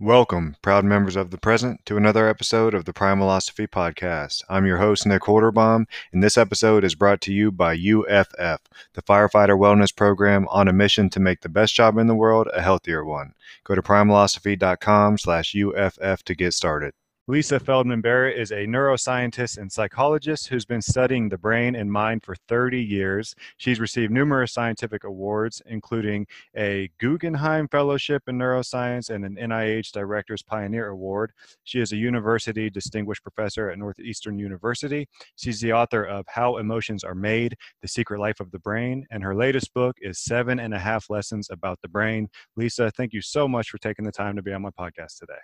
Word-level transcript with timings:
Welcome, 0.00 0.56
proud 0.60 0.84
members 0.84 1.14
of 1.14 1.30
the 1.30 1.38
present, 1.38 1.86
to 1.86 1.96
another 1.96 2.28
episode 2.28 2.74
of 2.74 2.84
the 2.84 2.92
Primalosophy 2.92 3.68
Podcast. 3.68 4.42
I'm 4.48 4.66
your 4.66 4.78
host, 4.78 5.06
Nick 5.06 5.22
Holderbaum, 5.22 5.84
and 6.12 6.20
this 6.20 6.36
episode 6.36 6.82
is 6.82 6.96
brought 6.96 7.20
to 7.20 7.32
you 7.32 7.52
by 7.52 7.76
UFF, 7.76 8.58
the 8.94 9.02
Firefighter 9.02 9.56
Wellness 9.56 9.94
Program 9.94 10.48
on 10.50 10.66
a 10.66 10.72
mission 10.72 11.10
to 11.10 11.20
make 11.20 11.42
the 11.42 11.48
best 11.48 11.76
job 11.76 11.96
in 11.96 12.08
the 12.08 12.16
world 12.16 12.48
a 12.52 12.60
healthier 12.60 13.04
one. 13.04 13.34
Go 13.62 13.76
to 13.76 13.82
primalosophy.com 13.82 15.16
slash 15.18 15.54
UFF 15.54 16.24
to 16.24 16.34
get 16.34 16.54
started. 16.54 16.92
Lisa 17.26 17.58
Feldman 17.58 18.02
Barrett 18.02 18.38
is 18.38 18.50
a 18.50 18.66
neuroscientist 18.66 19.56
and 19.56 19.72
psychologist 19.72 20.48
who's 20.48 20.66
been 20.66 20.82
studying 20.82 21.30
the 21.30 21.38
brain 21.38 21.74
and 21.74 21.90
mind 21.90 22.22
for 22.22 22.34
30 22.48 22.78
years. 22.78 23.34
She's 23.56 23.80
received 23.80 24.12
numerous 24.12 24.52
scientific 24.52 25.04
awards, 25.04 25.62
including 25.64 26.26
a 26.54 26.90
Guggenheim 27.00 27.66
Fellowship 27.68 28.24
in 28.26 28.36
Neuroscience 28.36 29.08
and 29.08 29.24
an 29.24 29.36
NIH 29.36 29.92
Director's 29.92 30.42
Pioneer 30.42 30.88
Award. 30.88 31.32
She 31.62 31.80
is 31.80 31.92
a 31.92 31.96
university 31.96 32.68
distinguished 32.68 33.22
professor 33.22 33.70
at 33.70 33.78
Northeastern 33.78 34.38
University. 34.38 35.08
She's 35.36 35.60
the 35.60 35.72
author 35.72 36.04
of 36.04 36.26
How 36.28 36.58
Emotions 36.58 37.04
Are 37.04 37.14
Made 37.14 37.56
The 37.80 37.88
Secret 37.88 38.20
Life 38.20 38.40
of 38.40 38.50
the 38.50 38.58
Brain, 38.58 39.06
and 39.10 39.22
her 39.22 39.34
latest 39.34 39.72
book 39.72 39.96
is 40.02 40.18
Seven 40.18 40.60
and 40.60 40.74
a 40.74 40.78
Half 40.78 41.08
Lessons 41.08 41.48
About 41.50 41.80
the 41.80 41.88
Brain. 41.88 42.28
Lisa, 42.54 42.90
thank 42.90 43.14
you 43.14 43.22
so 43.22 43.48
much 43.48 43.70
for 43.70 43.78
taking 43.78 44.04
the 44.04 44.12
time 44.12 44.36
to 44.36 44.42
be 44.42 44.52
on 44.52 44.60
my 44.60 44.70
podcast 44.78 45.16
today. 45.18 45.40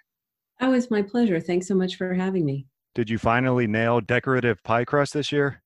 Oh, 0.61 0.73
it's 0.73 0.91
my 0.91 1.03
pleasure. 1.03 1.41
Thanks 1.41 1.67
so 1.67 1.75
much 1.75 1.97
for 1.97 2.13
having 2.13 2.45
me. 2.45 2.67
Did 2.95 3.09
you 3.09 3.19
finally 3.19 3.67
nail 3.67 4.01
decorative 4.01 4.63
pie 4.63 4.85
crust 4.85 5.15
this 5.15 5.33
year? 5.33 5.63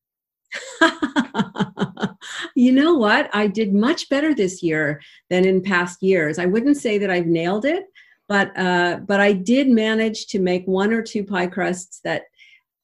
you 2.54 2.70
know 2.70 2.94
what? 2.94 3.28
I 3.34 3.46
did 3.46 3.74
much 3.74 4.08
better 4.08 4.34
this 4.34 4.62
year 4.62 5.00
than 5.30 5.44
in 5.44 5.62
past 5.62 6.02
years. 6.02 6.38
I 6.38 6.46
wouldn't 6.46 6.76
say 6.76 6.98
that 6.98 7.10
I've 7.10 7.26
nailed 7.26 7.64
it, 7.64 7.84
but 8.28 8.56
uh, 8.56 9.00
but 9.06 9.20
I 9.20 9.32
did 9.32 9.68
manage 9.68 10.26
to 10.28 10.38
make 10.38 10.64
one 10.66 10.92
or 10.92 11.02
two 11.02 11.24
pie 11.24 11.48
crusts 11.48 12.00
that 12.04 12.22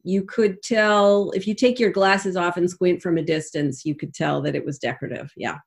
you 0.02 0.24
could 0.24 0.62
tell 0.62 1.30
if 1.32 1.46
you 1.46 1.54
take 1.54 1.78
your 1.78 1.90
glasses 1.90 2.36
off 2.36 2.56
and 2.56 2.68
squint 2.68 3.02
from 3.02 3.18
a 3.18 3.22
distance, 3.22 3.84
you 3.84 3.94
could 3.94 4.14
tell 4.14 4.40
that 4.42 4.56
it 4.56 4.64
was 4.64 4.78
decorative. 4.78 5.30
Yeah. 5.36 5.58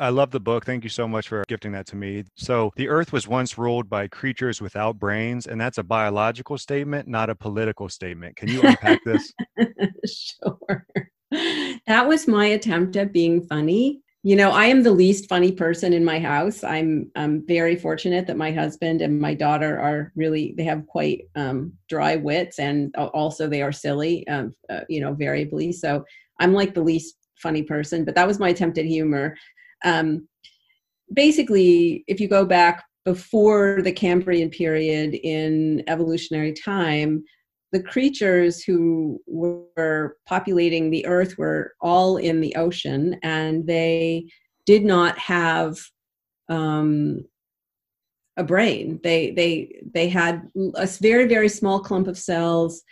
I 0.00 0.10
love 0.10 0.30
the 0.30 0.40
book. 0.40 0.64
Thank 0.64 0.84
you 0.84 0.90
so 0.90 1.08
much 1.08 1.28
for 1.28 1.44
gifting 1.48 1.72
that 1.72 1.86
to 1.88 1.96
me. 1.96 2.24
So, 2.36 2.72
the 2.76 2.88
earth 2.88 3.12
was 3.12 3.26
once 3.26 3.58
ruled 3.58 3.90
by 3.90 4.06
creatures 4.06 4.60
without 4.60 4.98
brains, 4.98 5.46
and 5.46 5.60
that's 5.60 5.78
a 5.78 5.82
biological 5.82 6.56
statement, 6.56 7.08
not 7.08 7.30
a 7.30 7.34
political 7.34 7.88
statement. 7.88 8.36
Can 8.36 8.48
you 8.48 8.62
unpack 8.62 9.00
this? 9.04 9.32
sure. 10.06 10.86
That 11.86 12.06
was 12.06 12.28
my 12.28 12.46
attempt 12.46 12.96
at 12.96 13.12
being 13.12 13.42
funny. 13.42 14.00
You 14.22 14.36
know, 14.36 14.50
I 14.50 14.66
am 14.66 14.82
the 14.82 14.92
least 14.92 15.28
funny 15.28 15.52
person 15.52 15.92
in 15.92 16.04
my 16.04 16.18
house. 16.18 16.62
I'm 16.64 17.10
I'm 17.16 17.46
very 17.46 17.76
fortunate 17.76 18.26
that 18.26 18.36
my 18.36 18.52
husband 18.52 19.02
and 19.02 19.20
my 19.20 19.34
daughter 19.34 19.78
are 19.78 20.12
really 20.16 20.54
they 20.56 20.64
have 20.64 20.86
quite 20.86 21.22
um, 21.34 21.72
dry 21.88 22.16
wits, 22.16 22.58
and 22.58 22.94
also 22.96 23.48
they 23.48 23.62
are 23.62 23.72
silly, 23.72 24.26
um, 24.28 24.54
uh, 24.70 24.80
you 24.88 25.00
know, 25.00 25.14
variably. 25.14 25.72
So 25.72 26.04
I'm 26.40 26.52
like 26.52 26.74
the 26.74 26.82
least 26.82 27.16
funny 27.36 27.62
person, 27.62 28.04
but 28.04 28.14
that 28.14 28.26
was 28.26 28.38
my 28.38 28.50
attempt 28.50 28.78
at 28.78 28.84
humor. 28.84 29.36
Um, 29.84 30.28
basically, 31.12 32.04
if 32.06 32.20
you 32.20 32.28
go 32.28 32.44
back 32.44 32.84
before 33.04 33.80
the 33.82 33.92
Cambrian 33.92 34.50
period 34.50 35.14
in 35.14 35.82
evolutionary 35.88 36.52
time, 36.52 37.24
the 37.72 37.82
creatures 37.82 38.62
who 38.62 39.20
were 39.26 40.16
populating 40.26 40.90
the 40.90 41.06
earth 41.06 41.36
were 41.36 41.74
all 41.80 42.16
in 42.16 42.40
the 42.40 42.54
ocean 42.56 43.18
and 43.22 43.66
they 43.66 44.26
did 44.64 44.84
not 44.84 45.18
have 45.18 45.78
um, 46.48 47.24
a 48.36 48.44
brain. 48.44 49.00
They 49.02 49.32
they 49.32 49.80
they 49.94 50.08
had 50.08 50.48
a 50.76 50.86
very 51.00 51.26
very 51.26 51.48
small 51.48 51.80
clump 51.80 52.06
of 52.06 52.16
cells 52.16 52.82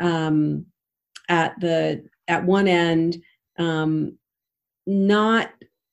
um, 0.00 0.66
at 1.28 1.58
the 1.60 2.04
at 2.28 2.44
one 2.44 2.68
end 2.68 3.22
um, 3.58 4.16
not 4.86 5.50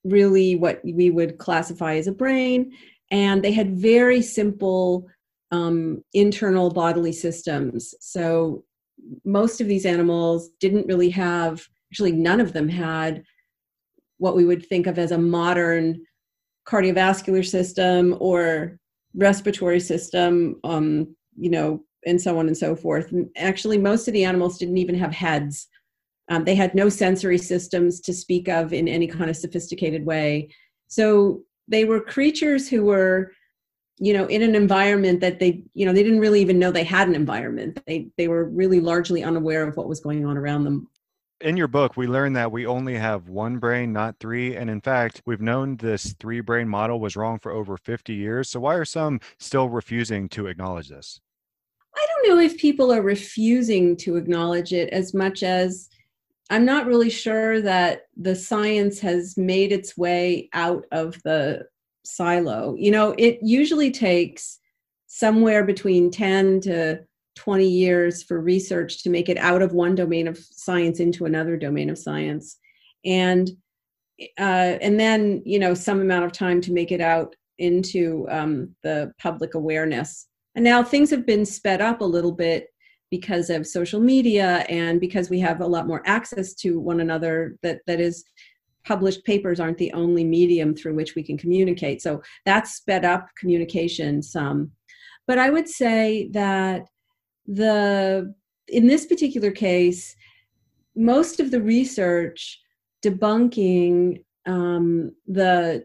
really 0.08 0.56
what 0.56 0.82
we 0.84 1.10
would 1.10 1.38
classify 1.38 1.96
as 1.96 2.08
a 2.08 2.12
brain, 2.12 2.72
and 3.12 3.44
they 3.44 3.52
had 3.52 3.78
very 3.78 4.22
simple 4.22 5.08
um, 5.52 6.04
internal 6.14 6.70
bodily 6.72 7.14
systems. 7.14 7.96
So 8.00 8.64
most 9.24 9.62
of 9.62 9.68
these 9.68 9.86
animals 9.86 10.50
didn't 10.60 10.88
really 10.88 11.10
have, 11.12 11.66
actually, 11.92 12.12
none 12.12 12.42
of 12.42 12.54
them 12.54 12.68
had 12.68 13.24
what 14.18 14.36
we 14.36 14.46
would 14.46 14.66
think 14.66 14.88
of 14.88 14.98
as 14.98 15.12
a 15.12 15.18
modern 15.18 16.02
cardiovascular 16.68 17.46
system 17.46 18.18
or 18.20 18.78
respiratory 19.14 19.80
system, 19.80 20.60
um, 20.64 21.16
you 21.38 21.50
know, 21.50 21.84
and 22.06 22.22
so 22.22 22.38
on 22.40 22.48
and 22.48 22.58
so 22.58 22.76
forth. 22.76 23.12
And 23.12 23.30
actually, 23.38 23.78
most 23.78 24.08
of 24.08 24.14
the 24.14 24.26
animals 24.26 24.58
didn't 24.58 24.78
even 24.78 24.96
have 24.96 25.14
heads. 25.14 25.68
Um, 26.30 26.44
they 26.44 26.56
had 26.56 26.76
no 26.76 26.90
sensory 26.90 27.38
systems 27.38 28.00
to 28.02 28.14
speak 28.14 28.50
of 28.50 28.74
in 28.74 28.88
any 28.88 29.08
kind 29.08 29.30
of 29.30 29.38
sophisticated 29.38 30.06
way. 30.06 30.50
So 30.88 31.44
they 31.68 31.86
were 31.86 32.02
creatures 32.02 32.70
who 32.70 32.84
were, 32.84 33.32
you 33.98 34.14
know, 34.14 34.26
in 34.28 34.42
an 34.42 34.56
environment 34.56 35.22
that 35.22 35.40
they, 35.40 35.64
you 35.74 35.86
know, 35.86 35.94
they 35.94 36.04
didn't 36.04 36.20
really 36.20 36.42
even 36.42 36.60
know 36.60 36.72
they 36.72 36.84
had 36.84 37.08
an 37.08 37.16
environment. 37.16 37.80
They 37.88 38.10
they 38.18 38.28
were 38.28 38.46
really 38.46 38.80
largely 38.80 39.24
unaware 39.24 39.68
of 39.68 39.78
what 39.78 39.88
was 39.88 40.00
going 40.00 40.26
on 40.26 40.38
around 40.38 40.64
them. 40.64 40.88
In 41.42 41.56
your 41.56 41.68
book, 41.68 41.96
we 41.96 42.08
learn 42.08 42.34
that 42.34 42.52
we 42.52 42.66
only 42.66 42.96
have 42.96 43.30
one 43.30 43.60
brain, 43.60 43.94
not 43.94 44.16
three. 44.20 44.56
And 44.56 44.72
in 44.72 44.82
fact, 44.82 45.22
we've 45.28 45.42
known 45.42 45.78
this 45.78 46.16
three 46.20 46.42
brain 46.42 46.68
model 46.68 47.00
was 47.00 47.16
wrong 47.16 47.38
for 47.38 47.52
over 47.52 47.78
50 47.78 48.14
years. 48.14 48.50
So 48.50 48.60
why 48.60 48.74
are 48.74 48.86
some 48.86 49.20
still 49.38 49.70
refusing 49.70 50.30
to 50.30 50.48
acknowledge 50.48 50.90
this? 50.90 51.22
I 51.96 52.06
don't 52.08 52.36
know 52.36 52.44
if 52.44 52.58
people 52.58 52.92
are 52.92 53.04
refusing 53.04 53.96
to 53.98 54.16
acknowledge 54.16 54.74
it 54.74 54.90
as 54.90 55.14
much 55.14 55.44
as 55.44 55.90
I'm 56.50 56.66
not 56.66 56.86
really 56.86 57.10
sure 57.10 57.62
that 57.62 58.04
the 58.16 58.36
science 58.36 59.00
has 59.00 59.38
made 59.38 59.72
its 59.72 59.98
way 59.98 60.50
out 60.54 60.86
of 60.92 61.22
the 61.24 61.66
silo. 62.06 62.76
You 62.78 62.92
know, 62.92 63.14
it 63.18 63.40
usually 63.42 63.92
takes 63.92 64.60
somewhere 65.08 65.66
between 65.66 66.12
10 66.12 66.62
to 66.62 67.00
20 67.36 67.68
years 67.68 68.24
for 68.24 68.42
research 68.42 69.04
to 69.04 69.10
make 69.10 69.30
it 69.30 69.38
out 69.38 69.62
of 69.62 69.74
one 69.74 69.96
domain 69.96 70.28
of 70.28 70.38
science 70.38 71.00
into 71.00 71.26
another 71.26 71.58
domain 71.58 71.90
of 71.90 71.98
science. 71.98 72.58
And 73.06 73.50
uh, 74.40 74.78
and 74.82 75.00
then 75.00 75.44
you 75.46 75.60
know 75.60 75.76
some 75.76 76.02
amount 76.02 76.26
of 76.26 76.32
time 76.32 76.60
to 76.62 76.74
make 76.74 76.92
it 76.92 77.02
out 77.02 77.36
into 77.60 78.26
um, 78.30 78.76
the 78.84 79.12
public 79.20 79.54
awareness. 79.54 80.28
And 80.56 80.64
now 80.64 80.84
things 80.84 81.10
have 81.12 81.26
been 81.26 81.46
sped 81.46 81.82
up 81.82 82.02
a 82.02 82.06
little 82.06 82.32
bit 82.32 82.68
because 83.10 83.50
of 83.50 83.66
social 83.66 84.00
media 84.00 84.66
and 84.70 85.00
because 85.00 85.30
we 85.30 85.40
have 85.40 85.62
a 85.62 85.68
lot 85.68 85.88
more 85.88 86.02
access 86.06 86.54
to 86.54 86.80
one 86.80 87.00
another 87.00 87.58
that 87.64 87.80
that 87.88 88.00
is 88.00 88.24
published 88.86 89.26
papers 89.26 89.60
aren't 89.60 89.78
the 89.78 89.92
only 89.94 90.24
medium 90.24 90.74
through 90.74 90.96
which 90.96 91.14
we 91.14 91.22
can 91.22 91.38
communicate. 91.38 92.02
So 92.02 92.22
that's 92.46 92.76
sped 92.76 93.04
up 93.04 93.28
communication 93.38 94.22
some. 94.22 94.72
But 95.26 95.38
i 95.38 95.50
would 95.50 95.68
say 95.68 96.30
that 96.32 96.84
the 97.46 98.34
in 98.68 98.88
this 98.88 99.06
particular 99.06 99.52
case 99.52 100.16
most 100.96 101.40
of 101.40 101.52
the 101.52 101.62
research 101.62 102.60
debunking 103.04 104.24
um, 104.46 105.12
the 105.28 105.84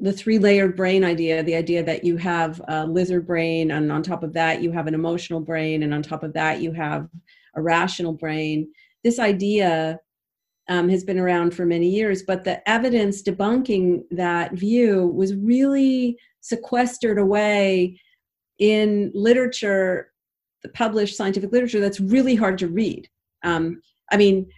the 0.00 0.12
three 0.12 0.38
layered 0.38 0.76
brain 0.76 1.04
idea 1.04 1.42
the 1.42 1.54
idea 1.54 1.82
that 1.82 2.04
you 2.04 2.16
have 2.16 2.60
a 2.68 2.86
lizard 2.86 3.26
brain 3.26 3.72
and 3.72 3.90
on 3.90 4.02
top 4.02 4.22
of 4.22 4.32
that 4.32 4.62
you 4.62 4.70
have 4.70 4.86
an 4.86 4.94
emotional 4.94 5.40
brain 5.40 5.82
and 5.82 5.92
on 5.92 6.02
top 6.02 6.22
of 6.22 6.32
that 6.32 6.60
you 6.60 6.72
have 6.72 7.08
a 7.54 7.62
rational 7.62 8.12
brain. 8.12 8.70
This 9.02 9.18
idea 9.18 9.98
um, 10.68 10.88
has 10.88 11.02
been 11.02 11.18
around 11.18 11.54
for 11.54 11.66
many 11.66 11.88
years 11.88 12.22
but 12.22 12.44
the 12.44 12.68
evidence 12.68 13.22
debunking 13.22 14.02
that 14.10 14.52
view 14.52 15.08
was 15.08 15.34
really 15.34 16.16
sequestered 16.40 17.18
away 17.18 18.00
in 18.58 19.10
literature 19.14 20.12
the 20.62 20.68
published 20.70 21.16
scientific 21.16 21.52
literature 21.52 21.80
that's 21.80 22.00
really 22.00 22.34
hard 22.34 22.58
to 22.58 22.68
read. 22.68 23.08
Um, 23.42 23.80
i 24.10 24.16
mean 24.16 24.48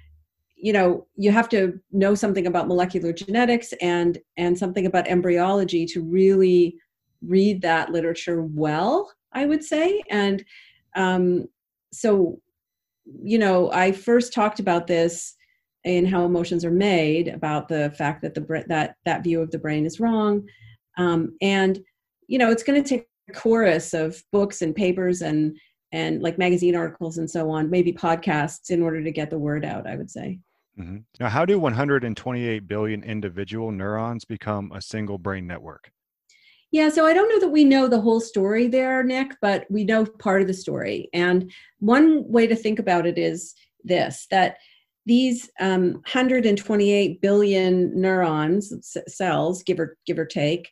you 0.62 0.72
know 0.72 1.06
you 1.16 1.30
have 1.30 1.48
to 1.48 1.78
know 1.92 2.14
something 2.14 2.46
about 2.46 2.68
molecular 2.68 3.12
genetics 3.12 3.72
and 3.80 4.18
and 4.36 4.58
something 4.58 4.86
about 4.86 5.08
embryology 5.08 5.86
to 5.86 6.02
really 6.02 6.76
read 7.22 7.62
that 7.62 7.90
literature 7.90 8.42
well 8.42 9.10
i 9.32 9.46
would 9.46 9.62
say. 9.64 10.02
And 10.10 10.44
um, 10.96 11.46
so 11.92 12.40
you 13.22 13.38
know 13.38 13.70
i 13.72 13.90
first 13.90 14.32
talked 14.32 14.60
about 14.60 14.86
this 14.86 15.34
in 15.84 16.04
how 16.04 16.24
emotions 16.24 16.64
are 16.64 16.70
made 16.70 17.28
about 17.28 17.68
the 17.68 17.92
fact 17.96 18.22
that 18.22 18.34
the 18.34 18.64
that 18.68 18.96
that 19.04 19.24
view 19.24 19.40
of 19.40 19.50
the 19.50 19.58
brain 19.58 19.86
is 19.86 19.98
wrong. 19.98 20.46
Um, 20.98 21.36
and 21.40 21.80
you 22.28 22.38
know 22.38 22.50
it's 22.50 22.62
going 22.62 22.82
to 22.82 22.88
take 22.88 23.08
a 23.28 23.32
chorus 23.32 23.94
of 23.94 24.22
books 24.32 24.62
and 24.62 24.74
papers 24.74 25.22
and 25.22 25.56
and 25.92 26.22
like 26.22 26.38
magazine 26.38 26.76
articles 26.76 27.18
and 27.18 27.28
so 27.28 27.50
on 27.50 27.68
maybe 27.70 27.92
podcasts 27.92 28.70
in 28.70 28.82
order 28.82 29.02
to 29.02 29.10
get 29.10 29.28
the 29.30 29.38
word 29.38 29.64
out 29.64 29.88
i 29.88 29.96
would 29.96 30.10
say 30.10 30.38
Mm-hmm. 30.80 30.96
Now, 31.20 31.28
how 31.28 31.44
do 31.44 31.58
128 31.58 32.66
billion 32.66 33.02
individual 33.02 33.70
neurons 33.70 34.24
become 34.24 34.72
a 34.72 34.80
single 34.80 35.18
brain 35.18 35.46
network? 35.46 35.90
Yeah, 36.72 36.88
so 36.88 37.04
I 37.04 37.12
don't 37.12 37.28
know 37.28 37.40
that 37.40 37.52
we 37.52 37.64
know 37.64 37.88
the 37.88 38.00
whole 38.00 38.20
story 38.20 38.68
there, 38.68 39.02
Nick, 39.02 39.32
but 39.42 39.66
we 39.70 39.84
know 39.84 40.06
part 40.06 40.40
of 40.40 40.46
the 40.46 40.54
story. 40.54 41.08
And 41.12 41.50
one 41.80 42.30
way 42.30 42.46
to 42.46 42.54
think 42.54 42.78
about 42.78 43.06
it 43.06 43.18
is 43.18 43.54
this 43.82 44.26
that 44.30 44.58
these 45.06 45.50
um, 45.58 45.94
128 45.94 47.20
billion 47.20 48.00
neurons 48.00 48.72
cells 49.08 49.62
give 49.64 49.80
or 49.80 49.96
give 50.06 50.18
or 50.18 50.26
take 50.26 50.70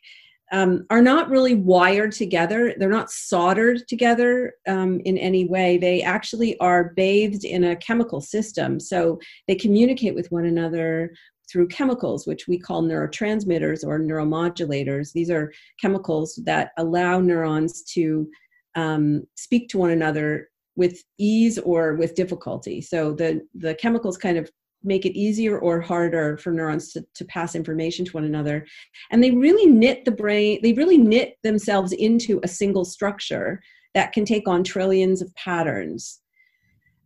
um, 0.51 0.85
are 0.89 1.01
not 1.01 1.29
really 1.29 1.55
wired 1.55 2.11
together. 2.11 2.73
They're 2.77 2.89
not 2.89 3.11
soldered 3.11 3.87
together 3.87 4.53
um, 4.67 4.99
in 5.05 5.17
any 5.17 5.45
way. 5.45 5.77
They 5.77 6.01
actually 6.01 6.57
are 6.59 6.93
bathed 6.95 7.45
in 7.45 7.65
a 7.65 7.75
chemical 7.75 8.21
system. 8.21 8.79
So 8.79 9.19
they 9.47 9.55
communicate 9.55 10.15
with 10.15 10.31
one 10.31 10.45
another 10.45 11.13
through 11.51 11.67
chemicals 11.67 12.27
which 12.27 12.47
we 12.47 12.59
call 12.59 12.83
neurotransmitters 12.83 13.83
or 13.83 13.99
neuromodulators. 13.99 15.11
These 15.13 15.31
are 15.31 15.51
chemicals 15.81 16.39
that 16.45 16.71
allow 16.77 17.19
neurons 17.19 17.83
to 17.93 18.29
um, 18.75 19.23
speak 19.35 19.69
to 19.69 19.77
one 19.77 19.91
another 19.91 20.49
with 20.75 21.03
ease 21.17 21.57
or 21.59 21.95
with 21.95 22.15
difficulty. 22.15 22.81
So 22.81 23.13
the, 23.13 23.41
the 23.53 23.75
chemicals 23.75 24.17
kind 24.17 24.37
of 24.37 24.49
make 24.83 25.05
it 25.05 25.17
easier 25.17 25.59
or 25.59 25.81
harder 25.81 26.37
for 26.37 26.51
neurons 26.51 26.91
to, 26.93 27.05
to 27.15 27.25
pass 27.25 27.55
information 27.55 28.05
to 28.05 28.11
one 28.11 28.23
another. 28.23 28.65
And 29.11 29.23
they 29.23 29.31
really 29.31 29.69
knit 29.69 30.05
the 30.05 30.11
brain, 30.11 30.59
they 30.63 30.73
really 30.73 30.97
knit 30.97 31.35
themselves 31.43 31.91
into 31.91 32.39
a 32.43 32.47
single 32.47 32.85
structure 32.85 33.61
that 33.93 34.13
can 34.13 34.25
take 34.25 34.47
on 34.47 34.63
trillions 34.63 35.21
of 35.21 35.33
patterns. 35.35 36.19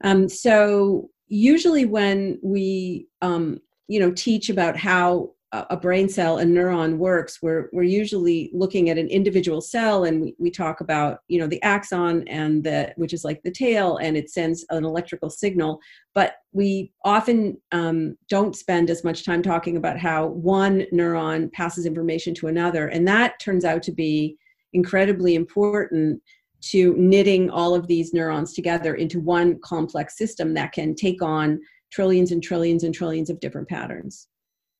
Um, 0.04 0.28
so 0.28 1.10
usually 1.28 1.86
when 1.86 2.40
we 2.44 3.08
um, 3.22 3.60
you 3.88 4.00
know 4.00 4.12
teach 4.12 4.50
about 4.50 4.78
how 4.78 5.32
a 5.70 5.78
brain 5.78 6.10
cell 6.10 6.40
a 6.40 6.44
neuron 6.44 6.98
works 6.98 7.40
we're 7.44 7.70
we're 7.74 7.84
usually 7.84 8.50
looking 8.54 8.90
at 8.90 8.98
an 8.98 9.08
individual 9.08 9.62
cell 9.62 10.06
and 10.06 10.20
we, 10.20 10.36
we 10.40 10.50
talk 10.50 10.82
about 10.82 11.20
you 11.28 11.40
know 11.40 11.46
the 11.46 11.62
axon 11.62 12.28
and 12.28 12.64
the 12.64 12.92
which 12.96 13.14
is 13.14 13.24
like 13.24 13.42
the 13.44 13.52
tail 13.52 13.98
and 13.98 14.18
it 14.18 14.30
sends 14.30 14.66
an 14.70 14.84
electrical 14.84 15.30
signal. 15.30 15.80
But 16.14 16.36
we 16.52 16.92
often 17.04 17.58
um, 17.72 18.18
don't 18.30 18.56
spend 18.56 18.90
as 18.90 19.04
much 19.04 19.26
time 19.26 19.42
talking 19.42 19.78
about 19.78 20.00
how 20.00 20.28
one 20.28 20.86
neuron 20.94 21.52
passes 21.52 21.86
information 21.86 22.34
to 22.36 22.48
another. 22.48 22.88
And 22.88 23.08
that 23.08 23.40
turns 23.40 23.66
out 23.66 23.84
to 23.84 23.92
be 23.92 24.38
incredibly 24.74 25.36
important 25.36 26.22
to 26.62 26.96
knitting 26.98 27.50
all 27.50 27.76
of 27.76 27.88
these 27.88 28.14
neurons 28.14 28.54
together 28.54 28.96
into 28.96 29.20
one 29.20 29.60
complex 29.64 30.18
system 30.18 30.54
that 30.54 30.72
can 30.72 30.96
take 30.96 31.22
on 31.22 31.60
trillions 31.92 32.32
and 32.32 32.42
trillions 32.42 32.84
and 32.84 32.94
trillions 32.94 33.30
of 33.30 33.40
different 33.40 33.68
patterns 33.68 34.28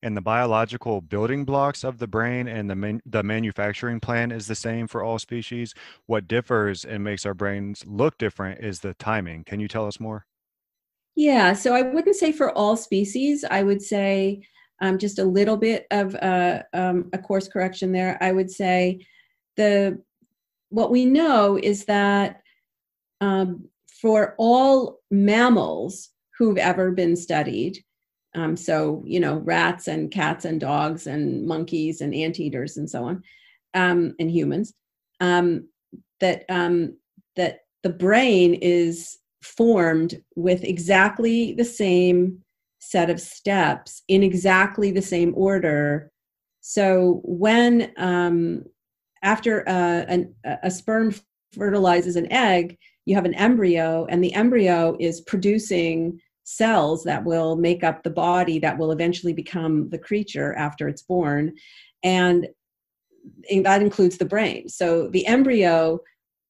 and 0.04 0.14
the 0.14 0.20
biological 0.20 1.00
building 1.00 1.46
blocks 1.46 1.82
of 1.82 1.98
the 1.98 2.06
brain 2.06 2.46
and 2.46 2.68
the 2.68 2.76
man, 2.76 3.00
the 3.06 3.22
manufacturing 3.22 3.98
plan 3.98 4.30
is 4.30 4.46
the 4.46 4.54
same 4.54 4.86
for 4.86 5.02
all 5.02 5.18
species. 5.18 5.74
What 6.06 6.28
differs 6.28 6.84
and 6.84 7.02
makes 7.02 7.24
our 7.24 7.32
brains 7.32 7.82
look 7.86 8.18
different 8.18 8.62
is 8.62 8.80
the 8.80 8.92
timing. 8.94 9.44
Can 9.44 9.60
you 9.60 9.66
tell 9.66 9.86
us 9.86 9.98
more? 9.98 10.26
Yeah, 11.16 11.54
so 11.54 11.74
I 11.74 11.82
wouldn't 11.82 12.16
say 12.16 12.32
for 12.32 12.52
all 12.52 12.76
species. 12.76 13.44
I 13.50 13.62
would 13.62 13.80
say 13.80 14.46
um, 14.82 14.98
just 14.98 15.18
a 15.18 15.24
little 15.24 15.56
bit 15.56 15.86
of 15.90 16.14
a, 16.16 16.64
um, 16.74 17.08
a 17.14 17.18
course 17.18 17.48
correction 17.48 17.90
there. 17.90 18.18
I 18.20 18.30
would 18.30 18.50
say 18.50 19.06
the 19.56 20.02
what 20.68 20.90
we 20.90 21.06
know 21.06 21.56
is 21.56 21.84
that 21.86 22.42
um, 23.20 23.68
for 23.86 24.34
all 24.36 25.00
mammals 25.10 26.10
who've 26.36 26.58
ever 26.58 26.90
been 26.90 27.16
studied, 27.16 27.82
um, 28.34 28.56
so, 28.56 29.02
you 29.06 29.20
know, 29.20 29.36
rats 29.38 29.88
and 29.88 30.10
cats 30.10 30.44
and 30.44 30.60
dogs 30.60 31.06
and 31.06 31.46
monkeys 31.46 32.00
and 32.00 32.14
anteaters 32.14 32.76
and 32.76 32.88
so 32.88 33.04
on, 33.04 33.22
um, 33.74 34.14
and 34.18 34.30
humans, 34.30 34.74
um, 35.20 35.68
that, 36.20 36.44
um, 36.48 36.96
that 37.36 37.60
the 37.82 37.90
brain 37.90 38.54
is 38.54 39.18
formed 39.42 40.22
with 40.36 40.64
exactly 40.64 41.52
the 41.54 41.64
same 41.64 42.40
set 42.80 43.10
of 43.10 43.20
steps 43.20 44.02
in 44.08 44.22
exactly 44.22 44.90
the 44.90 45.02
same 45.02 45.32
order. 45.36 46.10
So 46.60 47.20
when 47.24 47.92
um, 47.96 48.64
after 49.22 49.60
a, 49.62 49.70
uh, 49.70 50.04
an, 50.08 50.34
a 50.62 50.70
sperm 50.70 51.14
fertilizes 51.52 52.16
an 52.16 52.30
egg, 52.32 52.78
you 53.06 53.14
have 53.14 53.26
an 53.26 53.34
embryo, 53.34 54.06
and 54.08 54.24
the 54.24 54.32
embryo 54.34 54.96
is 54.98 55.20
producing 55.22 56.20
cells 56.44 57.02
that 57.04 57.24
will 57.24 57.56
make 57.56 57.82
up 57.82 58.02
the 58.02 58.10
body 58.10 58.58
that 58.58 58.78
will 58.78 58.92
eventually 58.92 59.32
become 59.32 59.88
the 59.90 59.98
creature 59.98 60.54
after 60.54 60.88
it's 60.88 61.02
born. 61.02 61.54
And 62.02 62.46
that 63.62 63.82
includes 63.82 64.18
the 64.18 64.26
brain. 64.26 64.68
So 64.68 65.08
the 65.08 65.26
embryo 65.26 66.00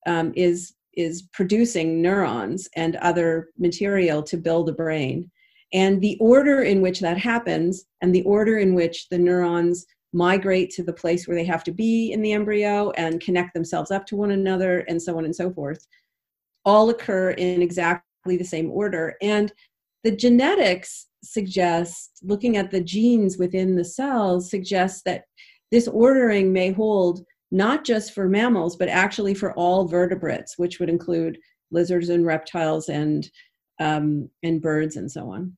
um, 0.06 0.32
is 0.36 0.74
is 0.96 1.22
producing 1.32 2.00
neurons 2.00 2.68
and 2.76 2.94
other 2.96 3.48
material 3.58 4.22
to 4.22 4.36
build 4.36 4.68
a 4.68 4.72
brain. 4.72 5.28
And 5.72 6.00
the 6.00 6.16
order 6.20 6.62
in 6.62 6.82
which 6.82 7.00
that 7.00 7.18
happens 7.18 7.86
and 8.00 8.14
the 8.14 8.22
order 8.22 8.58
in 8.58 8.74
which 8.74 9.08
the 9.08 9.18
neurons 9.18 9.86
migrate 10.12 10.70
to 10.70 10.84
the 10.84 10.92
place 10.92 11.26
where 11.26 11.36
they 11.36 11.44
have 11.44 11.64
to 11.64 11.72
be 11.72 12.12
in 12.12 12.22
the 12.22 12.32
embryo 12.32 12.92
and 12.92 13.20
connect 13.20 13.54
themselves 13.54 13.90
up 13.90 14.06
to 14.06 14.14
one 14.16 14.30
another 14.30 14.80
and 14.88 15.02
so 15.02 15.18
on 15.18 15.24
and 15.24 15.34
so 15.34 15.52
forth 15.52 15.84
all 16.64 16.90
occur 16.90 17.30
in 17.32 17.60
exactly 17.60 18.36
the 18.36 18.44
same 18.44 18.70
order. 18.70 19.16
And 19.20 19.52
the 20.04 20.14
genetics 20.14 21.06
suggest 21.24 22.18
looking 22.22 22.56
at 22.56 22.70
the 22.70 22.80
genes 22.80 23.38
within 23.38 23.74
the 23.74 23.84
cells 23.84 24.50
suggests 24.50 25.02
that 25.04 25.24
this 25.72 25.88
ordering 25.88 26.52
may 26.52 26.70
hold 26.70 27.24
not 27.50 27.84
just 27.84 28.12
for 28.12 28.28
mammals 28.28 28.76
but 28.76 28.88
actually 28.88 29.34
for 29.34 29.52
all 29.54 29.88
vertebrates 29.88 30.58
which 30.58 30.78
would 30.78 30.90
include 30.90 31.38
lizards 31.70 32.10
and 32.10 32.26
reptiles 32.26 32.88
and 32.88 33.28
um, 33.80 34.28
and 34.42 34.62
birds 34.62 34.96
and 34.96 35.10
so 35.10 35.30
on 35.30 35.56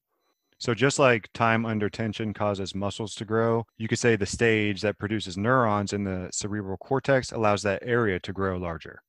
so 0.58 0.72
just 0.72 0.98
like 0.98 1.28
time 1.34 1.66
under 1.66 1.90
tension 1.90 2.32
causes 2.32 2.74
muscles 2.74 3.14
to 3.16 3.26
grow, 3.26 3.66
you 3.76 3.88
could 3.88 3.98
say 3.98 4.16
the 4.16 4.24
stage 4.24 4.80
that 4.80 4.98
produces 4.98 5.36
neurons 5.36 5.92
in 5.92 6.02
the 6.02 6.30
cerebral 6.32 6.78
cortex 6.78 7.30
allows 7.30 7.62
that 7.64 7.82
area 7.84 8.18
to 8.20 8.32
grow 8.32 8.56
larger. 8.56 9.02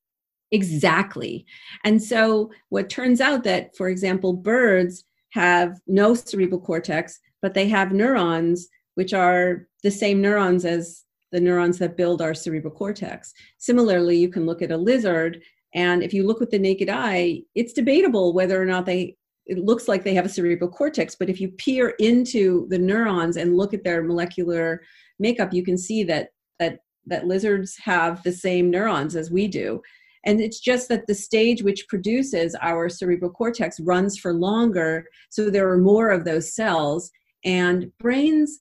Exactly. 0.52 1.46
And 1.86 2.02
so 2.02 2.52
what 2.68 2.90
turns 2.90 3.22
out 3.22 3.44
that 3.46 3.76
for 3.78 3.88
example 3.88 4.34
birds 4.34 5.06
have 5.32 5.80
no 5.88 6.14
cerebral 6.14 6.62
cortex, 6.62 7.20
but 7.42 7.54
they 7.54 7.68
have 7.68 7.92
neurons 7.92 8.68
which 8.96 9.14
are 9.14 9.68
the 9.84 9.92
same 9.92 10.20
neurons 10.22 10.66
as 10.66 11.04
the 11.32 11.40
neurons 11.40 11.78
that 11.78 11.96
build 11.96 12.20
our 12.20 12.34
cerebral 12.34 12.74
cortex. 12.74 13.32
Similarly, 13.60 14.18
you 14.18 14.28
can 14.28 14.48
look 14.48 14.64
at 14.64 14.72
a 14.72 14.78
lizard, 14.78 15.40
and 15.76 16.02
if 16.02 16.14
you 16.14 16.26
look 16.26 16.40
with 16.40 16.50
the 16.50 16.58
naked 16.58 16.90
eye, 16.90 17.44
it's 17.54 17.74
debatable 17.74 18.34
whether 18.34 18.60
or 18.60 18.66
not 18.66 18.88
they 18.88 19.16
it 19.46 19.60
looks 19.60 19.88
like 19.88 20.04
they 20.04 20.16
have 20.16 20.26
a 20.26 20.30
cerebral 20.30 20.70
cortex, 20.70 21.16
but 21.16 21.30
if 21.30 21.40
you 21.40 21.50
peer 21.50 21.90
into 22.00 22.68
the 22.70 22.78
neurons 22.78 23.38
and 23.38 23.56
look 23.56 23.74
at 23.74 23.84
their 23.84 24.04
molecular 24.04 24.82
makeup, 25.20 25.54
you 25.54 25.64
can 25.64 25.78
see 25.78 26.04
that 26.04 26.30
that 26.60 26.80
that 27.06 27.28
lizards 27.28 27.78
have 27.78 28.24
the 28.24 28.32
same 28.32 28.72
neurons 28.72 29.16
as 29.16 29.32
we 29.32 29.48
do. 29.48 29.82
And 30.26 30.42
it's 30.42 30.60
just 30.60 30.90
that 30.90 31.08
the 31.08 31.16
stage 31.16 31.64
which 31.64 31.88
produces 31.88 32.56
our 32.62 32.90
cerebral 32.90 33.32
cortex 33.32 33.80
runs 33.80 34.18
for 34.18 34.34
longer. 34.34 35.06
So 35.30 35.50
there 35.50 35.70
are 35.70 35.78
more 35.78 36.10
of 36.10 36.26
those 36.26 36.54
cells. 36.54 37.12
And 37.46 37.92
brains, 38.00 38.60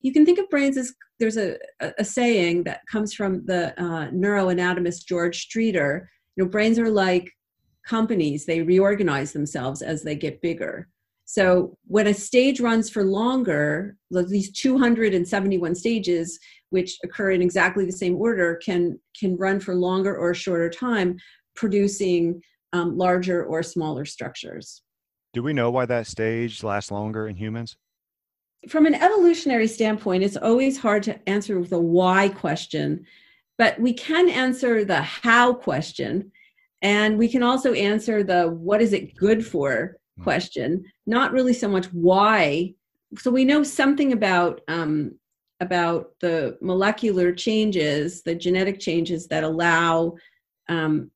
you 0.00 0.12
can 0.12 0.24
think 0.24 0.38
of 0.38 0.48
brains 0.48 0.76
as 0.76 0.92
there's 1.18 1.36
a, 1.36 1.56
a 1.98 2.04
saying 2.04 2.64
that 2.64 2.80
comes 2.90 3.14
from 3.14 3.44
the 3.46 3.72
uh, 3.80 4.10
neuroanatomist 4.10 5.06
George 5.06 5.48
Striedter. 5.48 6.06
You 6.36 6.44
know, 6.44 6.50
brains 6.50 6.78
are 6.78 6.90
like 6.90 7.30
companies, 7.86 8.46
they 8.46 8.62
reorganize 8.62 9.32
themselves 9.32 9.82
as 9.82 10.02
they 10.02 10.14
get 10.14 10.40
bigger. 10.40 10.88
So 11.32 11.78
when 11.86 12.08
a 12.08 12.12
stage 12.12 12.60
runs 12.60 12.90
for 12.90 13.04
longer, 13.04 13.96
these 14.10 14.52
271 14.52 15.74
stages, 15.74 16.38
which 16.68 16.98
occur 17.02 17.30
in 17.30 17.40
exactly 17.40 17.86
the 17.86 17.92
same 17.92 18.16
order 18.16 18.56
can 18.56 19.00
can 19.18 19.38
run 19.38 19.58
for 19.58 19.74
longer 19.74 20.14
or 20.14 20.34
shorter 20.34 20.68
time 20.68 21.16
producing 21.56 22.42
um, 22.74 22.98
larger 22.98 23.46
or 23.46 23.62
smaller 23.62 24.04
structures 24.06 24.82
do 25.34 25.42
we 25.42 25.52
know 25.52 25.70
why 25.70 25.84
that 25.84 26.06
stage 26.06 26.62
lasts 26.62 26.90
longer 26.90 27.28
in 27.28 27.36
humans 27.36 27.76
from 28.68 28.86
an 28.86 28.94
evolutionary 28.94 29.66
standpoint 29.66 30.22
it's 30.22 30.38
always 30.38 30.78
hard 30.78 31.02
to 31.02 31.28
answer 31.28 31.60
with 31.60 31.72
a 31.72 31.78
why 31.78 32.30
question 32.30 33.04
but 33.58 33.78
we 33.78 33.92
can 33.92 34.30
answer 34.30 34.82
the 34.82 35.02
how 35.02 35.52
question 35.52 36.32
and 36.82 37.16
we 37.16 37.28
can 37.28 37.44
also 37.44 37.72
answer 37.72 38.24
the 38.24 38.48
what 38.48 38.82
is 38.82 38.92
it 38.92 39.14
good 39.14 39.46
for. 39.46 39.96
Question 40.22 40.84
not 41.06 41.32
really 41.32 41.52
so 41.52 41.68
much 41.68 41.86
why 41.86 42.72
so 43.18 43.30
we 43.30 43.44
know 43.44 43.62
something 43.62 44.12
about 44.12 44.60
um, 44.68 45.18
about 45.60 46.10
the 46.20 46.58
molecular 46.60 47.32
changes, 47.32 48.22
the 48.22 48.34
genetic 48.34 48.80
changes 48.80 49.28
that 49.28 49.44
allow 49.44 50.14
um, 50.68 51.10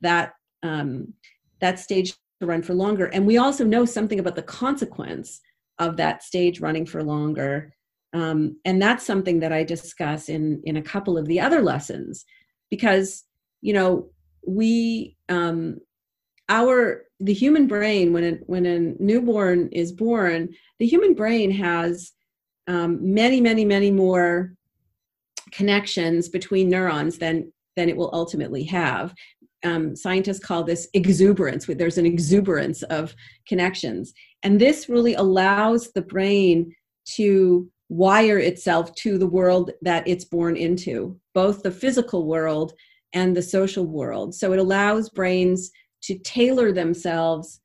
that 0.00 0.32
um, 0.62 1.12
that 1.60 1.78
stage 1.78 2.14
to 2.40 2.46
run 2.46 2.62
for 2.62 2.74
longer. 2.74 3.06
And 3.06 3.26
we 3.26 3.38
also 3.38 3.64
know 3.64 3.84
something 3.84 4.18
about 4.18 4.36
the 4.36 4.42
consequence 4.42 5.40
of 5.78 5.96
that 5.96 6.22
stage 6.22 6.60
running 6.60 6.86
for 6.86 7.02
longer. 7.02 7.72
Um, 8.14 8.58
and 8.64 8.80
that's 8.80 9.04
something 9.04 9.40
that 9.40 9.52
I 9.52 9.64
discuss 9.64 10.28
in 10.28 10.62
in 10.64 10.76
a 10.76 10.82
couple 10.82 11.18
of 11.18 11.26
the 11.26 11.40
other 11.40 11.60
lessons, 11.60 12.24
because 12.70 13.24
you 13.60 13.74
know 13.74 14.08
we 14.46 15.16
um, 15.28 15.78
our 16.48 17.04
the 17.20 17.32
human 17.32 17.66
brain 17.66 18.12
when 18.12 18.24
a, 18.24 18.32
when 18.46 18.66
a 18.66 18.78
newborn 19.02 19.68
is 19.72 19.92
born, 19.92 20.48
the 20.78 20.86
human 20.86 21.14
brain 21.14 21.50
has 21.50 22.12
um, 22.66 22.98
many 23.14 23.40
many 23.40 23.64
many 23.64 23.90
more 23.90 24.54
connections 25.52 26.28
between 26.28 26.68
neurons 26.68 27.18
than 27.18 27.52
than 27.76 27.88
it 27.88 27.96
will 27.96 28.10
ultimately 28.12 28.64
have. 28.64 29.14
Um, 29.64 29.96
scientists 29.96 30.40
call 30.40 30.62
this 30.62 30.88
exuberance. 30.92 31.66
There's 31.66 31.98
an 31.98 32.06
exuberance 32.06 32.82
of 32.84 33.14
connections, 33.48 34.12
and 34.42 34.60
this 34.60 34.88
really 34.88 35.14
allows 35.14 35.92
the 35.92 36.02
brain 36.02 36.74
to 37.16 37.70
wire 37.88 38.38
itself 38.38 38.94
to 38.96 39.18
the 39.18 39.26
world 39.26 39.70
that 39.82 40.06
it's 40.08 40.24
born 40.24 40.56
into, 40.56 41.18
both 41.34 41.62
the 41.62 41.70
physical 41.70 42.26
world 42.26 42.72
and 43.12 43.36
the 43.36 43.42
social 43.42 43.86
world. 43.86 44.34
So 44.34 44.52
it 44.52 44.58
allows 44.58 45.08
brains 45.10 45.70
to 46.04 46.18
tailor 46.18 46.72
themselves 46.72 47.60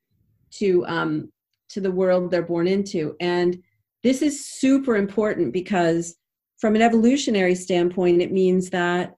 to 0.52 0.86
um, 0.88 1.32
to 1.70 1.82
the 1.82 1.92
world 1.92 2.32
they're 2.32 2.42
born 2.42 2.68
into, 2.68 3.16
and 3.20 3.62
this 4.04 4.22
is 4.22 4.46
super 4.46 4.96
important 4.96 5.54
because 5.54 6.16
from 6.58 6.76
an 6.76 6.82
evolutionary 6.82 7.56
standpoint, 7.56 8.22
it 8.22 8.32
means 8.32 8.70
that 8.70 9.14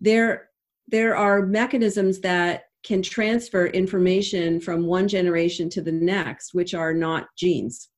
there 0.00 0.50
there 0.88 1.16
are 1.16 1.46
mechanisms 1.46 2.20
that 2.20 2.64
can 2.84 3.02
transfer 3.02 3.66
information 3.66 4.60
from 4.60 4.86
one 4.86 5.08
generation 5.08 5.68
to 5.68 5.82
the 5.82 5.92
next, 5.92 6.54
which 6.54 6.74
are 6.74 6.94
not 6.94 7.26
genes 7.36 7.88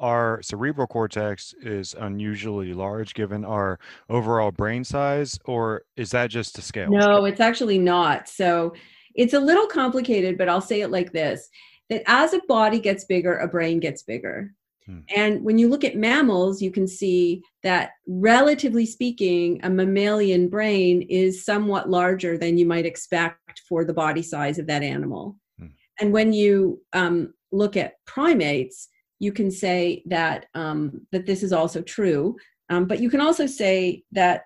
our 0.00 0.40
cerebral 0.42 0.86
cortex 0.86 1.54
is 1.62 1.94
unusually 1.98 2.74
large 2.74 3.14
given 3.14 3.44
our 3.44 3.78
overall 4.10 4.50
brain 4.50 4.84
size, 4.84 5.38
or 5.44 5.82
is 5.96 6.10
that 6.10 6.30
just 6.30 6.54
to 6.56 6.62
scale? 6.62 6.90
No, 6.90 7.24
it's 7.24 7.40
actually 7.40 7.78
not. 7.78 8.28
So 8.28 8.74
it's 9.14 9.34
a 9.34 9.40
little 9.40 9.66
complicated, 9.66 10.36
but 10.38 10.48
I'll 10.48 10.60
say 10.60 10.80
it 10.80 10.90
like 10.90 11.12
this 11.12 11.48
that 11.90 12.02
as 12.06 12.32
a 12.32 12.40
body 12.48 12.78
gets 12.78 13.04
bigger, 13.04 13.36
a 13.38 13.48
brain 13.48 13.78
gets 13.78 14.02
bigger. 14.02 14.54
Hmm. 14.86 15.00
And 15.14 15.44
when 15.44 15.58
you 15.58 15.68
look 15.68 15.84
at 15.84 15.96
mammals, 15.96 16.62
you 16.62 16.70
can 16.70 16.86
see 16.86 17.42
that 17.62 17.92
relatively 18.06 18.86
speaking, 18.86 19.60
a 19.62 19.70
mammalian 19.70 20.48
brain 20.48 21.02
is 21.02 21.44
somewhat 21.44 21.90
larger 21.90 22.38
than 22.38 22.58
you 22.58 22.66
might 22.66 22.86
expect 22.86 23.62
for 23.68 23.84
the 23.84 23.94
body 23.94 24.22
size 24.22 24.58
of 24.58 24.66
that 24.66 24.82
animal. 24.82 25.36
Hmm. 25.58 25.66
And 26.00 26.12
when 26.12 26.32
you 26.32 26.80
um, 26.92 27.34
look 27.52 27.76
at 27.76 28.04
primates, 28.06 28.88
you 29.20 29.32
can 29.32 29.50
say 29.50 30.02
that 30.06 30.46
um, 30.54 31.06
that 31.12 31.26
this 31.26 31.42
is 31.42 31.52
also 31.52 31.80
true. 31.82 32.36
Um, 32.70 32.86
but 32.86 33.00
you 33.00 33.10
can 33.10 33.20
also 33.20 33.46
say 33.46 34.04
that 34.12 34.44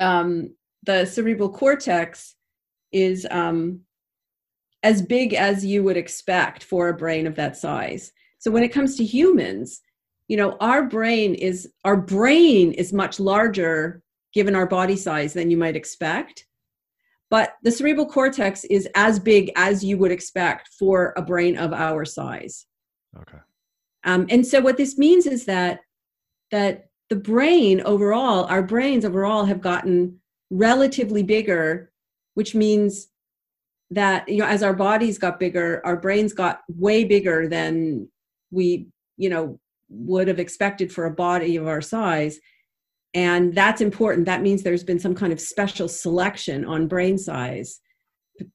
um, 0.00 0.54
the 0.84 1.04
cerebral 1.04 1.50
cortex 1.50 2.34
is 2.92 3.26
um, 3.30 3.80
as 4.82 5.02
big 5.02 5.34
as 5.34 5.64
you 5.64 5.82
would 5.84 5.96
expect 5.96 6.62
for 6.62 6.88
a 6.88 6.96
brain 6.96 7.26
of 7.26 7.34
that 7.36 7.56
size. 7.56 8.12
So 8.38 8.50
when 8.50 8.62
it 8.62 8.72
comes 8.72 8.96
to 8.96 9.04
humans, 9.04 9.80
you 10.28 10.36
know, 10.36 10.56
our 10.60 10.84
brain 10.84 11.34
is 11.34 11.72
our 11.84 11.96
brain 11.96 12.72
is 12.72 12.92
much 12.92 13.18
larger 13.18 14.02
given 14.32 14.54
our 14.54 14.66
body 14.66 14.96
size 14.96 15.32
than 15.32 15.50
you 15.50 15.56
might 15.56 15.76
expect. 15.76 16.46
But 17.30 17.54
the 17.62 17.70
cerebral 17.70 18.06
cortex 18.06 18.64
is 18.64 18.88
as 18.94 19.18
big 19.18 19.50
as 19.56 19.84
you 19.84 19.98
would 19.98 20.12
expect 20.12 20.68
for 20.78 21.12
a 21.16 21.22
brain 21.22 21.58
of 21.58 21.72
our 21.72 22.04
size. 22.04 22.66
Okay. 23.16 23.38
Um, 24.04 24.26
and 24.30 24.46
so 24.46 24.60
what 24.60 24.76
this 24.76 24.96
means 24.96 25.26
is 25.26 25.44
that 25.46 25.80
that 26.50 26.86
the 27.10 27.16
brain 27.16 27.80
overall, 27.82 28.44
our 28.44 28.62
brains 28.62 29.04
overall 29.04 29.44
have 29.44 29.60
gotten 29.60 30.20
relatively 30.50 31.22
bigger, 31.22 31.90
which 32.38 32.54
means 32.54 33.08
that 33.90 34.28
you 34.28 34.36
know 34.36 34.46
as 34.46 34.62
our 34.62 34.72
bodies 34.72 35.18
got 35.18 35.40
bigger, 35.40 35.82
our 35.84 35.96
brains 35.96 36.32
got 36.32 36.60
way 36.68 37.02
bigger 37.02 37.48
than 37.48 38.08
we 38.52 38.86
you 39.16 39.28
know 39.28 39.58
would 39.88 40.28
have 40.28 40.38
expected 40.38 40.92
for 40.92 41.06
a 41.06 41.10
body 41.10 41.56
of 41.56 41.66
our 41.66 41.80
size. 41.80 42.38
And 43.12 43.52
that's 43.52 43.80
important. 43.80 44.26
That 44.26 44.42
means 44.42 44.62
there's 44.62 44.84
been 44.84 45.00
some 45.00 45.16
kind 45.16 45.32
of 45.32 45.40
special 45.40 45.88
selection 45.88 46.64
on 46.64 46.86
brain 46.86 47.18
size. 47.18 47.80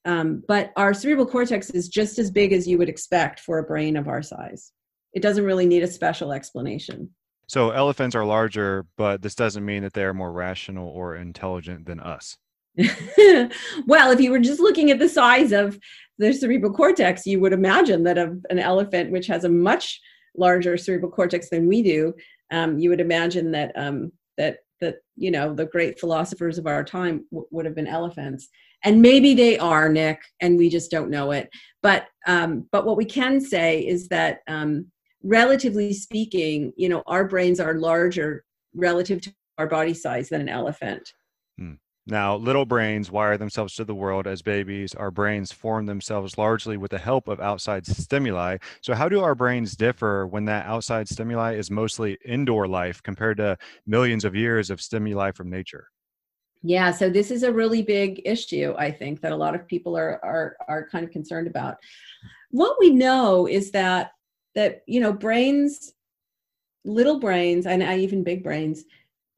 Um, 0.06 0.44
but 0.48 0.72
our 0.78 0.94
cerebral 0.94 1.28
cortex 1.28 1.70
is 1.72 1.90
just 1.90 2.20
as 2.20 2.32
big 2.32 2.54
as 2.54 2.66
you 2.66 2.78
would 2.78 2.88
expect 2.88 3.42
for 3.42 3.58
a 3.58 3.64
brain 3.64 3.98
of 3.98 4.08
our 4.08 4.22
size. 4.22 4.72
It 5.12 5.22
doesn't 5.22 5.44
really 5.44 5.66
need 5.66 5.84
a 5.84 5.88
special 5.88 6.32
explanation. 6.32 7.10
So 7.48 7.72
elephants 7.72 8.16
are 8.16 8.24
larger, 8.24 8.86
but 8.96 9.22
this 9.22 9.36
doesn't 9.36 9.66
mean 9.66 9.84
that 9.84 9.92
they're 9.92 10.14
more 10.14 10.32
rational 10.32 10.88
or 10.88 11.18
intelligent 11.18 11.86
than 11.86 12.00
us. 12.00 12.38
well, 13.88 14.12
if 14.12 14.20
you 14.20 14.32
were 14.32 14.40
just 14.40 14.60
looking 14.60 14.92
at 14.92 15.00
the 15.00 15.10
size 15.10 15.52
of 15.52 15.78
the 16.18 16.34
cerebral 16.34 16.74
cortex, 16.74 17.26
you 17.26 17.40
would 17.40 17.54
imagine 17.54 18.04
that 18.04 18.18
an 18.18 18.60
elephant, 18.60 19.12
which 19.12 19.28
has 19.28 19.44
a 19.44 19.50
much 19.50 20.00
larger 20.36 20.78
cerebral 20.78 21.12
cortex 21.12 21.50
than 21.50 21.68
we 21.68 21.82
do, 21.82 22.14
um, 22.52 22.80
you 22.80 22.90
would 22.90 23.02
imagine 23.02 23.52
that 23.52 23.72
um, 23.76 24.12
that 24.38 24.58
that 24.82 24.98
you 25.16 25.32
know 25.32 25.54
the 25.54 25.66
great 25.66 26.00
philosophers 26.00 26.58
of 26.58 26.68
our 26.68 26.84
time 26.84 27.26
w- 27.32 27.48
would 27.52 27.66
have 27.66 27.76
been 27.76 27.88
elephants. 27.88 28.50
And 28.86 29.02
maybe 29.02 29.34
they 29.34 29.58
are 29.58 29.88
nick 29.88 30.20
and 30.42 30.58
we 30.58 30.68
just 30.68 30.92
don't 30.92 31.10
know 31.10 31.32
it. 31.32 31.50
But 31.82 32.08
um, 32.28 32.68
but 32.72 32.86
what 32.86 32.98
we 32.98 33.06
can 33.06 33.40
say 33.40 33.80
is 33.80 34.08
that 34.10 34.40
um, 34.48 34.88
relatively 35.24 35.94
speaking 35.94 36.74
you 36.76 36.90
know 36.90 37.04
our 37.08 37.26
brains 37.26 37.60
are 37.60 37.76
larger 37.76 38.44
relative 38.76 39.22
to 39.22 39.34
our 39.58 39.68
body 39.68 39.94
size 39.94 40.30
than 40.30 40.42
an 40.42 40.50
elephant. 40.50 41.14
Hmm. 41.58 41.74
Now, 42.06 42.36
little 42.36 42.66
brains 42.66 43.10
wire 43.10 43.38
themselves 43.38 43.76
to 43.76 43.86
the 43.86 43.96
world 43.96 44.28
as 44.28 44.42
babies. 44.42 44.94
Our 44.94 45.10
brains 45.10 45.54
form 45.54 45.86
themselves 45.86 46.38
largely 46.38 46.76
with 46.76 46.92
the 46.92 46.98
help 46.98 47.30
of 47.30 47.40
outside 47.40 47.88
stimuli. 47.88 48.58
So, 48.82 48.94
how 48.94 49.08
do 49.08 49.22
our 49.22 49.36
brains 49.36 49.78
differ 49.78 50.28
when 50.28 50.44
that 50.46 50.66
outside 50.66 51.08
stimuli 51.08 51.56
is 51.56 51.72
mostly 51.72 52.18
indoor 52.26 52.68
life 52.68 53.02
compared 53.02 53.38
to 53.38 53.58
millions 53.88 54.26
of 54.26 54.36
years 54.36 54.70
of 54.70 54.82
stimuli 54.82 55.32
from 55.32 55.50
nature? 55.50 55.88
Yeah, 56.62 56.92
so 56.92 57.10
this 57.10 57.32
is 57.32 57.44
a 57.44 57.54
really 57.54 57.82
big 57.82 58.22
issue, 58.26 58.74
I 58.78 58.92
think, 58.92 59.22
that 59.22 59.32
a 59.32 59.38
lot 59.38 59.56
of 59.56 59.66
people 59.66 59.98
are 59.98 60.20
are 60.24 60.58
are 60.68 60.90
kind 60.90 61.06
of 61.06 61.12
concerned 61.12 61.48
about. 61.48 61.78
What 62.52 62.78
we 62.82 62.90
know 62.90 63.48
is 63.48 63.72
that 63.72 64.12
that 64.56 64.84
you 64.88 65.00
know 65.00 65.14
brains, 65.14 65.94
little 66.84 67.20
brains, 67.20 67.66
and 67.66 67.82
even 67.82 68.24
big 68.24 68.44
brains, 68.44 68.84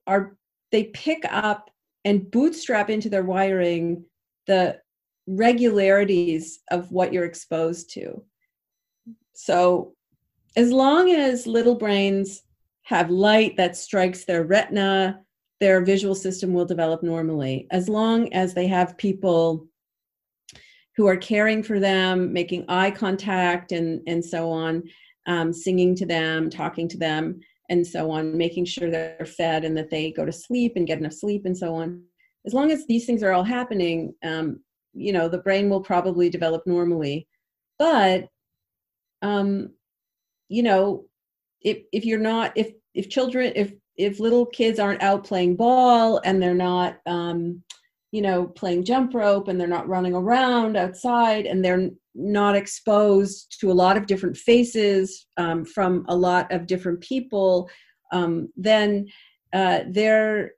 are 0.08 0.36
they 0.72 0.86
pick 0.86 1.26
up 1.30 1.70
and 2.06 2.30
bootstrap 2.32 2.90
into 2.90 3.10
their 3.10 3.24
wiring 3.24 4.06
the 4.48 4.80
regularities 5.28 6.60
of 6.70 6.92
what 6.92 7.12
you're 7.12 7.26
exposed 7.26 7.92
to. 7.94 8.24
So, 9.34 9.96
as 10.56 10.72
long 10.72 11.12
as 11.12 11.48
little 11.48 11.76
brains 11.76 12.44
have 12.84 13.10
light 13.10 13.58
that 13.58 13.76
strikes 13.76 14.24
their 14.24 14.46
retina, 14.46 15.20
their 15.60 15.84
visual 15.84 16.16
system 16.16 16.54
will 16.54 16.66
develop 16.66 17.04
normally. 17.04 17.68
As 17.72 17.90
long 17.90 18.32
as 18.34 18.54
they 18.54 18.68
have 18.68 18.98
people 18.98 19.68
who 20.96 21.08
are 21.08 21.18
caring 21.18 21.62
for 21.64 21.80
them, 21.80 22.32
making 22.32 22.66
eye 22.70 22.92
contact, 22.92 23.74
and, 23.74 24.02
and 24.08 24.24
so 24.24 24.50
on, 24.50 24.84
um, 25.28 25.52
singing 25.52 25.96
to 25.96 26.06
them, 26.06 26.50
talking 26.50 26.88
to 26.88 26.98
them, 26.98 27.42
and 27.70 27.86
so 27.86 28.12
on, 28.12 28.38
making 28.38 28.66
sure 28.66 28.90
they're 28.90 29.26
fed 29.26 29.66
and 29.66 29.76
that 29.78 29.90
they 29.90 30.12
go 30.12 30.26
to 30.26 30.32
sleep 30.32 30.74
and 30.76 30.88
get 30.88 31.00
enough 31.00 31.14
sleep 31.14 31.46
and 31.46 31.58
so 31.58 31.76
on. 31.76 32.04
As 32.46 32.54
long 32.54 32.72
as 32.72 32.86
these 32.86 33.06
things 33.06 33.24
are 33.24 33.32
all 33.32 33.44
happening, 33.44 34.14
um, 34.24 34.60
you 34.94 35.12
know, 35.12 35.28
the 35.28 35.40
brain 35.40 35.70
will 35.70 35.82
probably 35.82 36.30
develop 36.30 36.64
normally. 36.66 37.28
But, 37.80 38.28
um, 39.22 39.72
you 40.48 40.64
know, 40.64 41.06
if 41.62 41.80
if 41.92 42.06
you're 42.06 42.20
not, 42.20 42.54
if 42.56 42.74
if 42.94 43.10
children, 43.10 43.52
if 43.56 43.74
if 43.98 44.20
little 44.20 44.46
kids 44.46 44.80
aren't 44.80 45.02
out 45.02 45.24
playing 45.24 45.56
ball 45.56 46.22
and 46.24 46.42
they're 46.42 46.54
not, 46.54 46.98
um, 47.06 47.64
you 48.12 48.22
know, 48.22 48.46
playing 48.46 48.86
jump 48.86 49.14
rope 49.14 49.48
and 49.48 49.60
they're 49.60 49.68
not 49.68 49.88
running 49.88 50.14
around 50.14 50.78
outside 50.78 51.46
and 51.46 51.64
they're 51.66 51.90
not 52.16 52.56
exposed 52.56 53.60
to 53.60 53.72
a 53.72 53.74
lot 53.74 53.98
of 53.98 54.08
different 54.08 54.38
faces 54.38 55.28
um, 55.38 55.66
from 55.66 56.06
a 56.08 56.16
lot 56.16 56.52
of 56.52 56.66
different 56.66 57.02
people, 57.02 57.70
um, 58.12 58.50
then 58.56 59.06
uh, 59.54 59.82
their 59.90 60.52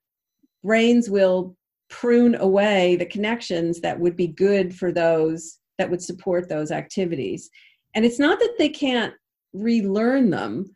brains 0.64 1.10
will 1.10 1.56
prune 1.90 2.36
away 2.36 2.96
the 2.96 3.06
connections 3.06 3.80
that 3.82 4.00
would 4.00 4.16
be 4.16 4.28
good 4.28 4.76
for 4.76 4.92
those 4.92 5.60
that 5.78 5.90
would 5.90 6.02
support 6.02 6.50
those 6.50 6.72
activities. 6.72 7.50
And 7.96 8.06
it's 8.06 8.20
not 8.20 8.40
that 8.40 8.56
they 8.58 8.70
can't 8.70 9.14
relearn 9.54 10.30
them, 10.30 10.76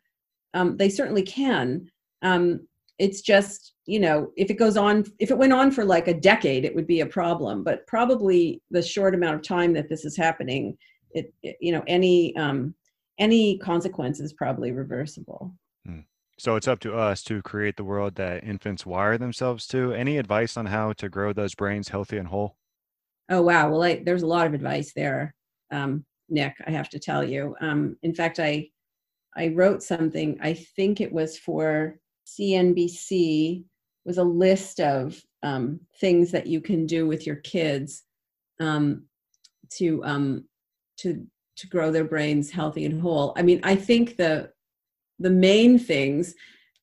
um, 0.54 0.76
they 0.76 0.88
certainly 0.88 1.22
can. 1.22 1.88
Um, 2.22 2.66
it's 2.98 3.20
just 3.20 3.71
you 3.86 3.98
know 3.98 4.30
if 4.36 4.50
it 4.50 4.54
goes 4.54 4.76
on 4.76 5.04
if 5.18 5.30
it 5.30 5.38
went 5.38 5.52
on 5.52 5.70
for 5.70 5.84
like 5.84 6.08
a 6.08 6.14
decade 6.14 6.64
it 6.64 6.74
would 6.74 6.86
be 6.86 7.00
a 7.00 7.06
problem 7.06 7.64
but 7.64 7.86
probably 7.86 8.60
the 8.70 8.82
short 8.82 9.14
amount 9.14 9.34
of 9.34 9.42
time 9.42 9.72
that 9.72 9.88
this 9.88 10.04
is 10.04 10.16
happening 10.16 10.76
it, 11.12 11.32
it 11.42 11.56
you 11.60 11.72
know 11.72 11.82
any 11.86 12.34
um 12.36 12.74
any 13.18 13.58
consequence 13.58 14.20
is 14.20 14.32
probably 14.32 14.72
reversible 14.72 15.54
hmm. 15.86 16.00
So 16.38 16.56
it's 16.56 16.66
up 16.66 16.80
to 16.80 16.96
us 16.96 17.22
to 17.24 17.40
create 17.42 17.76
the 17.76 17.84
world 17.84 18.16
that 18.16 18.42
infants 18.42 18.84
wire 18.84 19.16
themselves 19.16 19.64
to. 19.68 19.92
Any 19.92 20.18
advice 20.18 20.56
on 20.56 20.66
how 20.66 20.92
to 20.94 21.08
grow 21.08 21.32
those 21.32 21.54
brains 21.54 21.90
healthy 21.90 22.16
and 22.16 22.26
whole? 22.26 22.56
Oh 23.28 23.42
wow! 23.42 23.70
Well, 23.70 23.84
I, 23.84 24.02
there's 24.04 24.22
a 24.22 24.26
lot 24.26 24.48
of 24.48 24.54
advice 24.54 24.92
there, 24.92 25.36
um, 25.70 26.04
Nick. 26.28 26.56
I 26.66 26.72
have 26.72 26.88
to 26.88 26.98
tell 26.98 27.22
you. 27.22 27.54
Um, 27.60 27.96
in 28.02 28.12
fact, 28.12 28.40
I 28.40 28.70
I 29.36 29.48
wrote 29.48 29.84
something. 29.84 30.36
I 30.42 30.54
think 30.54 31.00
it 31.00 31.12
was 31.12 31.38
for 31.38 31.98
CNBC. 32.26 33.62
Was 34.04 34.18
a 34.18 34.24
list 34.24 34.80
of 34.80 35.20
um, 35.42 35.80
things 36.00 36.30
that 36.32 36.46
you 36.46 36.60
can 36.60 36.86
do 36.86 37.06
with 37.06 37.26
your 37.26 37.36
kids 37.36 38.04
um, 38.60 39.04
to 39.74 40.04
um, 40.04 40.44
to 40.98 41.26
to 41.56 41.66
grow 41.68 41.90
their 41.90 42.04
brains 42.04 42.50
healthy 42.50 42.84
and 42.84 43.00
whole. 43.00 43.32
I 43.36 43.42
mean, 43.42 43.60
I 43.62 43.76
think 43.76 44.16
the 44.16 44.50
the 45.18 45.30
main 45.30 45.78
things 45.78 46.34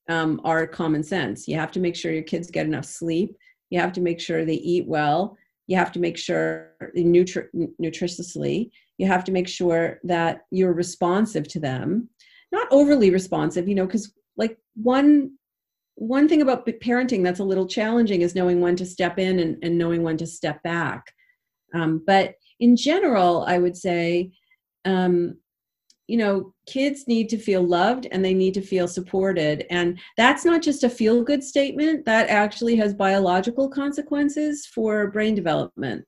um, 0.10 0.42
are 0.44 0.66
common 0.66 1.04
sense. 1.04 1.48
You 1.48 1.56
have 1.58 1.72
to 1.72 1.80
make 1.80 1.96
sure 1.96 2.12
your 2.12 2.24
kids 2.24 2.50
get 2.50 2.66
enough 2.66 2.86
sleep. 2.86 3.36
You 3.70 3.80
have 3.80 3.94
to 3.94 4.02
make 4.02 4.20
sure 4.20 4.46
they 4.46 4.56
eat 4.56 4.88
well. 4.88 5.38
You 5.68 5.78
have 5.78 5.92
to 5.94 6.00
make 6.00 6.18
sure 6.18 6.72
they 6.96 7.04
nutri- 7.04 7.50
nutritiously. 7.82 8.72
You 8.98 9.08
have 9.08 9.24
to 9.26 9.32
make 9.32 9.48
sure 9.48 10.00
that 10.04 10.42
you're 10.52 10.74
responsive 10.74 11.48
to 11.50 11.60
them, 11.60 12.10
not 12.52 12.68
overly 12.72 13.12
responsive. 13.12 13.68
You 13.68 13.76
know, 13.76 13.86
because 13.86 14.12
like 14.36 14.58
one 14.76 15.32
one 16.00 16.30
thing 16.30 16.42
about 16.42 16.66
parenting 16.66 17.24
that's 17.24 17.42
a 17.42 17.44
little 17.44 17.68
challenging 17.68 18.22
is 18.22 18.34
knowing 18.34 18.62
when 18.62 18.78
to 18.78 18.86
step 18.86 19.20
in 19.20 19.40
and, 19.40 19.58
and 19.62 19.78
knowing 19.78 20.02
when 20.02 20.16
to 20.16 20.26
step 20.26 20.64
back. 20.64 21.14
Um, 21.74 22.02
but 22.08 22.36
in 22.62 22.78
general, 22.78 23.44
I 23.46 23.58
would 23.58 23.76
say 23.76 24.32
um, 24.86 25.38
you 26.08 26.18
know 26.18 26.54
kids 26.68 27.06
need 27.08 27.28
to 27.30 27.38
feel 27.38 27.62
loved 27.62 28.08
and 28.12 28.24
they 28.24 28.34
need 28.34 28.54
to 28.54 28.62
feel 28.62 28.88
supported. 28.88 29.66
And 29.70 30.00
that's 30.16 30.46
not 30.46 30.62
just 30.62 30.86
a 30.86 30.90
feel 30.90 31.22
good 31.22 31.44
statement. 31.44 32.06
That 32.06 32.30
actually 32.30 32.78
has 32.78 32.94
biological 32.94 33.70
consequences 33.70 34.66
for 34.66 35.12
brain 35.12 35.36
development. 35.36 36.06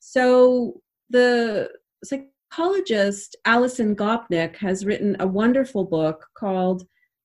So 0.00 0.80
the 1.10 1.70
psychologist 2.02 3.36
alison 3.44 3.94
gopnik 3.94 4.56
has 4.56 4.84
written 4.84 5.16
a 5.20 5.28
wonderful 5.28 5.84
book 5.84 6.26
called 6.36 6.82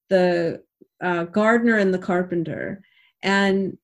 the 0.10 0.62
uh, 1.02 1.24
gardener 1.26 1.78
and 1.78 1.94
the 1.94 2.00
carpenter 2.00 2.82
and 3.24 3.78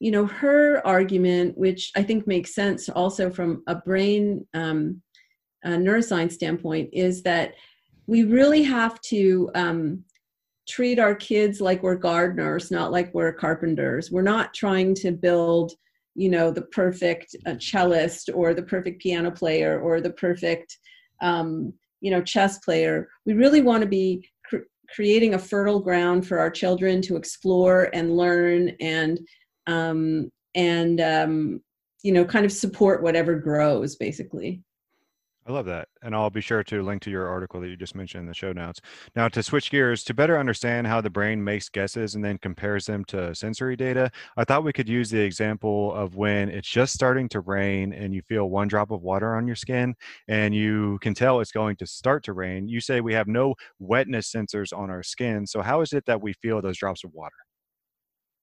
you 0.00 0.10
know 0.10 0.26
her 0.26 0.84
argument 0.86 1.56
which 1.56 1.90
i 1.96 2.02
think 2.02 2.26
makes 2.26 2.54
sense 2.54 2.88
also 2.88 3.30
from 3.30 3.62
a 3.66 3.74
brain 3.74 4.46
um, 4.54 5.00
neuroscience 5.64 6.32
standpoint 6.32 6.88
is 6.92 7.22
that 7.22 7.54
we 8.06 8.24
really 8.24 8.62
have 8.62 9.00
to 9.02 9.50
um, 9.54 10.02
treat 10.68 10.98
our 10.98 11.14
kids 11.14 11.60
like 11.60 11.82
we're 11.82 11.96
gardeners, 11.96 12.70
not 12.70 12.92
like 12.92 13.12
we're 13.14 13.32
carpenters. 13.32 14.10
We're 14.10 14.22
not 14.22 14.54
trying 14.54 14.94
to 14.96 15.10
build, 15.10 15.72
you 16.14 16.28
know, 16.28 16.50
the 16.50 16.62
perfect 16.62 17.34
uh, 17.46 17.54
cellist 17.58 18.30
or 18.34 18.54
the 18.54 18.62
perfect 18.62 19.00
piano 19.00 19.30
player 19.30 19.80
or 19.80 20.00
the 20.00 20.10
perfect, 20.10 20.78
um, 21.22 21.72
you 22.00 22.10
know, 22.10 22.22
chess 22.22 22.58
player. 22.58 23.08
We 23.24 23.32
really 23.32 23.62
want 23.62 23.82
to 23.82 23.88
be 23.88 24.28
creating 24.94 25.34
a 25.34 25.38
fertile 25.38 25.80
ground 25.80 26.26
for 26.26 26.38
our 26.38 26.50
children 26.50 27.02
to 27.02 27.16
explore 27.16 27.90
and 27.92 28.16
learn 28.16 28.70
and 28.80 29.20
um, 29.66 30.30
and 30.54 31.00
um, 31.00 31.60
you 32.02 32.12
know, 32.12 32.24
kind 32.24 32.46
of 32.46 32.52
support 32.52 33.02
whatever 33.02 33.34
grows, 33.34 33.96
basically. 33.96 34.62
I 35.48 35.52
love 35.52 35.64
that. 35.64 35.88
And 36.02 36.14
I'll 36.14 36.28
be 36.28 36.42
sure 36.42 36.62
to 36.64 36.82
link 36.82 37.00
to 37.02 37.10
your 37.10 37.26
article 37.26 37.58
that 37.62 37.68
you 37.68 37.76
just 37.76 37.94
mentioned 37.94 38.20
in 38.20 38.26
the 38.26 38.34
show 38.34 38.52
notes. 38.52 38.82
Now, 39.16 39.28
to 39.28 39.42
switch 39.42 39.70
gears, 39.70 40.04
to 40.04 40.12
better 40.12 40.38
understand 40.38 40.86
how 40.86 41.00
the 41.00 41.08
brain 41.08 41.42
makes 41.42 41.70
guesses 41.70 42.14
and 42.14 42.22
then 42.22 42.36
compares 42.36 42.84
them 42.84 43.02
to 43.06 43.34
sensory 43.34 43.74
data, 43.74 44.10
I 44.36 44.44
thought 44.44 44.62
we 44.62 44.74
could 44.74 44.90
use 44.90 45.08
the 45.08 45.20
example 45.20 45.94
of 45.94 46.16
when 46.16 46.50
it's 46.50 46.68
just 46.68 46.92
starting 46.92 47.30
to 47.30 47.40
rain 47.40 47.94
and 47.94 48.12
you 48.12 48.20
feel 48.20 48.50
one 48.50 48.68
drop 48.68 48.90
of 48.90 49.00
water 49.00 49.36
on 49.36 49.46
your 49.46 49.56
skin 49.56 49.94
and 50.28 50.54
you 50.54 50.98
can 51.00 51.14
tell 51.14 51.40
it's 51.40 51.50
going 51.50 51.76
to 51.76 51.86
start 51.86 52.24
to 52.24 52.34
rain. 52.34 52.68
You 52.68 52.82
say 52.82 53.00
we 53.00 53.14
have 53.14 53.26
no 53.26 53.54
wetness 53.78 54.30
sensors 54.30 54.76
on 54.76 54.90
our 54.90 55.02
skin. 55.02 55.46
So, 55.46 55.62
how 55.62 55.80
is 55.80 55.94
it 55.94 56.04
that 56.04 56.20
we 56.20 56.34
feel 56.34 56.60
those 56.60 56.76
drops 56.76 57.04
of 57.04 57.14
water? 57.14 57.36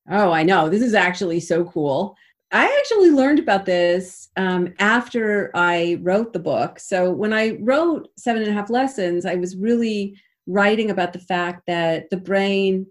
Oh, 0.10 0.32
I 0.32 0.42
know. 0.42 0.70
This 0.70 0.82
is 0.82 0.96
actually 0.96 1.40
so 1.40 1.66
cool. 1.66 2.16
I 2.56 2.74
actually 2.80 3.12
learned 3.12 3.40
about 3.40 3.66
this 3.66 4.30
um, 4.38 4.74
after 4.80 5.52
I 5.54 6.00
wrote 6.02 6.32
the 6.32 6.40
book. 6.40 6.80
So 6.80 7.12
when 7.12 7.34
I 7.34 7.58
wrote 7.60 8.08
Seven 8.18 8.44
and 8.44 8.52
a 8.52 8.54
Half 8.54 8.70
Lessons, 8.70 9.26
I 9.26 9.36
was 9.36 9.58
really 9.58 10.18
writing 10.48 10.90
about 10.90 11.12
the 11.12 11.20
fact 11.20 11.64
that 11.68 12.10
the 12.12 12.16
brain, 12.18 12.88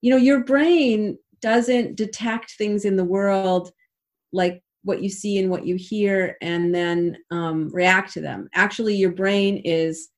you 0.00 0.10
know, 0.10 0.16
your 0.16 0.42
brain 0.42 1.16
doesn't 1.40 1.94
detect 1.94 2.54
things 2.58 2.84
in 2.84 2.96
the 2.96 3.04
world 3.04 3.70
like 4.32 4.60
what 4.82 5.00
you 5.00 5.08
see 5.08 5.38
and 5.38 5.50
what 5.50 5.64
you 5.64 5.76
hear 5.76 6.36
and 6.42 6.74
then 6.74 7.16
um, 7.30 7.68
react 7.72 8.12
to 8.14 8.20
them. 8.20 8.48
Actually, 8.54 8.96
your 8.96 9.12
brain 9.12 9.58
is 9.58 10.08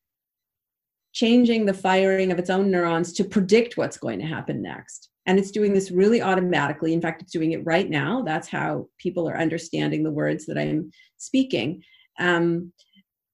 changing 1.12 1.66
the 1.66 1.74
firing 1.74 2.32
of 2.32 2.38
its 2.38 2.48
own 2.48 2.70
neurons 2.70 3.12
to 3.12 3.24
predict 3.24 3.76
what's 3.76 3.98
going 3.98 4.18
to 4.18 4.24
happen 4.24 4.62
next 4.62 5.10
and 5.26 5.38
it's 5.38 5.50
doing 5.50 5.72
this 5.72 5.90
really 5.90 6.20
automatically. 6.20 6.92
In 6.92 7.00
fact 7.00 7.22
it's 7.22 7.32
doing 7.32 7.52
it 7.52 7.64
right 7.64 7.88
now. 7.88 8.22
That's 8.22 8.48
how 8.48 8.88
people 8.98 9.28
are 9.28 9.38
understanding 9.38 10.02
the 10.02 10.10
words 10.10 10.46
that 10.46 10.58
i'm 10.58 10.90
speaking. 11.18 11.82
Um, 12.18 12.72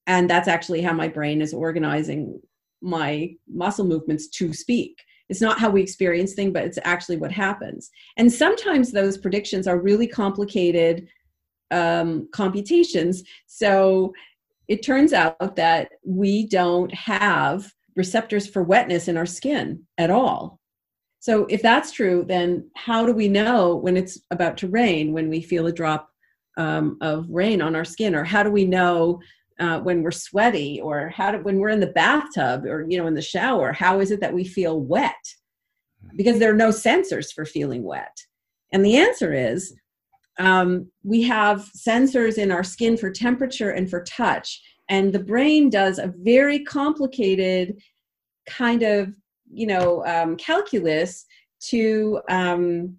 and 0.07 0.29
that's 0.29 0.49
actually 0.49 0.83
how 0.83 0.93
my 0.93 1.09
brain 1.09 1.41
is 1.41 1.55
organizing 1.55 2.41
my 2.81 3.31
muscle 3.49 3.85
movements 3.85 4.29
to 4.29 4.53
speak. 4.53 5.03
It's 5.29 5.41
not 5.41 5.59
how 5.59 5.69
we 5.69 5.83
experience 5.83 6.35
things 6.35 6.53
but 6.53 6.65
it's 6.65 6.79
actually 6.85 7.17
what 7.17 7.33
happens. 7.33 7.91
And 8.17 8.33
sometimes 8.33 8.93
those 8.93 9.19
predictions 9.19 9.67
are 9.67 9.81
really 9.81 10.07
complicated 10.07 11.09
um, 11.71 12.29
computations. 12.33 13.23
So 13.47 14.13
it 14.69 14.83
turns 14.83 15.13
out 15.13 15.57
that 15.57 15.91
we 16.05 16.47
don't 16.47 16.93
have 16.95 17.71
receptors 17.97 18.47
for 18.47 18.63
wetness 18.63 19.09
in 19.09 19.17
our 19.17 19.27
skin 19.27 19.85
at 19.99 20.11
all 20.11 20.59
so 21.21 21.47
if 21.47 21.63
that's 21.63 21.93
true, 21.93 22.25
then 22.27 22.71
how 22.77 23.05
do 23.05 23.13
we 23.13 23.29
know 23.29 23.75
when 23.75 23.97
it's 23.97 24.21
about 24.31 24.57
to 24.59 24.69
rain, 24.69 25.13
when 25.13 25.29
we 25.29 25.41
feel 25.41 25.67
a 25.67 25.73
drop 25.73 26.11
um, 26.57 26.97
of 27.01 27.27
rain 27.29 27.61
on 27.61 27.75
our 27.75 27.85
skin, 27.85 28.15
or 28.15 28.25
how 28.25 28.43
do 28.43 28.51
we 28.51 28.65
know 28.65 29.21
uh, 29.59 29.81
when 29.81 30.03
we're 30.03 30.13
sweaty, 30.13 30.81
or 30.81 31.09
how 31.09 31.33
do, 31.33 31.39
when 31.39 31.59
we're 31.59 31.71
in 31.71 31.81
the 31.81 31.89
bathtub, 31.89 32.65
or 32.65 32.87
you 32.89 32.99
know 32.99 33.07
in 33.07 33.15
the 33.15 33.23
shower? 33.23 33.73
How 33.73 34.01
is 34.01 34.11
it 34.11 34.21
that 34.21 34.35
we 34.35 34.45
feel 34.45 34.81
wet? 34.81 35.15
Because 36.17 36.39
there 36.39 36.53
are 36.53 36.57
no 36.57 36.69
sensors 36.69 37.33
for 37.33 37.45
feeling 37.45 37.83
wet, 37.83 38.17
and 38.73 38.85
the 38.85 38.97
answer 38.97 39.33
is 39.33 39.75
um, 40.39 40.89
we 41.03 41.23
have 41.23 41.69
sensors 41.77 42.39
in 42.39 42.53
our 42.53 42.63
skin 42.63 42.97
for 42.97 43.11
temperature 43.11 43.71
and 43.71 43.91
for 43.91 44.05
touch, 44.05 44.63
and 44.89 45.13
the 45.13 45.19
brain 45.19 45.69
does 45.69 45.99
a 45.99 46.13
very 46.19 46.61
complicated 46.65 47.77
kind 48.47 48.85
of 48.85 49.13
you 49.51 49.67
know 49.67 50.05
um, 50.07 50.37
calculus 50.37 51.27
to 51.61 52.21
um, 52.29 52.99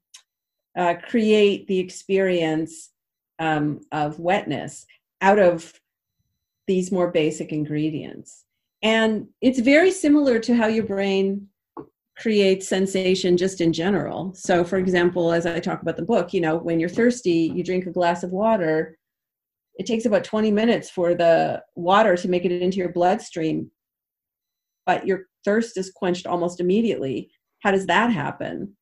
uh, 0.77 0.95
create 1.07 1.67
the 1.67 1.79
experience 1.79 2.91
um, 3.39 3.81
of 3.91 4.19
wetness 4.19 4.85
out 5.21 5.39
of 5.39 5.73
these 6.67 6.91
more 6.91 7.09
basic 7.11 7.51
ingredients. 7.51 8.45
And 8.81 9.27
it's 9.41 9.59
very 9.59 9.91
similar 9.91 10.39
to 10.39 10.55
how 10.55 10.67
your 10.67 10.85
brain 10.85 11.47
creates 12.17 12.67
sensation 12.67 13.37
just 13.37 13.61
in 13.61 13.73
general. 13.73 14.33
So 14.35 14.63
for 14.63 14.77
example 14.77 15.31
as 15.31 15.45
i 15.45 15.59
talk 15.59 15.81
about 15.81 15.95
the 15.95 16.03
book 16.03 16.33
you 16.33 16.41
know 16.41 16.57
when 16.57 16.79
you're 16.79 16.89
thirsty 16.89 17.51
you 17.55 17.63
drink 17.63 17.85
a 17.85 17.91
glass 17.91 18.23
of 18.23 18.31
water. 18.31 18.97
It 19.75 19.85
takes 19.85 20.05
about 20.05 20.25
20 20.25 20.51
minutes 20.51 20.89
for 20.89 21.15
the 21.15 21.63
water 21.75 22.17
to 22.17 22.27
make 22.27 22.43
it 22.43 22.51
into 22.51 22.77
your 22.77 22.91
bloodstream 22.91 23.71
but 24.85 25.07
your 25.07 25.28
thirst 25.45 25.77
is 25.77 25.91
quenched 25.91 26.27
almost 26.27 26.59
immediately. 26.59 27.29
How 27.61 27.71
does 27.71 27.85
that 27.87 28.11
happen? 28.11 28.75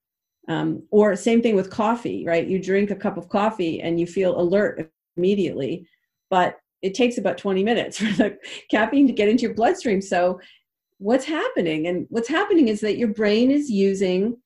Um, 0.47 0.83
or 0.91 1.15
same 1.15 1.41
thing 1.41 1.55
with 1.55 1.69
coffee, 1.69 2.23
right? 2.25 2.47
You 2.47 2.61
drink 2.61 2.91
a 2.91 2.95
cup 2.95 3.17
of 3.17 3.29
coffee 3.29 3.81
and 3.81 3.99
you 3.99 4.07
feel 4.07 4.39
alert 4.39 4.89
immediately, 5.17 5.87
but 6.29 6.57
it 6.81 6.93
takes 6.93 7.17
about 7.17 7.37
20 7.37 7.63
minutes 7.63 7.97
for 7.99 8.11
the 8.13 8.37
caffeine 8.71 9.07
to 9.07 9.13
get 9.13 9.29
into 9.29 9.43
your 9.43 9.53
bloodstream. 9.53 10.01
So 10.01 10.39
what's 10.99 11.25
happening? 11.25 11.87
And 11.87 12.05
what's 12.09 12.29
happening 12.29 12.69
is 12.69 12.81
that 12.81 12.97
your 12.97 13.09
brain 13.09 13.51
is 13.51 13.69
using 13.69 14.37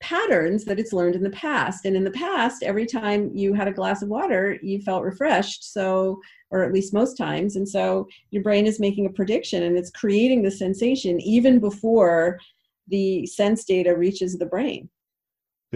patterns 0.00 0.64
that 0.64 0.78
it's 0.78 0.92
learned 0.92 1.14
in 1.14 1.22
the 1.22 1.30
past. 1.30 1.84
And 1.84 1.96
in 1.96 2.04
the 2.04 2.10
past, 2.10 2.62
every 2.62 2.86
time 2.86 3.30
you 3.34 3.54
had 3.54 3.68
a 3.68 3.72
glass 3.72 4.02
of 4.02 4.08
water, 4.08 4.58
you 4.62 4.80
felt 4.80 5.02
refreshed. 5.02 5.72
So, 5.72 6.20
or 6.50 6.62
at 6.62 6.72
least 6.72 6.94
most 6.94 7.16
times. 7.16 7.56
And 7.56 7.68
so 7.68 8.06
your 8.30 8.42
brain 8.42 8.66
is 8.66 8.78
making 8.78 9.06
a 9.06 9.10
prediction 9.10 9.64
and 9.64 9.76
it's 9.76 9.90
creating 9.90 10.42
the 10.42 10.50
sensation 10.50 11.20
even 11.20 11.58
before 11.58 12.38
the 12.88 13.26
sense 13.26 13.64
data 13.64 13.96
reaches 13.96 14.38
the 14.38 14.46
brain. 14.46 14.88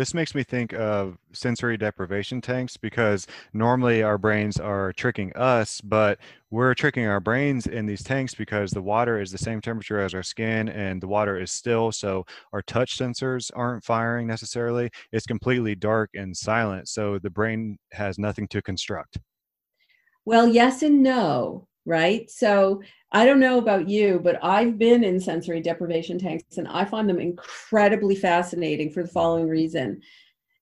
This 0.01 0.15
makes 0.15 0.35
me 0.35 0.43
think 0.43 0.73
of 0.73 1.19
sensory 1.35 1.77
deprivation 1.77 2.41
tanks 2.41 2.79
because 2.79 3.27
normally 3.53 4.03
our 4.03 4.17
brains 4.17 4.59
are 4.59 4.95
tricking 4.95 5.31
us, 5.35 5.83
but 5.83 6.19
we're 6.51 6.73
tricking 6.73 7.05
our 7.05 7.21
brains 7.21 7.67
in 7.67 7.85
these 7.85 8.03
tanks 8.03 8.35
because 8.35 8.71
the 8.71 8.81
water 8.81 9.21
is 9.21 9.31
the 9.31 9.37
same 9.37 9.61
temperature 9.61 10.01
as 10.01 10.15
our 10.15 10.23
skin 10.23 10.71
and 10.71 11.03
the 11.03 11.07
water 11.07 11.39
is 11.39 11.53
still. 11.53 11.93
So 11.93 12.25
our 12.55 12.63
touch 12.63 12.97
sensors 12.97 13.51
aren't 13.55 13.85
firing 13.85 14.27
necessarily. 14.27 14.89
It's 15.13 15.27
completely 15.27 15.75
dark 15.75 16.09
and 16.15 16.35
silent. 16.35 16.89
So 16.89 17.19
the 17.19 17.29
brain 17.29 17.77
has 17.93 18.19
nothing 18.19 18.49
to 18.49 18.63
construct. 18.63 19.19
Well, 20.25 20.49
yes 20.49 20.83
and 20.83 21.03
no, 21.03 21.69
right? 21.87 22.31
So 22.31 22.83
I 23.13 23.25
don't 23.25 23.41
know 23.41 23.59
about 23.59 23.89
you, 23.89 24.21
but 24.23 24.39
I've 24.43 24.79
been 24.79 25.03
in 25.03 25.19
sensory 25.21 25.61
deprivation 25.61 26.19
tanks 26.19 26.59
and 26.59 26.69
I 26.69 26.85
find 26.85 27.09
them 27.09 27.19
incredibly 27.19 28.15
fascinating 28.15 28.91
for 28.91 29.03
the 29.03 29.09
following 29.09 29.49
reason. 29.49 30.01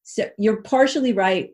So 0.03 0.29
you're 0.39 0.63
partially 0.63 1.13
right. 1.13 1.51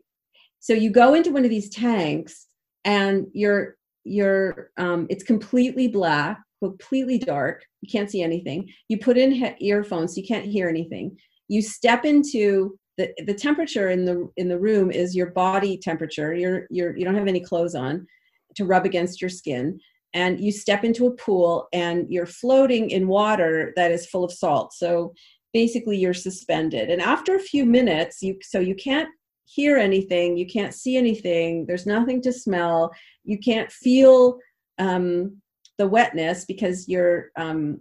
So 0.59 0.73
you 0.73 0.89
go 0.91 1.13
into 1.13 1.31
one 1.31 1.43
of 1.43 1.49
these 1.49 1.69
tanks 1.69 2.47
and 2.85 3.27
you're 3.33 3.75
you're 4.07 4.69
um, 4.77 5.07
it's 5.09 5.23
completely 5.23 5.87
black, 5.87 6.39
completely 6.61 7.17
dark. 7.17 7.63
You 7.81 7.89
can't 7.91 8.09
see 8.09 8.21
anything. 8.21 8.69
You 8.87 8.99
put 8.99 9.17
in 9.17 9.31
he- 9.31 9.67
earphones, 9.67 10.13
so 10.13 10.21
you 10.21 10.27
can't 10.27 10.45
hear 10.45 10.69
anything. 10.69 11.17
You 11.47 11.61
step 11.61 12.05
into 12.05 12.77
the 12.97 13.09
the 13.25 13.33
temperature 13.33 13.89
in 13.89 14.05
the 14.05 14.29
in 14.37 14.47
the 14.47 14.59
room 14.59 14.91
is 14.91 15.15
your 15.15 15.31
body 15.31 15.77
temperature. 15.77 16.33
You're 16.33 16.67
you're 16.69 16.95
you 16.95 17.03
don't 17.03 17.15
have 17.15 17.27
any 17.27 17.41
clothes 17.41 17.75
on 17.75 18.05
to 18.55 18.65
rub 18.65 18.85
against 18.85 19.21
your 19.21 19.29
skin 19.29 19.79
and 20.13 20.39
you 20.39 20.51
step 20.51 20.83
into 20.83 21.07
a 21.07 21.15
pool 21.15 21.67
and 21.73 22.07
you're 22.09 22.25
floating 22.25 22.89
in 22.89 23.07
water 23.07 23.73
that 23.75 23.91
is 23.91 24.07
full 24.07 24.23
of 24.23 24.31
salt. 24.31 24.73
So 24.73 25.13
basically 25.53 25.97
you're 25.97 26.13
suspended. 26.13 26.89
And 26.89 27.01
after 27.01 27.35
a 27.35 27.39
few 27.39 27.65
minutes 27.65 28.21
you 28.21 28.37
so 28.41 28.59
you 28.59 28.75
can't 28.75 29.09
hear 29.47 29.77
anything 29.77 30.35
you 30.35 30.47
can't 30.47 30.73
see 30.73 30.97
anything 30.97 31.67
there's 31.67 31.85
nothing 31.85 32.19
to 32.19 32.33
smell 32.33 32.91
you 33.23 33.37
can't 33.37 33.71
feel 33.71 34.39
um, 34.79 35.39
the 35.77 35.87
wetness 35.87 36.45
because 36.45 36.87
you're 36.87 37.29
um, 37.37 37.79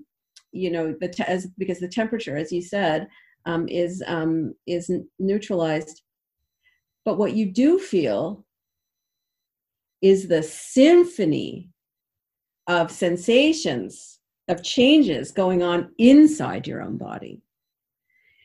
you 0.52 0.70
know 0.70 0.94
the 1.00 1.08
te- 1.08 1.24
as, 1.24 1.46
because 1.56 1.80
the 1.80 1.88
temperature 1.88 2.36
as 2.36 2.52
you 2.52 2.60
said 2.60 3.08
um, 3.46 3.68
is 3.68 4.02
um, 4.06 4.54
is 4.66 4.90
neutralized. 5.18 6.02
But 7.04 7.18
what 7.18 7.34
you 7.34 7.52
do 7.52 7.78
feel 7.78 8.43
is 10.04 10.28
the 10.28 10.42
symphony 10.42 11.70
of 12.66 12.90
sensations, 12.90 14.20
of 14.48 14.62
changes 14.62 15.32
going 15.32 15.62
on 15.62 15.90
inside 15.96 16.66
your 16.66 16.82
own 16.82 16.98
body. 16.98 17.40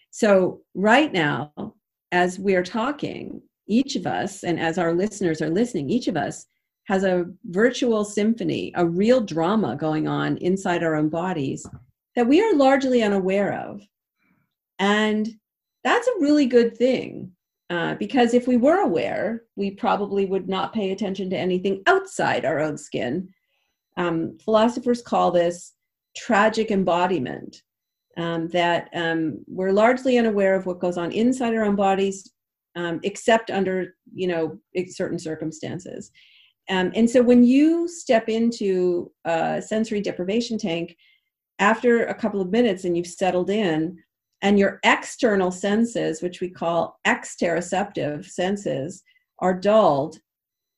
So, 0.09 0.61
right 0.73 1.11
now, 1.11 1.75
as 2.13 2.39
we're 2.39 2.63
talking, 2.63 3.41
each 3.67 3.97
of 3.97 4.07
us, 4.07 4.45
and 4.45 4.57
as 4.57 4.77
our 4.77 4.93
listeners 4.93 5.41
are 5.41 5.49
listening, 5.49 5.89
each 5.89 6.07
of 6.07 6.15
us 6.15 6.45
has 6.85 7.03
a 7.03 7.25
virtual 7.49 8.05
symphony, 8.05 8.71
a 8.77 8.85
real 8.85 9.19
drama 9.19 9.75
going 9.75 10.07
on 10.07 10.37
inside 10.37 10.81
our 10.81 10.95
own 10.95 11.09
bodies 11.09 11.67
that 12.15 12.25
we 12.25 12.41
are 12.41 12.55
largely 12.55 13.03
unaware 13.03 13.53
of. 13.53 13.85
And 14.79 15.27
that's 15.83 16.07
a 16.07 16.21
really 16.21 16.45
good 16.45 16.77
thing 16.77 17.33
uh, 17.69 17.95
because 17.95 18.34
if 18.34 18.47
we 18.47 18.58
were 18.58 18.82
aware, 18.82 19.43
we 19.55 19.71
probably 19.71 20.25
would 20.25 20.49
not 20.49 20.73
pay 20.73 20.91
attention 20.91 21.29
to 21.29 21.38
anything 21.38 21.84
outside 21.88 22.45
our 22.45 22.60
own 22.60 22.77
skin 22.77 23.29
um, 23.99 24.38
philosophers 24.43 25.01
call 25.01 25.29
this 25.29 25.73
tragic 26.15 26.71
embodiment. 26.71 27.62
Um, 28.17 28.49
that 28.49 28.89
um, 28.93 29.45
we're 29.47 29.71
largely 29.71 30.17
unaware 30.17 30.55
of 30.55 30.65
what 30.65 30.79
goes 30.79 30.97
on 30.97 31.13
inside 31.13 31.53
our 31.53 31.63
own 31.63 31.77
bodies, 31.77 32.29
um, 32.75 32.99
except 33.03 33.49
under 33.49 33.95
you 34.13 34.27
know 34.27 34.60
certain 34.88 35.19
circumstances. 35.19 36.12
Um, 36.69 36.91
and 36.95 37.10
so 37.10 37.21
when 37.21 37.43
you 37.43 37.88
step 37.88 38.27
into 38.27 39.12
a 39.23 39.62
sensory 39.62 40.01
deprivation 40.01 40.58
tank, 40.58 40.97
after 41.60 42.08
a 42.08 42.13
couple 42.13 42.41
of 42.41 42.51
minutes 42.51 42.84
and 42.84 42.97
you've 42.97 43.08
settled 43.08 43.49
in, 43.49 43.97
and 44.41 44.58
your 44.58 44.80
external 44.84 45.52
senses, 45.52 46.21
which 46.21 46.39
we 46.41 46.49
call 46.49 46.99
exteroceptive 47.06 48.25
senses, 48.25 49.04
are 49.39 49.54
dulled, 49.54 50.19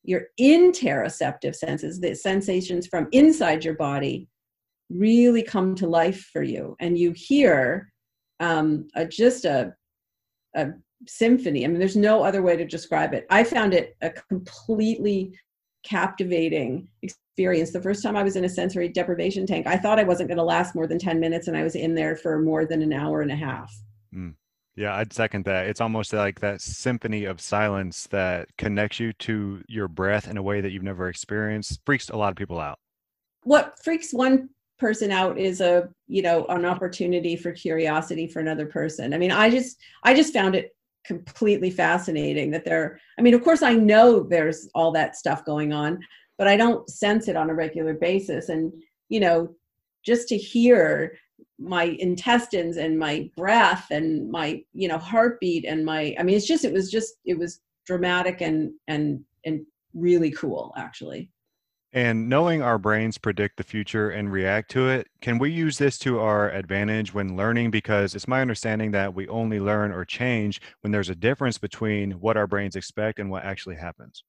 your 0.03 0.23
interoceptive 0.39 1.55
senses, 1.55 1.99
the 1.99 2.15
sensations 2.15 2.87
from 2.87 3.07
inside 3.11 3.63
your 3.63 3.75
body, 3.75 4.27
really 4.89 5.43
come 5.43 5.75
to 5.75 5.87
life 5.87 6.29
for 6.33 6.43
you. 6.43 6.75
And 6.79 6.97
you 6.97 7.13
hear 7.15 7.91
um, 8.39 8.87
a, 8.95 9.05
just 9.05 9.45
a, 9.45 9.73
a 10.55 10.69
symphony. 11.07 11.63
I 11.63 11.67
mean, 11.67 11.79
there's 11.79 11.95
no 11.95 12.23
other 12.23 12.41
way 12.41 12.57
to 12.57 12.65
describe 12.65 13.13
it. 13.13 13.25
I 13.29 13.43
found 13.43 13.73
it 13.73 13.95
a 14.01 14.09
completely 14.09 15.37
captivating 15.83 16.87
experience. 17.01 17.71
The 17.71 17.81
first 17.81 18.03
time 18.03 18.15
I 18.15 18.23
was 18.23 18.35
in 18.35 18.45
a 18.45 18.49
sensory 18.49 18.89
deprivation 18.89 19.45
tank, 19.45 19.67
I 19.67 19.77
thought 19.77 19.99
I 19.99 20.03
wasn't 20.03 20.29
going 20.29 20.37
to 20.37 20.43
last 20.43 20.75
more 20.75 20.87
than 20.87 20.99
10 20.99 21.19
minutes, 21.19 21.47
and 21.47 21.57
I 21.57 21.63
was 21.63 21.75
in 21.75 21.95
there 21.95 22.15
for 22.15 22.39
more 22.39 22.65
than 22.65 22.81
an 22.81 22.93
hour 22.93 23.21
and 23.21 23.31
a 23.31 23.35
half. 23.35 23.73
Mm. 24.13 24.35
Yeah, 24.75 24.95
I'd 24.95 25.11
second 25.11 25.45
that. 25.45 25.67
It's 25.67 25.81
almost 25.81 26.13
like 26.13 26.39
that 26.39 26.61
symphony 26.61 27.25
of 27.25 27.41
silence 27.41 28.07
that 28.11 28.47
connects 28.57 28.99
you 28.99 29.11
to 29.13 29.61
your 29.67 29.87
breath 29.87 30.27
in 30.27 30.37
a 30.37 30.41
way 30.41 30.61
that 30.61 30.71
you've 30.71 30.83
never 30.83 31.09
experienced. 31.09 31.81
Freaks 31.85 32.09
a 32.09 32.15
lot 32.15 32.31
of 32.31 32.37
people 32.37 32.59
out. 32.59 32.79
What 33.43 33.77
freaks 33.83 34.13
one 34.13 34.49
person 34.79 35.11
out 35.11 35.37
is 35.37 35.61
a, 35.61 35.89
you 36.07 36.21
know, 36.21 36.45
an 36.45 36.65
opportunity 36.65 37.35
for 37.35 37.51
curiosity 37.51 38.27
for 38.27 38.39
another 38.39 38.65
person. 38.65 39.13
I 39.13 39.17
mean, 39.17 39.31
I 39.31 39.49
just 39.49 39.77
I 40.03 40.13
just 40.13 40.33
found 40.33 40.55
it 40.55 40.71
completely 41.05 41.69
fascinating 41.71 42.51
that 42.51 42.65
there 42.65 42.99
I 43.17 43.21
mean, 43.21 43.33
of 43.33 43.43
course 43.43 43.61
I 43.61 43.73
know 43.73 44.23
there's 44.23 44.69
all 44.75 44.91
that 44.93 45.15
stuff 45.15 45.45
going 45.45 45.73
on, 45.73 45.99
but 46.37 46.47
I 46.47 46.57
don't 46.57 46.89
sense 46.89 47.27
it 47.27 47.35
on 47.35 47.49
a 47.49 47.55
regular 47.55 47.93
basis. 47.93 48.49
And, 48.49 48.71
you 49.09 49.19
know, 49.19 49.53
just 50.03 50.27
to 50.29 50.37
hear 50.37 51.17
my 51.59 51.95
intestines 51.99 52.77
and 52.77 52.97
my 52.97 53.29
breath 53.37 53.87
and 53.91 54.29
my 54.31 54.63
you 54.73 54.87
know 54.87 54.97
heartbeat 54.97 55.65
and 55.65 55.85
my 55.85 56.15
i 56.19 56.23
mean 56.23 56.35
it's 56.35 56.47
just 56.47 56.65
it 56.65 56.73
was 56.73 56.89
just 56.89 57.15
it 57.25 57.37
was 57.37 57.61
dramatic 57.85 58.41
and 58.41 58.71
and 58.87 59.19
and 59.45 59.61
really 59.93 60.31
cool 60.31 60.73
actually 60.75 61.29
and 61.93 62.29
knowing 62.29 62.61
our 62.61 62.77
brains 62.77 63.17
predict 63.17 63.57
the 63.57 63.63
future 63.63 64.09
and 64.09 64.31
react 64.31 64.71
to 64.71 64.87
it, 64.87 65.07
can 65.21 65.37
we 65.37 65.51
use 65.51 65.77
this 65.77 65.97
to 65.99 66.19
our 66.19 66.49
advantage 66.51 67.13
when 67.13 67.35
learning? 67.35 67.71
Because 67.71 68.15
it's 68.15 68.27
my 68.27 68.41
understanding 68.41 68.91
that 68.91 69.13
we 69.13 69.27
only 69.27 69.59
learn 69.59 69.91
or 69.91 70.05
change 70.05 70.61
when 70.81 70.91
there's 70.91 71.09
a 71.09 71.15
difference 71.15 71.57
between 71.57 72.11
what 72.11 72.37
our 72.37 72.47
brains 72.47 72.75
expect 72.75 73.19
and 73.19 73.29
what 73.29 73.43
actually 73.43 73.75
happens. 73.75 74.23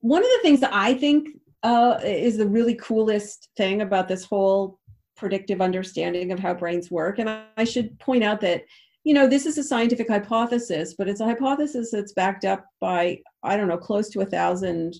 One 0.00 0.22
of 0.22 0.30
the 0.30 0.40
things 0.42 0.60
that 0.60 0.72
I 0.72 0.94
think 0.94 1.28
uh, 1.62 2.00
is 2.02 2.38
the 2.38 2.48
really 2.48 2.74
coolest 2.74 3.50
thing 3.56 3.82
about 3.82 4.08
this 4.08 4.24
whole 4.24 4.78
predictive 5.14 5.60
understanding 5.60 6.32
of 6.32 6.38
how 6.38 6.54
brains 6.54 6.90
work. 6.90 7.18
And 7.18 7.30
I 7.56 7.64
should 7.64 7.98
point 7.98 8.24
out 8.24 8.40
that, 8.40 8.64
you 9.04 9.14
know, 9.14 9.28
this 9.28 9.46
is 9.46 9.58
a 9.58 9.62
scientific 9.62 10.08
hypothesis, 10.08 10.94
but 10.96 11.08
it's 11.08 11.20
a 11.20 11.26
hypothesis 11.26 11.90
that's 11.92 12.14
backed 12.14 12.44
up 12.44 12.64
by, 12.80 13.20
I 13.42 13.56
don't 13.56 13.68
know, 13.68 13.78
close 13.78 14.08
to 14.10 14.22
a 14.22 14.26
thousand 14.26 14.94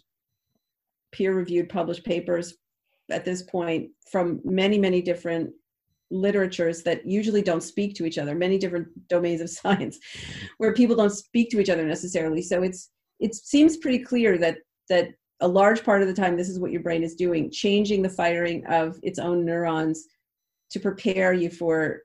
peer 1.12 1.34
reviewed 1.34 1.68
published 1.68 2.04
papers 2.04 2.54
at 3.10 3.24
this 3.24 3.42
point 3.42 3.90
from 4.10 4.40
many, 4.44 4.78
many 4.78 5.02
different 5.02 5.50
literatures 6.10 6.82
that 6.82 7.06
usually 7.06 7.42
don't 7.42 7.62
speak 7.62 7.94
to 7.94 8.04
each 8.04 8.18
other, 8.18 8.34
many 8.34 8.58
different 8.58 8.86
domains 9.08 9.40
of 9.40 9.50
science 9.60 9.98
where 10.58 10.74
people 10.74 10.96
don't 10.96 11.10
speak 11.10 11.50
to 11.50 11.60
each 11.60 11.70
other 11.70 11.86
necessarily. 11.86 12.42
So 12.42 12.62
it's 12.62 12.90
it 13.20 13.34
seems 13.34 13.76
pretty 13.76 14.00
clear 14.00 14.36
that 14.38 14.58
that 14.88 15.10
a 15.40 15.48
large 15.48 15.84
part 15.84 16.02
of 16.02 16.08
the 16.08 16.14
time 16.14 16.36
this 16.36 16.48
is 16.48 16.60
what 16.60 16.70
your 16.70 16.82
brain 16.82 17.02
is 17.02 17.14
doing 17.14 17.50
changing 17.50 18.02
the 18.02 18.08
firing 18.08 18.64
of 18.66 18.98
its 19.02 19.18
own 19.18 19.44
neurons 19.44 20.06
to 20.70 20.80
prepare 20.80 21.32
you 21.32 21.50
for 21.50 22.00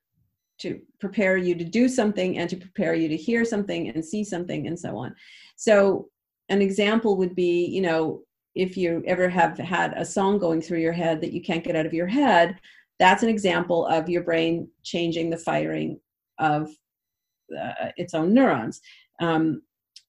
to 0.60 0.82
prepare 1.00 1.38
you 1.38 1.54
to 1.54 1.64
do 1.64 1.88
something 1.88 2.40
and 2.40 2.50
to 2.50 2.58
prepare 2.58 2.96
you 2.96 3.08
to 3.08 3.16
hear 3.16 3.46
something 3.46 3.90
and 3.90 4.04
see 4.04 4.24
something 4.24 4.68
and 4.68 4.78
so 4.78 4.98
on 4.98 5.16
so 5.56 6.10
an 6.50 6.62
example 6.62 7.16
would 7.16 7.36
be 7.36 7.66
you 7.66 7.82
know 7.82 8.22
if 8.58 8.76
you 8.76 9.04
ever 9.06 9.30
have 9.30 9.58
had 9.58 9.94
a 9.94 10.06
song 10.06 10.38
going 10.38 10.62
through 10.62 10.80
your 10.80 10.94
head 10.94 11.22
that 11.22 11.34
you 11.34 11.42
can't 11.42 11.64
get 11.64 11.76
out 11.76 11.86
of 11.86 11.94
your 11.94 12.08
head 12.08 12.60
that's 13.00 13.24
an 13.24 13.30
example 13.30 13.86
of 13.88 14.10
your 14.10 14.24
brain 14.24 14.68
changing 14.84 15.30
the 15.30 15.38
firing 15.38 16.00
of 16.40 16.70
uh, 17.58 17.92
its 17.98 18.14
own 18.14 18.34
neurons. 18.34 18.82
Um, 19.22 19.62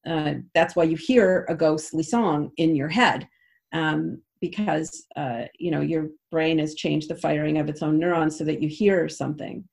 uh, 0.06 0.34
that's 0.54 0.74
why 0.74 0.84
you 0.84 0.96
hear 0.96 1.46
a 1.48 1.54
ghostly 1.54 2.02
song 2.02 2.50
in 2.56 2.74
your 2.74 2.88
head 2.88 3.28
um, 3.72 4.22
because 4.40 5.06
uh, 5.16 5.42
you 5.58 5.70
know 5.70 5.80
your 5.80 6.08
brain 6.30 6.58
has 6.58 6.74
changed 6.74 7.10
the 7.10 7.16
firing 7.16 7.58
of 7.58 7.68
its 7.68 7.82
own 7.82 7.98
neurons 7.98 8.38
so 8.38 8.44
that 8.44 8.62
you 8.62 8.68
hear 8.68 9.08
something. 9.08 9.64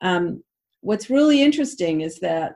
Um, 0.00 0.42
what's 0.80 1.10
really 1.10 1.42
interesting 1.42 2.02
is 2.02 2.18
that 2.20 2.54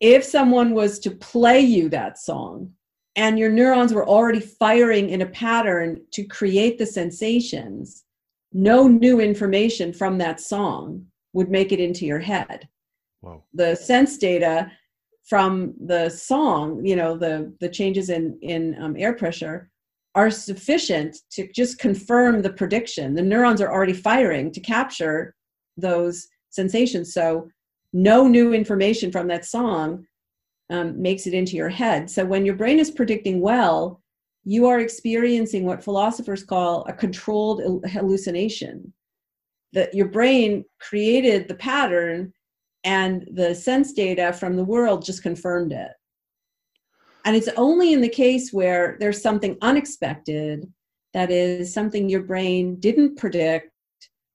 if 0.00 0.24
someone 0.24 0.74
was 0.74 0.98
to 1.00 1.10
play 1.10 1.60
you 1.60 1.88
that 1.90 2.18
song 2.18 2.70
and 3.16 3.38
your 3.38 3.50
neurons 3.50 3.94
were 3.94 4.06
already 4.06 4.40
firing 4.40 5.10
in 5.10 5.22
a 5.22 5.26
pattern 5.26 6.00
to 6.12 6.24
create 6.24 6.78
the 6.78 6.86
sensations 6.86 8.04
no 8.52 8.86
new 8.86 9.20
information 9.20 9.92
from 9.92 10.18
that 10.18 10.40
song 10.40 11.04
would 11.32 11.50
make 11.50 11.72
it 11.72 11.80
into 11.80 12.06
your 12.06 12.20
head 12.20 12.68
the 13.54 13.74
sense 13.74 14.18
data 14.18 14.70
from 15.26 15.74
the 15.84 16.08
song, 16.08 16.84
you 16.86 16.96
know, 16.96 17.16
the 17.16 17.52
the 17.60 17.68
changes 17.68 18.10
in 18.10 18.38
in 18.42 18.80
um, 18.80 18.94
air 18.96 19.12
pressure 19.12 19.70
are 20.14 20.30
sufficient 20.30 21.18
to 21.30 21.48
just 21.52 21.78
confirm 21.78 22.40
the 22.40 22.52
prediction. 22.52 23.14
The 23.14 23.22
neurons 23.22 23.60
are 23.60 23.70
already 23.70 23.92
firing 23.92 24.50
to 24.52 24.60
capture 24.60 25.34
those 25.76 26.26
sensations. 26.50 27.12
So 27.12 27.48
no 27.92 28.26
new 28.26 28.54
information 28.54 29.12
from 29.12 29.28
that 29.28 29.44
song 29.44 30.06
um, 30.70 31.00
makes 31.00 31.26
it 31.26 31.34
into 31.34 31.56
your 31.56 31.68
head. 31.68 32.10
So 32.10 32.24
when 32.24 32.44
your 32.44 32.56
brain 32.56 32.78
is 32.78 32.90
predicting 32.90 33.40
well, 33.40 34.02
you 34.44 34.66
are 34.66 34.80
experiencing 34.80 35.64
what 35.64 35.82
philosophers 35.82 36.44
call 36.44 36.84
a 36.88 36.92
controlled 36.92 37.84
hallucination. 37.86 38.92
That 39.72 39.92
your 39.94 40.08
brain 40.08 40.64
created 40.80 41.48
the 41.48 41.56
pattern 41.56 42.32
and 42.84 43.28
the 43.32 43.54
sense 43.54 43.92
data 43.92 44.32
from 44.32 44.56
the 44.56 44.64
world 44.64 45.04
just 45.04 45.22
confirmed 45.22 45.72
it. 45.72 45.90
And 47.24 47.34
it's 47.34 47.48
only 47.56 47.92
in 47.92 48.00
the 48.00 48.08
case 48.08 48.52
where 48.52 48.96
there's 49.00 49.20
something 49.20 49.58
unexpected, 49.60 50.72
that 51.12 51.32
is, 51.32 51.74
something 51.74 52.08
your 52.08 52.22
brain 52.22 52.76
didn't 52.78 53.16
predict, 53.16 53.72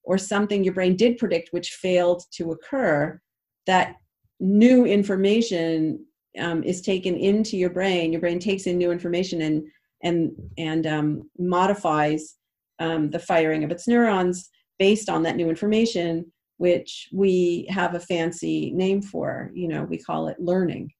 or 0.03 0.17
something 0.17 0.63
your 0.63 0.73
brain 0.73 0.97
did 0.97 1.17
predict 1.17 1.53
which 1.53 1.71
failed 1.71 2.23
to 2.33 2.51
occur, 2.51 3.21
that 3.65 3.95
new 4.41 4.85
information 4.85 6.05
um, 6.39 6.63
is 6.63 6.81
taken 6.81 7.15
into 7.15 7.57
your 7.57 7.69
brain. 7.69 8.11
Your 8.11 8.21
brain 8.21 8.39
takes 8.39 8.67
in 8.67 8.77
new 8.77 8.91
information 8.91 9.41
and 9.41 9.63
and 10.03 10.31
and 10.57 10.87
um, 10.87 11.29
modifies 11.37 12.35
um, 12.79 13.09
the 13.09 13.19
firing 13.19 13.63
of 13.63 13.71
its 13.71 13.87
neurons 13.87 14.49
based 14.79 15.09
on 15.09 15.23
that 15.23 15.35
new 15.35 15.49
information, 15.49 16.31
which 16.57 17.09
we 17.13 17.67
have 17.69 17.93
a 17.93 17.99
fancy 17.99 18.71
name 18.71 19.01
for. 19.01 19.51
You 19.53 19.67
know, 19.67 19.83
we 19.83 19.97
call 19.97 20.27
it 20.27 20.39
learning. 20.39 20.91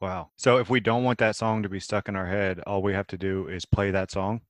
Wow. 0.00 0.30
So 0.36 0.58
if 0.58 0.68
we 0.68 0.80
don't 0.80 1.04
want 1.04 1.18
that 1.20 1.36
song 1.36 1.62
to 1.62 1.68
be 1.68 1.80
stuck 1.80 2.08
in 2.08 2.16
our 2.16 2.26
head, 2.26 2.60
all 2.66 2.82
we 2.82 2.92
have 2.92 3.06
to 3.08 3.16
do 3.16 3.48
is 3.48 3.64
play 3.64 3.90
that 3.90 4.10
song. 4.10 4.42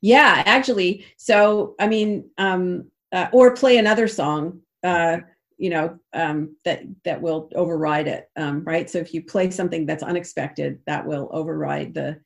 Yeah, 0.00 0.42
actually. 0.46 1.04
So 1.16 1.74
I 1.80 1.88
mean, 1.88 2.30
um, 2.38 2.90
uh, 3.12 3.26
or 3.32 3.54
play 3.54 3.78
another 3.78 4.06
song. 4.06 4.60
Uh, 4.82 5.18
you 5.60 5.70
know 5.70 5.98
um, 6.14 6.56
that 6.64 6.82
that 7.04 7.20
will 7.20 7.48
override 7.54 8.08
it 8.08 8.30
um, 8.36 8.64
right? 8.64 8.88
So 8.88 8.98
if 8.98 9.12
you 9.14 9.22
play 9.22 9.50
something 9.50 9.86
that's 9.86 10.02
unexpected 10.02 10.80
that 10.86 11.06
will 11.06 11.28
override 11.32 11.94
the 11.94 12.18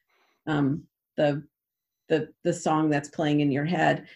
um, 0.47 0.85
the 1.16 1.42
the 2.09 2.29
the 2.44 2.53
song 2.53 2.88
that's 2.88 3.09
playing 3.09 3.40
in 3.40 3.51
your 3.51 3.64
head. 3.64 4.07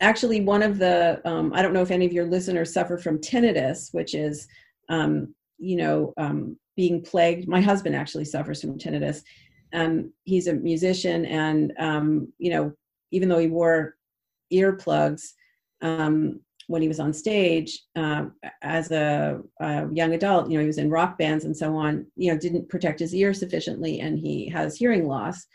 Actually 0.00 0.42
one 0.42 0.62
of 0.62 0.76
the 0.76 1.22
um, 1.24 1.52
i 1.54 1.62
don't 1.62 1.72
know 1.72 1.80
if 1.80 1.90
any 1.90 2.04
of 2.04 2.12
your 2.12 2.26
listeners 2.26 2.72
suffer 2.72 2.98
from 2.98 3.18
tinnitus 3.18 3.94
which 3.94 4.14
is 4.14 4.46
um, 4.90 5.34
you 5.58 5.76
know 5.76 6.12
um, 6.18 6.56
being 6.76 7.02
plagued. 7.02 7.48
My 7.48 7.60
husband 7.60 7.96
actually 7.96 8.26
suffers 8.26 8.60
from 8.60 8.78
tinnitus. 8.78 9.22
And 9.72 10.10
he's 10.24 10.46
a 10.46 10.52
musician 10.52 11.24
and 11.26 11.72
um, 11.78 12.32
you 12.38 12.50
know 12.50 12.72
even 13.10 13.28
though 13.28 13.38
he 13.38 13.48
wore 13.48 13.96
earplugs 14.52 15.32
um, 15.82 16.40
when 16.68 16.82
he 16.82 16.88
was 16.88 17.00
on 17.00 17.12
stage 17.12 17.80
uh, 17.94 18.24
as 18.62 18.90
a, 18.90 19.40
a, 19.60 19.86
young 19.92 20.14
adult, 20.14 20.50
you 20.50 20.56
know, 20.56 20.62
he 20.62 20.66
was 20.66 20.78
in 20.78 20.90
rock 20.90 21.16
bands 21.16 21.44
and 21.44 21.56
so 21.56 21.76
on, 21.76 22.06
you 22.16 22.32
know, 22.32 22.38
didn't 22.38 22.68
protect 22.68 22.98
his 22.98 23.14
ear 23.14 23.32
sufficiently 23.32 24.00
and 24.00 24.18
he 24.18 24.48
has 24.48 24.76
hearing 24.76 25.06
loss 25.06 25.46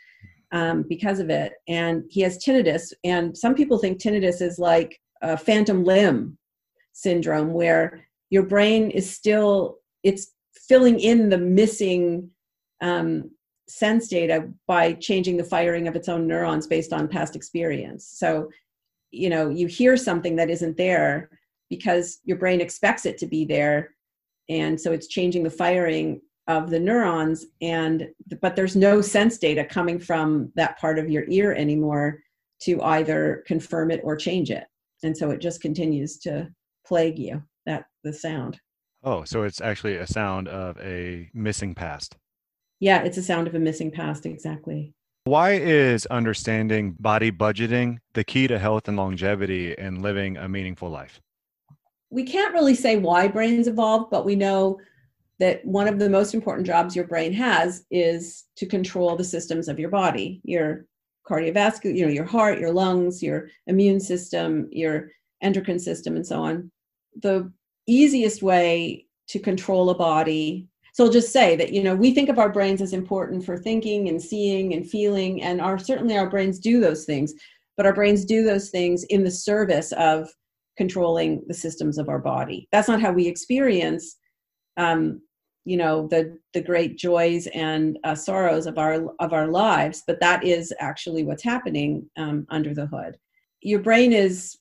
um, 0.52 0.84
because 0.88 1.18
of 1.18 1.28
it. 1.28 1.52
And 1.68 2.04
he 2.08 2.22
has 2.22 2.42
tinnitus. 2.42 2.92
And 3.04 3.36
some 3.36 3.54
people 3.54 3.78
think 3.78 3.98
tinnitus 3.98 4.40
is 4.40 4.58
like 4.58 4.98
a 5.20 5.36
phantom 5.36 5.84
limb 5.84 6.38
syndrome 6.92 7.52
where 7.52 8.06
your 8.30 8.44
brain 8.44 8.90
is 8.90 9.10
still, 9.14 9.78
it's 10.02 10.32
filling 10.68 10.98
in 10.98 11.28
the 11.28 11.38
missing 11.38 12.30
um, 12.80 13.30
sense 13.68 14.08
data 14.08 14.48
by 14.66 14.94
changing 14.94 15.36
the 15.36 15.44
firing 15.44 15.88
of 15.88 15.96
its 15.96 16.08
own 16.08 16.26
neurons 16.26 16.66
based 16.66 16.92
on 16.92 17.08
past 17.08 17.36
experience. 17.36 18.10
So 18.14 18.48
you 19.12 19.30
know 19.30 19.48
you 19.48 19.66
hear 19.66 19.96
something 19.96 20.34
that 20.36 20.50
isn't 20.50 20.76
there 20.76 21.30
because 21.72 22.18
your 22.24 22.36
brain 22.36 22.60
expects 22.60 23.06
it 23.06 23.16
to 23.16 23.26
be 23.26 23.46
there. 23.46 23.94
And 24.50 24.78
so 24.78 24.92
it's 24.92 25.06
changing 25.06 25.42
the 25.42 25.50
firing 25.50 26.20
of 26.46 26.68
the 26.68 26.78
neurons 26.78 27.46
and 27.62 28.08
but 28.42 28.56
there's 28.56 28.76
no 28.76 29.00
sense 29.00 29.38
data 29.38 29.64
coming 29.64 29.98
from 29.98 30.52
that 30.56 30.78
part 30.78 30.98
of 30.98 31.08
your 31.08 31.24
ear 31.28 31.54
anymore 31.54 32.18
to 32.60 32.82
either 32.82 33.42
confirm 33.46 33.90
it 33.90 34.00
or 34.04 34.16
change 34.16 34.50
it. 34.50 34.64
And 35.02 35.16
so 35.16 35.30
it 35.30 35.40
just 35.40 35.62
continues 35.62 36.18
to 36.18 36.48
plague 36.86 37.18
you 37.18 37.42
that 37.64 37.84
the 38.04 38.12
sound. 38.12 38.60
Oh 39.04 39.24
so 39.24 39.44
it's 39.44 39.60
actually 39.60 39.96
a 39.96 40.06
sound 40.06 40.48
of 40.48 40.76
a 40.78 41.30
missing 41.32 41.74
past. 41.74 42.16
Yeah 42.80 43.02
it's 43.02 43.16
a 43.16 43.22
sound 43.22 43.46
of 43.46 43.54
a 43.54 43.60
missing 43.60 43.90
past 43.90 44.26
exactly 44.26 44.92
why 45.24 45.52
is 45.52 46.04
understanding 46.06 46.96
body 46.98 47.30
budgeting 47.30 47.98
the 48.14 48.24
key 48.24 48.48
to 48.48 48.58
health 48.58 48.88
and 48.88 48.96
longevity 48.96 49.76
and 49.78 50.02
living 50.02 50.36
a 50.36 50.48
meaningful 50.48 50.90
life? 50.90 51.20
We 52.10 52.24
can't 52.24 52.52
really 52.52 52.74
say 52.74 52.98
why 52.98 53.28
brains 53.28 53.68
evolved, 53.68 54.10
but 54.10 54.24
we 54.24 54.36
know 54.36 54.80
that 55.38 55.64
one 55.64 55.88
of 55.88 55.98
the 55.98 56.10
most 56.10 56.34
important 56.34 56.66
jobs 56.66 56.94
your 56.94 57.06
brain 57.06 57.32
has 57.32 57.84
is 57.90 58.44
to 58.56 58.66
control 58.66 59.16
the 59.16 59.24
systems 59.24 59.68
of 59.68 59.78
your 59.78 59.90
body, 59.90 60.40
your 60.44 60.86
cardiovascular, 61.26 61.96
you 61.96 62.04
know, 62.04 62.12
your 62.12 62.24
heart, 62.24 62.58
your 62.58 62.72
lungs, 62.72 63.22
your 63.22 63.48
immune 63.66 64.00
system, 64.00 64.68
your 64.70 65.10
endocrine 65.40 65.78
system, 65.78 66.16
and 66.16 66.26
so 66.26 66.42
on. 66.42 66.70
The 67.22 67.50
easiest 67.86 68.42
way 68.42 69.06
to 69.28 69.38
control 69.38 69.90
a 69.90 69.94
body 69.94 70.68
so 70.92 71.04
I'll 71.04 71.10
just 71.10 71.32
say 71.32 71.56
that 71.56 71.72
you 71.72 71.82
know 71.82 71.94
we 71.94 72.14
think 72.14 72.28
of 72.28 72.38
our 72.38 72.50
brains 72.50 72.82
as 72.82 72.92
important 72.92 73.44
for 73.44 73.56
thinking 73.56 74.08
and 74.08 74.20
seeing 74.22 74.74
and 74.74 74.88
feeling, 74.88 75.42
and 75.42 75.60
our 75.60 75.78
certainly 75.78 76.16
our 76.16 76.28
brains 76.28 76.58
do 76.58 76.80
those 76.80 77.04
things, 77.04 77.32
but 77.76 77.86
our 77.86 77.94
brains 77.94 78.24
do 78.24 78.44
those 78.44 78.70
things 78.70 79.04
in 79.04 79.24
the 79.24 79.30
service 79.30 79.92
of 79.92 80.28
controlling 80.76 81.42
the 81.48 81.54
systems 81.54 81.98
of 81.98 82.08
our 82.08 82.18
body. 82.18 82.68
That's 82.72 82.88
not 82.88 83.00
how 83.00 83.12
we 83.12 83.26
experience, 83.26 84.16
um, 84.76 85.20
you 85.64 85.78
know, 85.78 86.08
the 86.08 86.38
the 86.52 86.60
great 86.60 86.98
joys 86.98 87.46
and 87.48 87.98
uh, 88.04 88.14
sorrows 88.14 88.66
of 88.66 88.76
our 88.76 89.06
of 89.18 89.32
our 89.32 89.48
lives, 89.48 90.02
but 90.06 90.20
that 90.20 90.44
is 90.44 90.74
actually 90.78 91.24
what's 91.24 91.42
happening 91.42 92.08
um, 92.18 92.46
under 92.50 92.74
the 92.74 92.86
hood. 92.86 93.16
Your 93.62 93.80
brain 93.80 94.12
is 94.12 94.58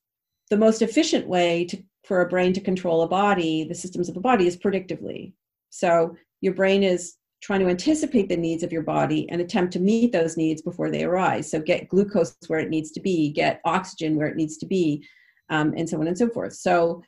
the 0.49 0.57
most 0.57 0.81
efficient 0.81 1.27
way 1.27 1.65
to 1.65 1.83
for 2.03 2.21
a 2.21 2.29
brain 2.29 2.53
to 2.53 2.61
control 2.61 3.03
a 3.03 3.07
body, 3.07 3.63
the 3.63 3.75
systems 3.75 4.09
of 4.09 4.17
a 4.17 4.21
body, 4.21 4.47
is 4.47 4.57
predictively. 4.57 5.33
So 5.71 6.15
your 6.41 6.53
brain 6.53 6.83
is 6.83 7.15
trying 7.41 7.61
to 7.61 7.69
anticipate 7.69 8.29
the 8.29 8.37
needs 8.37 8.61
of 8.61 8.71
your 8.71 8.83
body 8.83 9.27
and 9.29 9.41
attempt 9.41 9.73
to 9.73 9.79
meet 9.79 10.11
those 10.11 10.37
needs 10.37 10.61
before 10.61 10.91
they 10.91 11.03
arise. 11.03 11.49
So 11.49 11.59
get 11.59 11.87
glucose 11.87 12.35
where 12.47 12.59
it 12.59 12.69
needs 12.69 12.91
to 12.91 13.01
be, 13.01 13.31
get 13.31 13.61
oxygen 13.65 14.15
where 14.15 14.27
it 14.27 14.35
needs 14.35 14.57
to 14.57 14.67
be, 14.67 15.03
um, 15.49 15.73
and 15.75 15.89
so 15.89 15.99
on 15.99 16.07
and 16.07 16.17
so 16.17 16.29
forth. 16.29 16.53
So, 16.53 17.01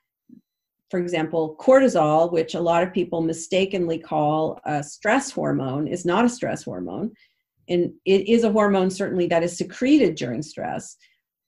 for 0.90 1.00
example, 1.00 1.56
cortisol, 1.60 2.32
which 2.32 2.56
a 2.56 2.62
lot 2.62 2.84
of 2.84 2.94
people 2.94 3.22
mistakenly 3.22 4.00
call 4.00 4.60
a 4.66 4.84
stress 4.84 5.32
hormone, 5.32 5.88
is 5.88 6.04
not 6.04 6.26
a 6.26 6.30
stress 6.30 6.64
hormone. 6.64 7.12
And 7.70 7.94
it 8.06 8.28
is 8.28 8.44
a 8.44 8.52
hormone 8.52 8.90
certainly 8.90 9.28
that 9.28 9.44
is 9.44 9.58
secreted 9.58 10.16
during 10.16 10.42
stress. 10.42 10.98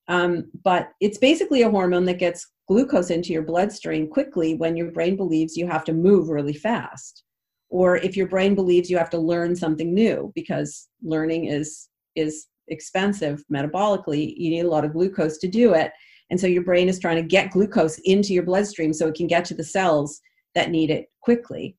Um, 0.08 0.52
but 0.64 0.90
it's 1.02 1.18
basically 1.18 1.64
a 1.64 1.70
hormone 1.70 2.06
that 2.06 2.20
gets 2.20 2.48
glucose 2.68 3.10
into 3.10 3.32
your 3.32 3.44
bloodstream 3.44 4.08
quickly 4.08 4.56
when 4.56 4.76
your 4.76 4.92
brain 4.92 5.16
believes 5.16 5.56
you 5.56 5.68
have 5.68 5.84
to 5.86 5.94
move 5.94 6.30
really 6.30 6.54
fast. 6.54 7.24
Or 7.70 7.98
if 7.98 8.16
your 8.16 8.28
brain 8.28 8.56
believes 8.56 8.90
you 8.90 8.98
have 8.98 9.10
to 9.12 9.18
learn 9.18 9.56
something 9.56 9.94
new 9.94 10.32
because 10.36 10.88
learning 11.04 11.46
is 11.46 11.90
is 12.16 12.48
expensive 12.70 13.44
metabolically 13.54 14.34
you 14.38 14.50
need 14.50 14.66
a 14.66 14.70
lot 14.70 14.86
of 14.86 14.94
glucose 14.94 15.38
to 15.40 15.48
do 15.48 15.74
it. 15.74 15.92
And 16.32 16.40
so 16.40 16.48
your 16.48 16.64
brain 16.64 16.90
is 16.90 17.00
trying 17.00 17.18
to 17.18 17.28
get 17.28 17.52
glucose 17.52 18.00
into 18.06 18.34
your 18.34 18.44
bloodstream 18.44 18.94
so 18.94 19.08
it 19.08 19.16
can 19.16 19.28
get 19.28 19.46
to 19.46 19.54
the 19.54 19.64
cells 19.64 20.20
that 20.56 20.72
need 20.72 20.90
it 20.90 21.08
quickly. 21.22 21.78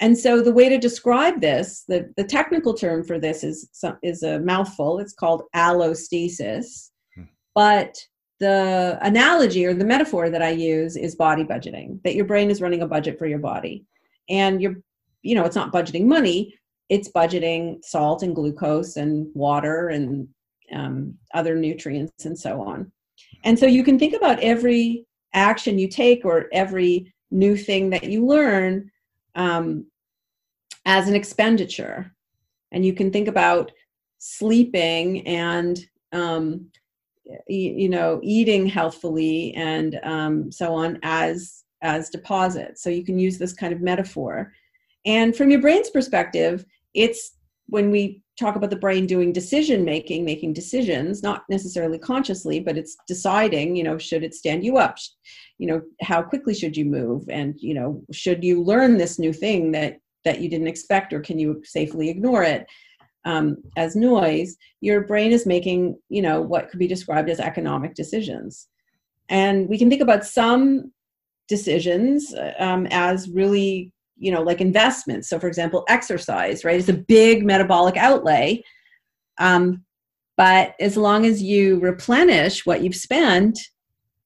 And 0.00 0.16
so 0.16 0.40
the 0.40 0.52
way 0.52 0.68
to 0.68 0.78
describe 0.78 1.40
this 1.40 1.84
the, 1.88 2.12
the 2.16 2.24
technical 2.24 2.74
term 2.74 3.04
for 3.04 3.18
this 3.18 3.42
is 3.42 3.68
is 4.02 4.22
a 4.22 4.38
mouthful. 4.40 4.98
It's 4.98 5.14
called 5.14 5.42
allostasis 5.56 6.90
hmm. 7.14 7.24
but 7.54 7.96
the 8.40 8.98
analogy 9.02 9.66
or 9.66 9.74
the 9.74 9.84
metaphor 9.84 10.30
that 10.30 10.42
I 10.42 10.50
use 10.50 10.96
is 10.96 11.16
body 11.16 11.44
budgeting, 11.44 12.02
that 12.04 12.14
your 12.14 12.24
brain 12.24 12.50
is 12.50 12.62
running 12.62 12.82
a 12.82 12.86
budget 12.86 13.18
for 13.18 13.26
your 13.26 13.38
body. 13.38 13.84
And 14.28 14.62
you're, 14.62 14.76
you 15.22 15.34
know, 15.34 15.44
it's 15.44 15.56
not 15.56 15.72
budgeting 15.72 16.04
money, 16.04 16.54
it's 16.88 17.10
budgeting 17.10 17.84
salt 17.84 18.22
and 18.22 18.34
glucose 18.34 18.96
and 18.96 19.28
water 19.34 19.88
and 19.88 20.28
um, 20.72 21.14
other 21.34 21.54
nutrients 21.54 22.24
and 22.24 22.38
so 22.38 22.62
on. 22.62 22.90
And 23.44 23.58
so 23.58 23.66
you 23.66 23.82
can 23.82 23.98
think 23.98 24.14
about 24.14 24.40
every 24.40 25.04
action 25.34 25.78
you 25.78 25.88
take 25.88 26.24
or 26.24 26.46
every 26.52 27.12
new 27.30 27.56
thing 27.56 27.90
that 27.90 28.04
you 28.04 28.26
learn 28.26 28.90
um, 29.34 29.86
as 30.86 31.08
an 31.08 31.14
expenditure. 31.14 32.14
And 32.72 32.84
you 32.84 32.92
can 32.92 33.10
think 33.10 33.28
about 33.28 33.72
sleeping 34.18 35.26
and 35.26 35.78
um, 36.12 36.70
you 37.46 37.88
know 37.88 38.20
eating 38.22 38.66
healthfully 38.66 39.54
and 39.54 40.00
um, 40.02 40.50
so 40.52 40.74
on 40.74 40.98
as 41.02 41.64
as 41.82 42.10
deposits. 42.10 42.82
So 42.82 42.90
you 42.90 43.04
can 43.04 43.18
use 43.18 43.38
this 43.38 43.52
kind 43.52 43.72
of 43.72 43.80
metaphor. 43.80 44.52
And 45.06 45.36
from 45.36 45.50
your 45.50 45.60
brain's 45.60 45.90
perspective, 45.90 46.64
it's 46.94 47.36
when 47.66 47.90
we 47.90 48.22
talk 48.38 48.56
about 48.56 48.70
the 48.70 48.76
brain 48.76 49.06
doing 49.06 49.32
decision 49.32 49.84
making, 49.84 50.24
making 50.24 50.52
decisions, 50.52 51.22
not 51.22 51.42
necessarily 51.50 51.98
consciously, 51.98 52.60
but 52.60 52.78
it's 52.78 52.96
deciding, 53.06 53.76
you 53.76 53.82
know, 53.82 53.98
should 53.98 54.22
it 54.22 54.34
stand 54.34 54.64
you 54.64 54.78
up? 54.78 54.96
You 55.58 55.66
know, 55.66 55.82
how 56.00 56.22
quickly 56.22 56.54
should 56.54 56.76
you 56.76 56.84
move? 56.84 57.24
And, 57.28 57.54
you 57.58 57.74
know, 57.74 58.02
should 58.12 58.44
you 58.44 58.62
learn 58.62 58.96
this 58.96 59.18
new 59.18 59.32
thing 59.32 59.72
that 59.72 60.00
that 60.24 60.40
you 60.40 60.48
didn't 60.48 60.66
expect 60.66 61.12
or 61.12 61.20
can 61.20 61.38
you 61.38 61.62
safely 61.64 62.08
ignore 62.08 62.42
it? 62.42 62.66
Um, 63.28 63.58
as 63.76 63.94
noise, 63.94 64.56
your 64.80 65.02
brain 65.02 65.32
is 65.32 65.44
making, 65.44 65.98
you 66.08 66.22
know, 66.22 66.40
what 66.40 66.70
could 66.70 66.78
be 66.78 66.86
described 66.86 67.28
as 67.28 67.40
economic 67.40 67.94
decisions. 67.94 68.68
And 69.28 69.68
we 69.68 69.76
can 69.76 69.90
think 69.90 70.00
about 70.00 70.24
some 70.24 70.92
decisions 71.48 72.34
um, 72.58 72.86
as 72.90 73.28
really 73.28 73.92
you 74.16 74.32
know 74.32 74.42
like 74.42 74.60
investments. 74.60 75.28
So 75.28 75.38
for 75.38 75.46
example 75.46 75.84
exercise 75.88 76.64
right 76.64 76.76
is 76.76 76.88
a 76.88 76.94
big 76.94 77.44
metabolic 77.44 77.96
outlay. 77.96 78.62
Um, 79.38 79.84
but 80.36 80.74
as 80.80 80.96
long 80.96 81.26
as 81.26 81.42
you 81.42 81.80
replenish 81.80 82.64
what 82.64 82.82
you've 82.82 82.96
spent 82.96 83.58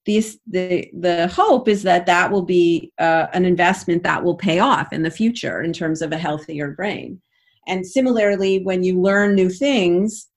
these 0.05 0.39
the 0.47 0.91
the 0.99 1.29
hope 1.29 1.69
is 1.69 1.83
that 1.85 2.07
that 2.07 2.31
will 2.33 2.43
be 2.43 2.93
uh, 2.99 3.27
an 3.33 3.45
investment 3.45 4.03
that 4.03 4.25
will 4.25 4.37
pay 4.37 4.59
off 4.59 4.93
in 4.93 5.03
the 5.03 5.11
future 5.11 5.63
in 5.63 5.73
terms 5.73 6.03
of 6.03 6.13
a 6.13 6.19
healthier 6.19 6.71
brain 6.71 7.21
and 7.67 7.87
similarly 7.87 8.63
when 8.63 8.83
you 8.83 9.01
learn 9.01 9.35
new 9.35 9.49
things 9.49 10.29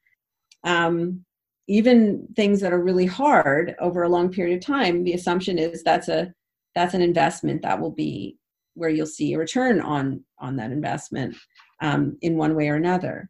um, 0.64 1.24
even 1.68 2.28
things 2.36 2.62
that 2.62 2.74
are 2.74 2.84
really 2.84 3.06
hard 3.06 3.76
over 3.80 4.04
a 4.04 4.10
long 4.10 4.30
period 4.32 4.58
of 4.58 4.66
time 4.66 5.04
the 5.04 5.14
assumption 5.14 5.58
is 5.58 5.84
that's 5.84 6.08
a 6.08 6.34
that's 6.76 6.94
an 6.94 7.02
investment 7.02 7.62
that 7.62 7.80
will 7.80 7.92
be 7.92 8.38
where 8.76 8.90
you'll 8.90 9.06
see 9.06 9.34
a 9.34 9.38
return 9.38 9.82
on 9.82 10.24
on 10.40 10.56
that 10.58 10.72
investment 10.72 11.36
um, 11.82 12.18
in 12.22 12.38
one 12.38 12.56
way 12.56 12.70
or 12.70 12.76
another. 12.76 13.30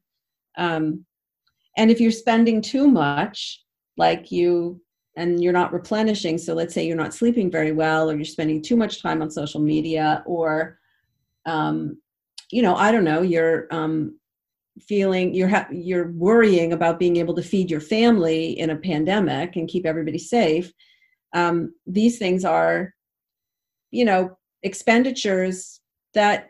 Um, 0.58 1.06
and 1.78 1.92
if 1.92 2.00
you're 2.00 2.12
spending 2.12 2.62
too 2.62 2.88
much 2.88 3.64
like 3.98 4.32
you 4.32 4.82
and 5.18 5.42
you're 5.42 5.54
not 5.54 5.74
replenishing 5.74 6.38
so 6.38 6.54
let's 6.54 6.74
say 6.74 6.86
you're 6.86 6.98
not 6.98 7.14
sleeping 7.14 7.50
very 7.50 7.72
well 7.72 8.10
or 8.10 8.16
you're 8.16 8.26
spending 8.26 8.62
too 8.62 8.76
much 8.76 9.02
time 9.02 9.22
on 9.22 9.32
social 9.32 9.62
media 9.62 10.24
or 10.26 10.78
um, 11.46 11.98
you 12.52 12.62
know 12.62 12.76
i 12.76 12.92
don't 12.92 13.04
know 13.04 13.22
you're 13.22 13.68
um, 13.72 14.18
feeling 14.80 15.34
you're 15.34 15.48
ha- 15.48 15.68
you're 15.72 16.12
worrying 16.12 16.74
about 16.74 17.00
being 17.00 17.18
able 17.18 17.34
to 17.34 17.42
feed 17.42 17.72
your 17.72 17.82
family 17.82 18.58
in 18.60 18.70
a 18.70 18.76
pandemic 18.76 19.56
and 19.56 19.70
keep 19.70 19.86
everybody 19.86 20.18
safe 20.18 20.72
um, 21.34 21.74
these 21.88 22.18
things 22.18 22.44
are 22.46 22.94
you 23.92 24.06
know 24.06 24.38
expenditures 24.64 25.80
that 26.14 26.50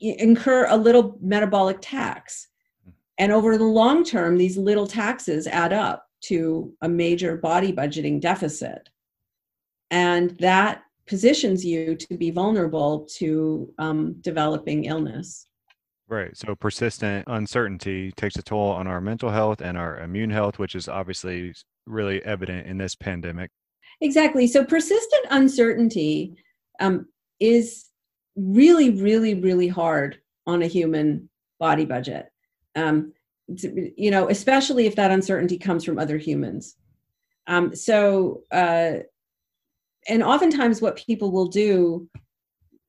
incur 0.00 0.66
a 0.68 0.76
little 0.76 1.16
metabolic 1.20 1.78
tax. 1.80 2.48
And 3.18 3.30
over 3.32 3.56
the 3.56 3.64
long 3.64 4.04
term, 4.04 4.36
these 4.36 4.56
little 4.56 4.86
taxes 4.86 5.46
add 5.46 5.72
up 5.72 6.06
to 6.22 6.72
a 6.82 6.88
major 6.88 7.36
body 7.36 7.72
budgeting 7.72 8.20
deficit. 8.20 8.88
And 9.90 10.30
that 10.40 10.82
positions 11.06 11.64
you 11.64 11.94
to 11.96 12.16
be 12.16 12.30
vulnerable 12.30 13.06
to 13.16 13.72
um, 13.78 14.14
developing 14.20 14.84
illness. 14.84 15.46
Right. 16.06 16.36
So 16.36 16.54
persistent 16.54 17.24
uncertainty 17.28 18.12
takes 18.12 18.36
a 18.36 18.42
toll 18.42 18.70
on 18.70 18.86
our 18.86 19.00
mental 19.00 19.30
health 19.30 19.60
and 19.60 19.78
our 19.78 20.00
immune 20.00 20.30
health, 20.30 20.58
which 20.58 20.74
is 20.74 20.88
obviously 20.88 21.54
really 21.86 22.22
evident 22.24 22.66
in 22.66 22.78
this 22.78 22.94
pandemic. 22.94 23.50
Exactly. 24.00 24.46
So 24.46 24.64
persistent 24.64 25.26
uncertainty 25.30 26.36
um, 26.80 27.06
is 27.40 27.86
really, 28.36 28.90
really, 28.90 29.34
really 29.34 29.68
hard 29.68 30.18
on 30.46 30.62
a 30.62 30.66
human 30.66 31.30
body 31.58 31.84
budget. 31.84 32.26
Um, 32.76 33.12
you 33.46 34.10
know, 34.10 34.28
especially 34.28 34.86
if 34.86 34.96
that 34.96 35.10
uncertainty 35.10 35.58
comes 35.58 35.84
from 35.84 35.98
other 35.98 36.16
humans. 36.16 36.76
Um, 37.46 37.74
so, 37.74 38.42
uh, 38.50 39.00
and 40.08 40.22
oftentimes, 40.22 40.82
what 40.82 40.96
people 40.96 41.30
will 41.32 41.48
do, 41.48 42.08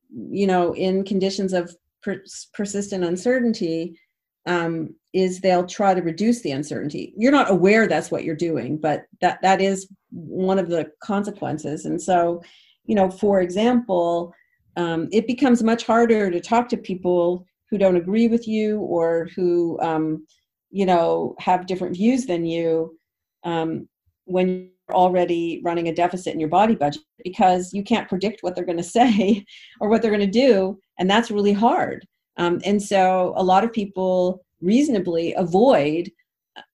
you 0.09 0.47
know, 0.47 0.73
in 0.73 1.03
conditions 1.03 1.53
of 1.53 1.75
per- 2.01 2.23
persistent 2.53 3.03
uncertainty, 3.03 3.99
um, 4.45 4.93
is 5.13 5.39
they'll 5.39 5.65
try 5.65 5.93
to 5.93 6.01
reduce 6.01 6.41
the 6.41 6.51
uncertainty. 6.51 7.13
You're 7.17 7.31
not 7.31 7.49
aware 7.49 7.87
that's 7.87 8.11
what 8.11 8.23
you're 8.23 8.35
doing, 8.35 8.77
but 8.77 9.05
that 9.21 9.41
that 9.41 9.61
is 9.61 9.87
one 10.11 10.59
of 10.59 10.69
the 10.69 10.91
consequences. 11.01 11.85
And 11.85 12.01
so, 12.01 12.43
you 12.85 12.95
know, 12.95 13.09
for 13.09 13.41
example, 13.41 14.33
um, 14.77 15.07
it 15.11 15.25
becomes 15.25 15.63
much 15.63 15.85
harder 15.85 16.29
to 16.29 16.39
talk 16.39 16.69
to 16.69 16.77
people 16.77 17.45
who 17.69 17.77
don't 17.77 17.95
agree 17.95 18.27
with 18.27 18.47
you 18.47 18.79
or 18.79 19.29
who, 19.35 19.79
um, 19.81 20.25
you 20.69 20.85
know, 20.85 21.35
have 21.39 21.65
different 21.65 21.95
views 21.95 22.25
than 22.25 22.45
you 22.45 22.97
um, 23.43 23.87
when 24.25 24.69
already 24.91 25.61
running 25.63 25.87
a 25.87 25.95
deficit 25.95 26.33
in 26.33 26.39
your 26.39 26.49
body 26.49 26.75
budget 26.75 27.01
because 27.23 27.73
you 27.73 27.83
can't 27.83 28.09
predict 28.09 28.43
what 28.43 28.55
they're 28.55 28.65
going 28.65 28.77
to 28.83 28.83
say 28.83 29.45
or 29.79 29.89
what 29.89 30.01
they're 30.01 30.11
going 30.11 30.19
to 30.19 30.27
do. 30.27 30.77
And 30.99 31.09
that's 31.09 31.31
really 31.31 31.53
hard. 31.53 32.05
Um, 32.37 32.59
and 32.65 32.81
so 32.81 33.33
a 33.37 33.43
lot 33.43 33.63
of 33.63 33.71
people 33.71 34.41
reasonably 34.61 35.33
avoid 35.33 36.09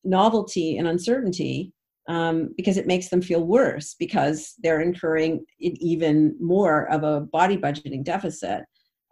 novelty 0.04 0.78
and 0.78 0.88
uncertainty 0.88 1.72
um, 2.08 2.50
because 2.58 2.78
it 2.78 2.88
makes 2.88 3.10
them 3.10 3.22
feel 3.22 3.46
worse 3.46 3.96
because 3.98 4.56
they're 4.62 4.82
incurring 4.82 5.46
even 5.60 6.36
more 6.40 6.90
of 6.92 7.04
a 7.04 7.22
body 7.22 7.58
budgeting 7.58 8.04
deficit. 8.04 8.64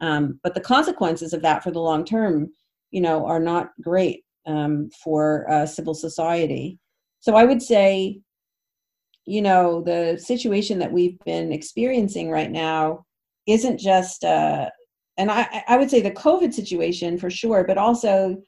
Um, 0.02 0.40
but 0.44 0.54
the 0.54 0.62
consequences 0.62 1.34
of 1.34 1.42
that 1.44 1.64
for 1.64 1.72
the 1.72 1.80
long 1.80 2.04
term, 2.04 2.50
you 2.92 3.02
know, 3.02 3.26
are 3.26 3.40
not 3.40 3.70
great 3.82 4.24
um, 4.46 4.90
for 5.04 5.50
uh, 5.52 5.66
civil 5.66 5.94
society. 5.94 6.80
So 7.20 7.36
I 7.36 7.44
would 7.44 7.62
say, 7.62 8.20
you 9.26 9.42
know, 9.42 9.82
the 9.82 10.18
situation 10.18 10.80
that 10.80 10.92
we've 10.92 11.20
been 11.26 11.52
experiencing 11.52 12.30
right 12.30 12.52
now 12.52 13.06
isn't 13.48 13.80
just, 13.80 14.24
uh, 14.24 14.70
and 15.18 15.30
I, 15.32 15.64
I 15.68 15.78
would 15.78 15.90
say 15.90 16.02
the 16.02 16.12
COVID 16.12 16.54
situation 16.54 17.18
for 17.18 17.30
sure, 17.30 17.64
but 17.64 17.78
also 17.78 18.42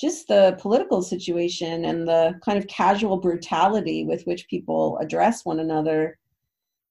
just 0.00 0.28
the 0.28 0.56
political 0.60 1.02
situation 1.02 1.84
and 1.84 2.06
the 2.06 2.38
kind 2.44 2.58
of 2.58 2.66
casual 2.68 3.16
brutality 3.18 4.04
with 4.04 4.22
which 4.24 4.48
people 4.48 4.98
address 4.98 5.44
one 5.44 5.60
another 5.60 6.18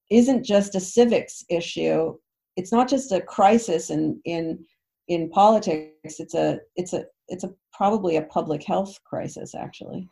isn't 0.10 0.44
just 0.44 0.76
a 0.76 0.80
civics 0.80 1.44
issue. 1.50 2.18
It's 2.56 2.72
not 2.72 2.90
just 2.90 3.12
a 3.12 3.22
crisis 3.22 3.90
in 3.90 4.20
in 4.26 4.66
in 5.08 5.30
politics. 5.30 6.20
It's 6.20 6.34
a 6.34 6.60
it's 6.76 6.94
a 6.94 7.06
it's 7.28 7.44
a 7.44 7.54
probably 7.74 8.18
a 8.18 8.24
public 8.24 8.63
health 8.63 8.98
crisis 9.06 9.54
actually 9.56 10.10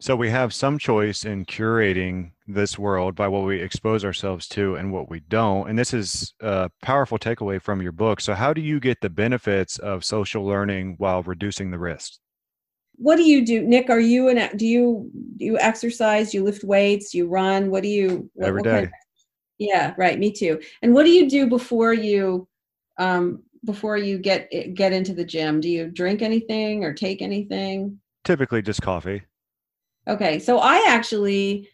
so 0.00 0.16
we 0.16 0.30
have 0.30 0.54
some 0.54 0.78
choice 0.78 1.26
in 1.26 1.44
curating 1.44 2.30
this 2.48 2.78
world 2.78 3.14
by 3.14 3.28
what 3.28 3.44
we 3.44 3.60
expose 3.60 4.02
ourselves 4.02 4.48
to 4.48 4.76
and 4.76 4.90
what 4.90 5.10
we 5.10 5.20
don't. 5.20 5.68
And 5.68 5.78
this 5.78 5.92
is 5.92 6.32
a 6.40 6.70
powerful 6.82 7.18
takeaway 7.18 7.60
from 7.60 7.82
your 7.82 7.92
book. 7.92 8.22
So 8.22 8.34
how 8.34 8.54
do 8.54 8.62
you 8.62 8.80
get 8.80 9.02
the 9.02 9.10
benefits 9.10 9.78
of 9.78 10.02
social 10.02 10.44
learning 10.44 10.94
while 10.96 11.22
reducing 11.22 11.70
the 11.70 11.78
risks? 11.78 12.18
What 12.96 13.16
do 13.16 13.24
you 13.24 13.44
do, 13.44 13.62
Nick? 13.62 13.90
Are 13.90 14.00
you 14.00 14.28
an 14.28 14.56
do 14.56 14.66
you 14.66 15.10
do 15.36 15.44
you 15.44 15.58
exercise? 15.58 16.30
Do 16.30 16.38
you 16.38 16.44
lift 16.44 16.64
weights? 16.64 17.12
Do 17.12 17.18
you 17.18 17.28
run? 17.28 17.70
What 17.70 17.82
do 17.82 17.88
you 17.88 18.30
what, 18.34 18.48
every 18.48 18.62
day? 18.62 18.70
Kind 18.70 18.84
of, 18.84 18.90
yeah, 19.58 19.94
right. 19.98 20.18
Me 20.18 20.32
too. 20.32 20.60
And 20.80 20.94
what 20.94 21.04
do 21.04 21.10
you 21.10 21.28
do 21.28 21.46
before 21.46 21.92
you 21.92 22.48
um, 22.98 23.42
before 23.64 23.98
you 23.98 24.18
get 24.18 24.50
get 24.74 24.92
into 24.92 25.12
the 25.12 25.24
gym? 25.24 25.60
Do 25.60 25.68
you 25.68 25.88
drink 25.88 26.22
anything 26.22 26.84
or 26.84 26.94
take 26.94 27.20
anything? 27.20 27.98
Typically, 28.24 28.60
just 28.60 28.82
coffee. 28.82 29.22
Okay, 30.08 30.38
so 30.38 30.58
I 30.58 30.84
actually, 30.88 31.68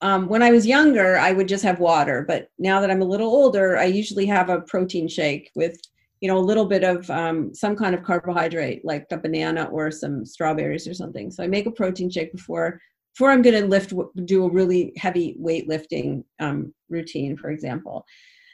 um, 0.00 0.28
when 0.28 0.42
I 0.42 0.50
was 0.50 0.66
younger, 0.66 1.16
I 1.18 1.32
would 1.32 1.48
just 1.48 1.64
have 1.64 1.78
water. 1.78 2.24
But 2.26 2.48
now 2.58 2.80
that 2.80 2.90
I'm 2.90 3.02
a 3.02 3.06
little 3.06 3.28
older, 3.28 3.78
I 3.78 3.84
usually 3.84 4.26
have 4.26 4.50
a 4.50 4.60
protein 4.62 5.08
shake 5.08 5.50
with, 5.54 5.80
you 6.20 6.28
know, 6.28 6.38
a 6.38 6.40
little 6.40 6.66
bit 6.66 6.84
of 6.84 7.08
um, 7.10 7.54
some 7.54 7.76
kind 7.76 7.94
of 7.94 8.02
carbohydrate, 8.02 8.84
like 8.84 9.06
a 9.10 9.16
banana 9.16 9.64
or 9.72 9.90
some 9.90 10.26
strawberries 10.26 10.86
or 10.86 10.94
something. 10.94 11.30
So 11.30 11.42
I 11.42 11.46
make 11.46 11.66
a 11.66 11.70
protein 11.70 12.10
shake 12.10 12.32
before 12.32 12.80
before 13.14 13.30
I'm 13.30 13.42
going 13.42 13.60
to 13.60 13.66
lift, 13.66 13.92
do 14.24 14.44
a 14.44 14.50
really 14.50 14.92
heavy 14.96 15.36
weightlifting 15.40 16.24
um, 16.38 16.72
routine, 16.88 17.36
for 17.36 17.50
example. 17.50 18.04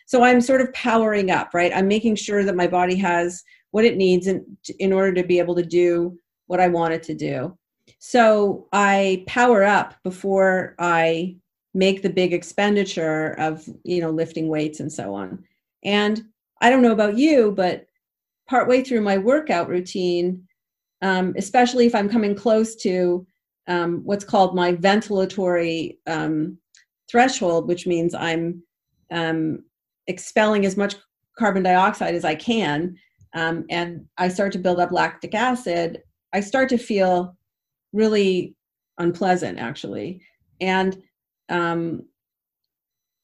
So 0.07 0.23
I'm 0.23 0.41
sort 0.41 0.61
of 0.61 0.73
powering 0.73 1.31
up, 1.31 1.51
right? 1.53 1.73
I'm 1.75 1.89
making 1.89 2.17
sure 2.17 2.45
that 2.45 2.57
my 2.57 2.67
body 2.67 2.97
has 2.97 3.43
what 3.73 3.85
it 3.85 3.97
needs 3.97 4.29
in, 4.29 4.45
in 4.79 4.93
order 4.93 5.13
to 5.15 5.27
be 5.27 5.39
able 5.39 5.55
to 5.57 5.65
do 5.65 6.19
what 6.47 6.61
I 6.61 6.69
want 6.69 6.95
it 6.95 7.03
to 7.05 7.15
do. 7.15 7.57
So 7.99 8.69
I 8.73 9.25
power 9.27 9.65
up 9.65 9.95
before 10.03 10.75
I 10.79 11.37
make 11.75 12.03
the 12.03 12.11
big 12.11 12.33
expenditure 12.33 13.35
of, 13.39 13.69
you 13.85 14.01
know, 14.01 14.11
lifting 14.11 14.49
weights 14.49 14.81
and 14.81 14.93
so 14.93 15.15
on. 15.15 15.45
And 15.85 16.23
I 16.61 16.71
don't 16.71 16.83
know 16.83 16.93
about 16.93 17.19
you, 17.19 17.53
but 17.53 17.87
partway 18.49 18.83
through 18.83 19.03
my 19.03 19.19
workout 19.19 19.69
routine, 19.69 20.47
um, 21.03 21.35
especially 21.37 21.87
if 21.87 21.95
I'm 21.95 22.09
coming 22.09 22.35
close 22.35 22.77
to 22.77 23.27
um, 23.69 24.03
what's 24.05 24.25
called 24.25 24.55
my 24.55 24.73
ventilatory 24.73 25.99
um, 26.07 26.57
threshold, 27.11 27.69
which 27.69 27.87
means 27.87 28.15
I'm 28.15 28.63
um, 29.11 29.65
expelling 30.07 30.65
as 30.65 30.77
much 30.77 30.95
carbon 31.39 31.63
dioxide 31.63 32.15
as 32.15 32.25
I 32.25 32.35
can, 32.35 32.97
um, 33.35 33.67
and 33.69 34.07
I 34.17 34.29
start 34.29 34.53
to 34.53 34.59
build 34.59 34.81
up 34.81 34.93
lactic 34.93 35.35
acid, 35.35 36.03
I 36.33 36.41
start 36.41 36.69
to 36.71 36.79
feel 36.79 37.37
really 37.97 38.55
unpleasant 38.99 39.59
actually. 39.59 40.23
And 40.61 41.03
um, 41.49 42.05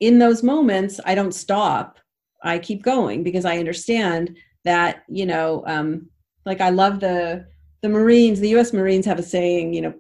in 0.01 0.19
those 0.19 0.43
moments, 0.43 0.99
I 1.05 1.15
don't 1.15 1.35
stop. 1.35 1.99
I 2.43 2.59
keep 2.59 2.83
going 2.83 3.23
because 3.23 3.45
I 3.45 3.59
understand 3.59 4.37
that, 4.65 5.05
you 5.09 5.27
know, 5.27 5.63
um, 5.67 6.09
like 6.45 6.61
I 6.61 6.71
love 6.71 7.01
the 7.01 7.47
the 7.83 7.89
Marines, 7.89 8.39
the 8.41 8.55
US 8.57 8.73
Marines 8.73 9.07
have 9.07 9.19
a 9.19 9.25
saying, 9.25 9.75
you 9.75 9.83
know, 9.83 9.95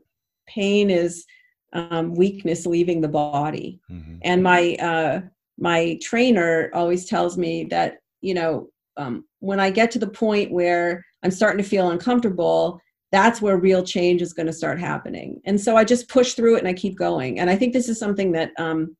pain 0.46 0.88
is 0.90 1.24
um, 1.72 2.14
weakness 2.14 2.66
leaving 2.66 3.00
the 3.00 3.08
body. 3.08 3.80
Mm-hmm. 3.90 4.16
And 4.22 4.42
my 4.42 4.74
uh, 4.76 5.20
my 5.58 5.98
trainer 6.02 6.70
always 6.74 7.06
tells 7.06 7.36
me 7.38 7.64
that 7.64 7.98
you 8.20 8.34
know 8.34 8.68
um, 8.96 9.24
when 9.40 9.60
I 9.60 9.70
get 9.70 9.90
to 9.92 9.98
the 9.98 10.08
point 10.08 10.52
where 10.52 11.04
I'm 11.22 11.30
starting 11.30 11.62
to 11.62 11.68
feel 11.68 11.90
uncomfortable, 11.90 12.80
that's 13.12 13.42
where 13.42 13.58
real 13.58 13.84
change 13.84 14.22
is 14.22 14.32
going 14.32 14.46
to 14.46 14.52
start 14.52 14.80
happening. 14.80 15.40
And 15.44 15.60
so 15.60 15.76
I 15.76 15.84
just 15.84 16.08
push 16.08 16.32
through 16.32 16.56
it 16.56 16.60
and 16.60 16.68
I 16.68 16.72
keep 16.72 16.96
going. 16.96 17.38
And 17.38 17.50
I 17.50 17.56
think 17.56 17.74
this 17.74 17.88
is 17.88 17.98
something 17.98 18.32
that 18.32 18.52
um, 18.58 18.96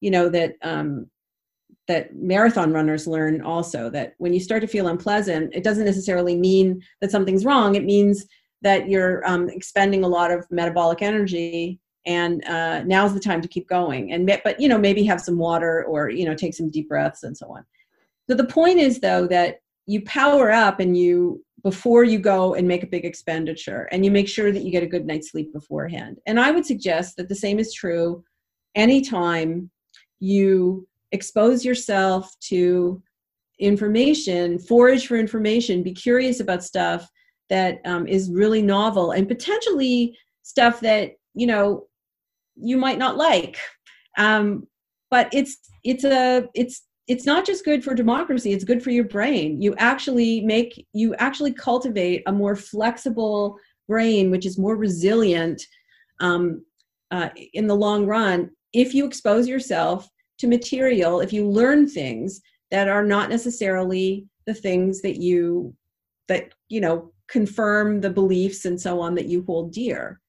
you 0.00 0.10
know 0.10 0.28
that 0.30 0.54
um, 0.62 1.06
that 1.86 2.14
marathon 2.16 2.72
runners 2.72 3.06
learn 3.06 3.42
also 3.42 3.90
that 3.90 4.14
when 4.18 4.32
you 4.32 4.40
start 4.40 4.62
to 4.62 4.66
feel 4.66 4.88
unpleasant, 4.88 5.54
it 5.54 5.62
doesn't 5.62 5.84
necessarily 5.84 6.34
mean 6.34 6.82
that 7.02 7.10
something's 7.10 7.44
wrong. 7.44 7.74
It 7.74 7.84
means 7.84 8.26
that 8.62 8.88
you're 8.88 9.26
um, 9.28 9.50
expending 9.50 10.04
a 10.04 10.08
lot 10.08 10.30
of 10.30 10.46
metabolic 10.50 11.02
energy 11.02 11.78
and 12.06 12.44
uh, 12.46 12.82
now's 12.84 13.14
the 13.14 13.20
time 13.20 13.40
to 13.40 13.48
keep 13.48 13.68
going 13.68 14.12
and 14.12 14.26
but 14.44 14.60
you 14.60 14.68
know 14.68 14.78
maybe 14.78 15.04
have 15.04 15.20
some 15.20 15.38
water 15.38 15.84
or 15.84 16.10
you 16.10 16.24
know 16.24 16.34
take 16.34 16.54
some 16.54 16.70
deep 16.70 16.88
breaths 16.88 17.22
and 17.22 17.36
so 17.36 17.46
on 17.50 17.64
so 18.28 18.36
the 18.36 18.44
point 18.44 18.78
is 18.78 19.00
though 19.00 19.26
that 19.26 19.60
you 19.86 20.02
power 20.02 20.50
up 20.50 20.80
and 20.80 20.96
you 20.96 21.43
before 21.64 22.04
you 22.04 22.18
go 22.18 22.54
and 22.54 22.68
make 22.68 22.84
a 22.84 22.86
big 22.86 23.04
expenditure 23.04 23.88
and 23.90 24.04
you 24.04 24.10
make 24.10 24.28
sure 24.28 24.52
that 24.52 24.62
you 24.62 24.70
get 24.70 24.84
a 24.84 24.86
good 24.86 25.06
night's 25.06 25.32
sleep 25.32 25.52
beforehand. 25.52 26.18
And 26.26 26.38
i 26.38 26.50
would 26.50 26.66
suggest 26.66 27.16
that 27.16 27.28
the 27.28 27.34
same 27.34 27.58
is 27.58 27.74
true 27.74 28.22
anytime 28.76 29.70
you 30.20 30.86
expose 31.10 31.64
yourself 31.64 32.32
to 32.40 33.02
information 33.58 34.58
forage 34.58 35.06
for 35.06 35.16
information 35.16 35.82
be 35.82 35.92
curious 35.92 36.40
about 36.40 36.64
stuff 36.64 37.08
that 37.50 37.78
um, 37.84 38.06
is 38.06 38.30
really 38.30 38.62
novel 38.62 39.12
and 39.12 39.28
potentially 39.28 40.16
stuff 40.42 40.80
that 40.80 41.12
you 41.34 41.46
know 41.46 41.86
you 42.56 42.76
might 42.76 42.98
not 42.98 43.16
like. 43.16 43.58
Um, 44.18 44.66
but 45.10 45.28
it's 45.32 45.58
it's 45.82 46.04
a 46.04 46.48
it's 46.54 46.82
it's 47.06 47.26
not 47.26 47.44
just 47.44 47.64
good 47.64 47.84
for 47.84 47.94
democracy 47.94 48.52
it's 48.52 48.64
good 48.64 48.82
for 48.82 48.90
your 48.90 49.04
brain. 49.04 49.60
You 49.60 49.74
actually 49.76 50.40
make 50.42 50.86
you 50.92 51.14
actually 51.16 51.52
cultivate 51.52 52.22
a 52.26 52.32
more 52.32 52.56
flexible 52.56 53.58
brain 53.88 54.30
which 54.30 54.46
is 54.46 54.58
more 54.58 54.76
resilient 54.76 55.62
um, 56.20 56.64
uh, 57.10 57.28
in 57.52 57.66
the 57.66 57.76
long 57.76 58.06
run 58.06 58.50
if 58.72 58.94
you 58.94 59.04
expose 59.06 59.46
yourself 59.46 60.08
to 60.38 60.46
material 60.46 61.20
if 61.20 61.32
you 61.32 61.48
learn 61.48 61.86
things 61.86 62.40
that 62.70 62.88
are 62.88 63.04
not 63.04 63.28
necessarily 63.28 64.26
the 64.46 64.54
things 64.54 65.02
that 65.02 65.16
you 65.16 65.74
that 66.28 66.52
you 66.68 66.80
know 66.80 67.12
confirm 67.28 68.00
the 68.00 68.10
beliefs 68.10 68.64
and 68.64 68.80
so 68.80 69.00
on 69.00 69.14
that 69.14 69.26
you 69.26 69.44
hold 69.46 69.72
dear. 69.72 70.20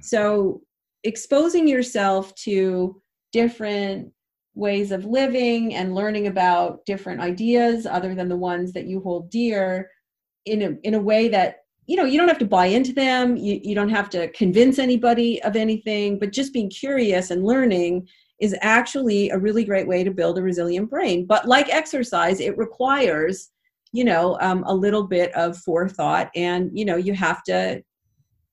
So 0.00 0.62
exposing 1.04 1.66
yourself 1.66 2.34
to 2.36 3.00
different 3.32 4.12
ways 4.54 4.92
of 4.92 5.04
living 5.04 5.74
and 5.74 5.94
learning 5.94 6.26
about 6.26 6.84
different 6.84 7.20
ideas 7.20 7.86
other 7.86 8.14
than 8.14 8.28
the 8.28 8.36
ones 8.36 8.72
that 8.72 8.86
you 8.86 9.00
hold 9.00 9.30
dear 9.30 9.90
in 10.44 10.62
a, 10.62 10.70
in 10.86 10.94
a 10.94 11.00
way 11.00 11.28
that 11.28 11.56
you 11.86 11.96
know 11.96 12.04
you 12.04 12.18
don't 12.18 12.28
have 12.28 12.38
to 12.38 12.44
buy 12.44 12.66
into 12.66 12.92
them. 12.92 13.36
You, 13.36 13.60
you 13.62 13.74
don't 13.74 13.88
have 13.88 14.10
to 14.10 14.28
convince 14.32 14.78
anybody 14.78 15.42
of 15.42 15.56
anything 15.56 16.18
but 16.18 16.32
just 16.32 16.52
being 16.52 16.70
curious 16.70 17.30
and 17.30 17.44
learning 17.44 18.06
is 18.40 18.56
actually 18.60 19.30
a 19.30 19.38
really 19.38 19.64
great 19.64 19.86
way 19.86 20.04
to 20.04 20.10
build 20.10 20.36
a 20.36 20.42
resilient 20.42 20.90
brain. 20.90 21.26
But 21.26 21.46
like 21.46 21.68
exercise 21.68 22.40
it 22.40 22.56
requires 22.58 23.50
you 23.92 24.04
know 24.04 24.38
um, 24.40 24.64
a 24.66 24.74
little 24.74 25.06
bit 25.06 25.32
of 25.34 25.56
forethought 25.58 26.30
and 26.34 26.70
you 26.74 26.84
know 26.84 26.96
you 26.96 27.14
have 27.14 27.42
to 27.44 27.82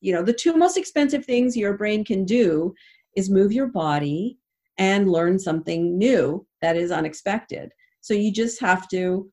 you 0.01 0.13
know 0.13 0.23
the 0.23 0.33
two 0.33 0.55
most 0.55 0.77
expensive 0.77 1.25
things 1.25 1.57
your 1.57 1.77
brain 1.77 2.05
can 2.05 2.25
do 2.25 2.73
is 3.15 3.29
move 3.29 3.51
your 3.51 3.67
body 3.67 4.37
and 4.79 5.11
learn 5.11 5.37
something 5.37 5.97
new 5.97 6.45
that 6.61 6.75
is 6.75 6.89
unexpected. 6.89 7.71
So 8.01 8.13
you 8.13 8.31
just 8.31 8.59
have 8.61 8.87
to 8.87 9.29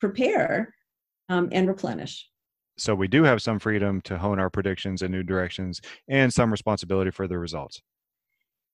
prepare 0.00 0.72
um, 1.28 1.48
and 1.52 1.68
replenish. 1.68 2.28
So 2.78 2.94
we 2.94 3.08
do 3.08 3.24
have 3.24 3.42
some 3.42 3.58
freedom 3.58 4.00
to 4.02 4.16
hone 4.18 4.38
our 4.38 4.50
predictions 4.50 5.02
in 5.02 5.10
new 5.10 5.22
directions 5.22 5.80
and 6.08 6.32
some 6.32 6.50
responsibility 6.50 7.10
for 7.10 7.28
the 7.28 7.38
results. 7.38 7.82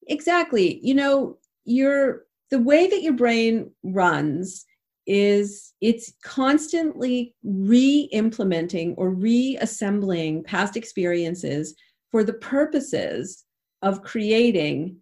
Exactly. 0.09 0.79
You 0.83 0.95
know 0.95 1.39
your 1.65 2.25
the 2.51 2.59
way 2.59 2.89
that 2.89 3.03
your 3.03 3.13
brain 3.13 3.71
runs 3.83 4.65
is 5.07 5.73
it's 5.81 6.13
constantly 6.25 7.35
re-implementing 7.45 8.95
or 8.97 9.11
reassembling 9.11 10.43
past 10.45 10.77
experiences 10.77 11.75
for 12.11 12.25
the 12.25 12.33
purposes 12.33 13.45
of 13.83 14.03
creating 14.03 14.97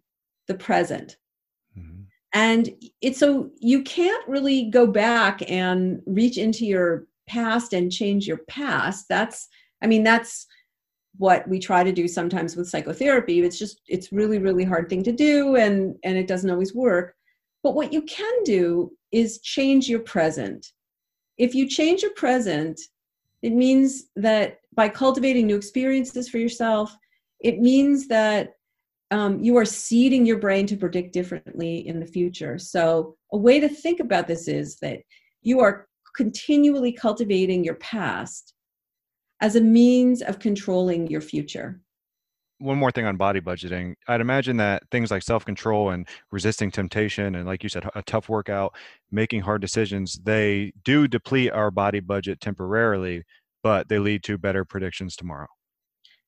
the 0.49 0.55
present 0.55 1.15
mm-hmm. 1.77 2.01
and 2.33 2.69
it's 3.01 3.19
so 3.19 3.49
you 3.59 3.81
can't 3.83 4.27
really 4.27 4.69
go 4.69 4.85
back 4.85 5.41
and 5.49 6.01
reach 6.05 6.37
into 6.37 6.65
your 6.65 7.07
past 7.27 7.71
and 7.71 7.91
change 7.91 8.27
your 8.27 8.39
past 8.49 9.05
that's 9.07 9.47
i 9.81 9.87
mean 9.87 10.03
that's 10.03 10.45
what 11.17 11.47
we 11.47 11.57
try 11.59 11.83
to 11.83 11.91
do 11.91 12.07
sometimes 12.07 12.55
with 12.57 12.67
psychotherapy 12.67 13.39
it's 13.39 13.57
just 13.57 13.79
it's 13.87 14.11
really 14.11 14.39
really 14.39 14.65
hard 14.65 14.89
thing 14.89 15.03
to 15.03 15.13
do 15.13 15.55
and 15.55 15.95
and 16.03 16.17
it 16.17 16.27
doesn't 16.27 16.51
always 16.51 16.75
work 16.75 17.15
but 17.63 17.75
what 17.75 17.91
you 17.91 18.01
can 18.03 18.43
do 18.43 18.91
is 19.11 19.39
change 19.39 19.89
your 19.89 19.99
present. 19.99 20.67
If 21.37 21.55
you 21.55 21.67
change 21.67 22.01
your 22.01 22.13
present, 22.13 22.79
it 23.41 23.53
means 23.53 24.05
that 24.15 24.57
by 24.73 24.89
cultivating 24.89 25.47
new 25.47 25.55
experiences 25.55 26.29
for 26.29 26.37
yourself, 26.37 26.95
it 27.39 27.59
means 27.59 28.07
that 28.07 28.53
um, 29.11 29.39
you 29.39 29.57
are 29.57 29.65
seeding 29.65 30.25
your 30.25 30.37
brain 30.37 30.67
to 30.67 30.77
predict 30.77 31.13
differently 31.13 31.87
in 31.87 31.99
the 31.99 32.05
future. 32.05 32.57
So, 32.57 33.15
a 33.31 33.37
way 33.37 33.59
to 33.59 33.69
think 33.69 33.99
about 33.99 34.27
this 34.27 34.47
is 34.47 34.77
that 34.77 34.99
you 35.41 35.59
are 35.59 35.87
continually 36.15 36.91
cultivating 36.91 37.63
your 37.63 37.75
past 37.75 38.53
as 39.41 39.55
a 39.55 39.61
means 39.61 40.21
of 40.21 40.39
controlling 40.39 41.07
your 41.07 41.21
future 41.21 41.81
one 42.59 42.77
more 42.77 42.91
thing 42.91 43.05
on 43.05 43.17
body 43.17 43.39
budgeting. 43.39 43.95
I'd 44.07 44.21
imagine 44.21 44.57
that 44.57 44.83
things 44.91 45.11
like 45.11 45.23
self 45.23 45.45
control 45.45 45.89
and 45.89 46.07
resisting 46.31 46.69
temptation, 46.69 47.35
and 47.35 47.45
like 47.45 47.63
you 47.63 47.69
said, 47.69 47.89
a 47.95 48.03
tough 48.03 48.29
workout, 48.29 48.75
making 49.11 49.41
hard 49.41 49.61
decisions, 49.61 50.19
they 50.23 50.73
do 50.83 51.07
deplete 51.07 51.51
our 51.51 51.71
body 51.71 52.01
budget 52.01 52.41
temporarily, 52.41 53.23
but 53.63 53.89
they 53.89 53.99
lead 53.99 54.23
to 54.25 54.37
better 54.37 54.65
predictions 54.65 55.15
tomorrow. 55.15 55.47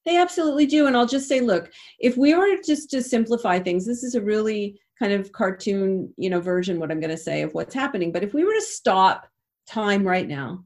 They 0.05 0.17
absolutely 0.17 0.65
do. 0.65 0.87
And 0.87 0.97
I'll 0.97 1.05
just 1.05 1.27
say, 1.27 1.41
look, 1.41 1.71
if 1.99 2.17
we 2.17 2.33
were 2.33 2.57
just 2.65 2.89
to 2.91 3.03
simplify 3.03 3.59
things, 3.59 3.85
this 3.85 4.03
is 4.03 4.15
a 4.15 4.21
really 4.21 4.79
kind 4.97 5.13
of 5.13 5.31
cartoon, 5.31 6.13
you 6.17 6.29
know, 6.29 6.39
version, 6.39 6.79
what 6.79 6.91
I'm 6.91 6.99
going 6.99 7.11
to 7.11 7.17
say 7.17 7.41
of 7.41 7.53
what's 7.53 7.73
happening. 7.73 8.11
But 8.11 8.23
if 8.23 8.33
we 8.33 8.43
were 8.43 8.53
to 8.53 8.61
stop 8.61 9.27
time 9.67 10.05
right 10.05 10.27
now 10.27 10.65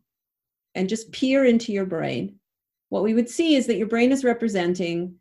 and 0.74 0.90
just 0.90 1.12
peer 1.12 1.46
into 1.46 1.74
your 1.74 1.86
brain, 1.86 2.36
what 2.90 3.04
we 3.04 3.14
would 3.14 3.30
see 3.30 3.56
is 3.56 3.68
that 3.68 3.78
your 3.78 3.88
brain 3.88 4.12
is 4.12 4.24
representing 4.24 5.16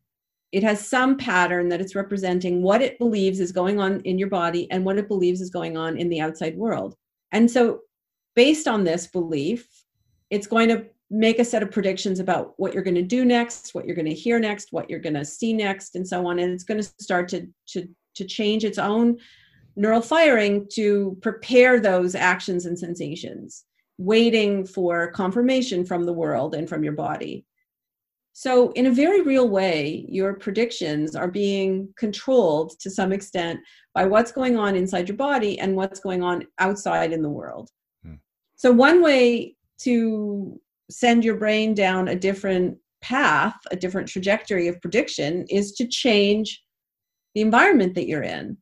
it 0.55 0.62
has 0.62 0.87
some 0.87 1.17
pattern 1.17 1.69
that 1.69 1.81
it's 1.81 1.97
representing 1.97 2.62
what 2.62 2.81
it 2.81 2.97
believes 3.01 3.41
is 3.41 3.51
going 3.51 3.81
on 3.81 4.01
in 4.03 4.21
your 4.21 4.29
body 4.29 4.71
and 4.71 4.85
what 4.85 4.99
it 4.99 5.09
believes 5.09 5.41
is 5.41 5.51
going 5.51 5.77
on 5.77 5.97
in 5.97 6.09
the 6.09 6.21
outside 6.21 6.57
world. 6.57 6.95
And 7.33 7.51
so, 7.51 7.81
based 8.37 8.69
on 8.69 8.85
this 8.85 9.09
belief, 9.09 9.69
it's 10.31 10.47
going 10.47 10.69
to 10.69 10.87
make 11.11 11.39
a 11.39 11.45
set 11.45 11.63
of 11.63 11.71
predictions 11.71 12.19
about 12.19 12.55
what 12.57 12.73
you're 12.73 12.83
going 12.83 12.95
to 12.95 13.03
do 13.03 13.25
next, 13.25 13.75
what 13.75 13.87
you're 13.87 13.97
going 13.97 14.07
to 14.07 14.15
hear 14.15 14.39
next, 14.39 14.73
what 14.73 14.89
you're 14.89 14.99
going 14.99 15.15
to 15.15 15.25
see 15.25 15.53
next, 15.53 15.97
and 15.97 16.07
so 16.07 16.27
on. 16.27 16.39
And 16.39 16.53
it's 16.53 16.65
going 16.65 16.81
to 16.81 16.93
start 17.01 17.29
to, 17.29 17.47
to, 17.69 17.89
to 18.15 18.25
change 18.25 18.65
its 18.65 18.79
own 18.79 19.19
neural 19.77 20.01
firing 20.01 20.67
to 20.73 21.17
prepare 21.21 21.81
those 21.81 22.15
actions 22.15 22.67
and 22.67 22.79
sensations, 22.79 23.65
waiting 23.99 24.65
for 24.65 25.11
confirmation 25.13 25.85
from 25.85 26.05
the 26.05 26.13
world 26.13 26.55
and 26.55 26.69
from 26.69 26.85
your 26.85 26.93
body. 26.93 27.45
So, 28.37 28.73
in 28.73 28.87
a 28.87 28.91
very 28.91 29.21
real 29.21 29.49
way, 29.49 30.05
your 30.09 30.35
predictions 30.35 31.15
are 31.15 31.31
being 31.31 31.89
controlled 31.97 32.79
to 32.81 32.91
some 32.91 33.13
extent 33.13 33.61
by 33.95 34.07
what's 34.07 34.33
going 34.33 34.57
on 34.57 34.75
inside 34.75 35.09
your 35.09 35.17
body 35.17 35.61
and 35.61 35.77
what's 35.77 36.01
going 36.01 36.21
on 36.21 36.45
outside 36.59 37.13
in 37.13 37.23
the 37.23 37.31
world. 37.31 37.71
Hmm. 38.05 38.15
So, 38.57 38.73
one 38.73 39.03
way 39.03 39.55
to 39.83 40.61
send 40.91 41.24
your 41.24 41.37
brain 41.37 41.74
down 41.74 42.09
a 42.09 42.16
different 42.16 42.76
path, 43.03 43.55
a 43.70 43.76
different 43.76 44.09
trajectory 44.09 44.68
of 44.68 44.80
prediction, 44.80 45.45
is 45.49 45.72
to 45.72 45.87
change 45.87 46.62
the 47.35 47.41
environment 47.41 47.95
that 47.95 48.07
you're 48.07 48.22
in. 48.22 48.57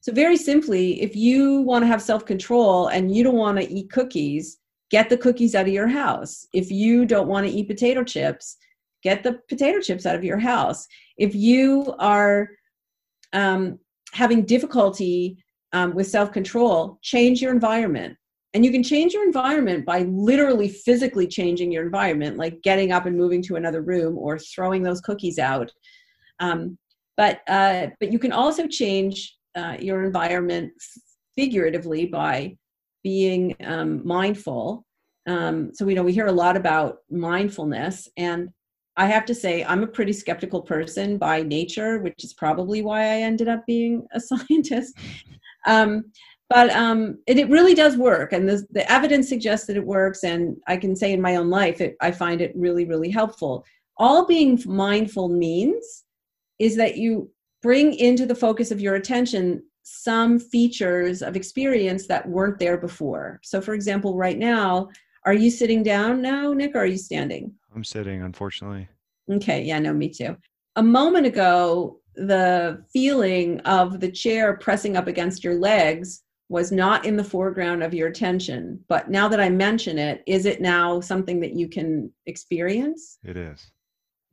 So, 0.00 0.12
very 0.12 0.36
simply, 0.36 1.00
if 1.00 1.14
you 1.14 1.60
want 1.62 1.82
to 1.84 1.86
have 1.86 2.02
self 2.02 2.26
control 2.26 2.88
and 2.88 3.14
you 3.14 3.22
don't 3.22 3.36
want 3.36 3.58
to 3.58 3.70
eat 3.70 3.90
cookies, 3.90 4.58
get 4.90 5.08
the 5.08 5.16
cookies 5.16 5.54
out 5.54 5.66
of 5.66 5.72
your 5.72 5.88
house. 5.88 6.46
If 6.52 6.70
you 6.70 7.06
don't 7.06 7.28
want 7.28 7.46
to 7.46 7.52
eat 7.52 7.68
potato 7.68 8.02
chips, 8.02 8.56
get 9.02 9.22
the 9.22 9.38
potato 9.48 9.80
chips 9.80 10.06
out 10.06 10.16
of 10.16 10.24
your 10.24 10.38
house. 10.38 10.86
If 11.18 11.34
you 11.34 11.94
are 11.98 12.48
um, 13.32 13.78
having 14.12 14.44
difficulty 14.44 15.42
um, 15.72 15.94
with 15.94 16.08
self 16.08 16.32
control, 16.32 16.98
change 17.02 17.40
your 17.40 17.52
environment. 17.52 18.16
And 18.54 18.64
you 18.64 18.70
can 18.70 18.82
change 18.82 19.14
your 19.14 19.24
environment 19.24 19.86
by 19.86 20.02
literally 20.02 20.68
physically 20.68 21.26
changing 21.26 21.72
your 21.72 21.84
environment, 21.84 22.36
like 22.36 22.60
getting 22.62 22.92
up 22.92 23.06
and 23.06 23.16
moving 23.16 23.42
to 23.44 23.56
another 23.56 23.80
room 23.80 24.18
or 24.18 24.38
throwing 24.38 24.82
those 24.82 25.00
cookies 25.00 25.38
out. 25.38 25.72
Um, 26.38 26.76
but 27.16 27.40
uh, 27.48 27.88
but 28.00 28.12
you 28.12 28.18
can 28.18 28.32
also 28.32 28.66
change 28.66 29.36
uh, 29.54 29.76
your 29.80 30.04
environment 30.04 30.72
figuratively 31.36 32.06
by 32.06 32.56
being 33.02 33.54
um, 33.64 34.06
mindful. 34.06 34.84
Um, 35.26 35.70
so 35.72 35.84
we 35.84 35.94
know 35.94 36.02
we 36.02 36.12
hear 36.12 36.26
a 36.26 36.32
lot 36.32 36.56
about 36.56 36.98
mindfulness, 37.10 38.08
and 38.16 38.50
I 38.96 39.06
have 39.06 39.24
to 39.26 39.34
say 39.34 39.64
I'm 39.64 39.82
a 39.82 39.86
pretty 39.86 40.12
skeptical 40.12 40.60
person 40.62 41.16
by 41.16 41.42
nature, 41.42 42.00
which 42.00 42.24
is 42.24 42.34
probably 42.34 42.82
why 42.82 43.00
I 43.00 43.22
ended 43.22 43.48
up 43.48 43.64
being 43.66 44.06
a 44.12 44.20
scientist. 44.28 44.96
But 46.52 46.68
um, 46.76 47.18
it, 47.26 47.38
it, 47.38 47.48
really 47.48 47.72
does 47.72 47.96
work, 47.96 48.34
and 48.34 48.46
the, 48.46 48.66
the 48.72 48.90
evidence 48.92 49.26
suggests 49.26 49.66
that 49.68 49.76
it 49.78 49.86
works. 49.86 50.22
And 50.22 50.58
I 50.66 50.76
can 50.76 50.94
say 50.94 51.14
in 51.14 51.20
my 51.20 51.36
own 51.36 51.48
life, 51.48 51.80
it, 51.80 51.96
I 52.02 52.10
find 52.10 52.42
it 52.42 52.52
really, 52.54 52.84
really 52.84 53.08
helpful. 53.08 53.64
All 53.96 54.26
being 54.26 54.60
mindful 54.66 55.30
means 55.30 56.04
is 56.58 56.76
that 56.76 56.98
you 56.98 57.30
bring 57.62 57.94
into 57.94 58.26
the 58.26 58.34
focus 58.34 58.70
of 58.70 58.82
your 58.82 58.96
attention 58.96 59.62
some 59.82 60.38
features 60.38 61.22
of 61.22 61.36
experience 61.36 62.06
that 62.08 62.28
weren't 62.28 62.58
there 62.58 62.76
before. 62.76 63.40
So, 63.42 63.62
for 63.62 63.72
example, 63.72 64.14
right 64.14 64.38
now, 64.38 64.90
are 65.24 65.34
you 65.34 65.50
sitting 65.50 65.82
down 65.82 66.20
now, 66.20 66.52
Nick, 66.52 66.74
or 66.74 66.80
are 66.80 66.86
you 66.86 66.98
standing? 66.98 67.50
I'm 67.74 67.82
sitting, 67.82 68.20
unfortunately. 68.20 68.88
Okay, 69.30 69.62
yeah, 69.62 69.78
no, 69.78 69.94
me 69.94 70.10
too. 70.10 70.36
A 70.76 70.82
moment 70.82 71.24
ago, 71.24 72.00
the 72.14 72.84
feeling 72.92 73.60
of 73.60 74.00
the 74.00 74.10
chair 74.10 74.58
pressing 74.58 74.98
up 74.98 75.06
against 75.06 75.42
your 75.42 75.54
legs 75.54 76.22
was 76.52 76.70
not 76.70 77.06
in 77.06 77.16
the 77.16 77.24
foreground 77.24 77.82
of 77.82 77.94
your 77.94 78.08
attention. 78.08 78.78
But 78.86 79.10
now 79.10 79.26
that 79.26 79.40
I 79.40 79.48
mention 79.48 79.96
it, 79.96 80.22
is 80.26 80.44
it 80.44 80.60
now 80.60 81.00
something 81.00 81.40
that 81.40 81.54
you 81.54 81.66
can 81.66 82.12
experience? 82.26 83.18
It 83.24 83.38
is. 83.38 83.70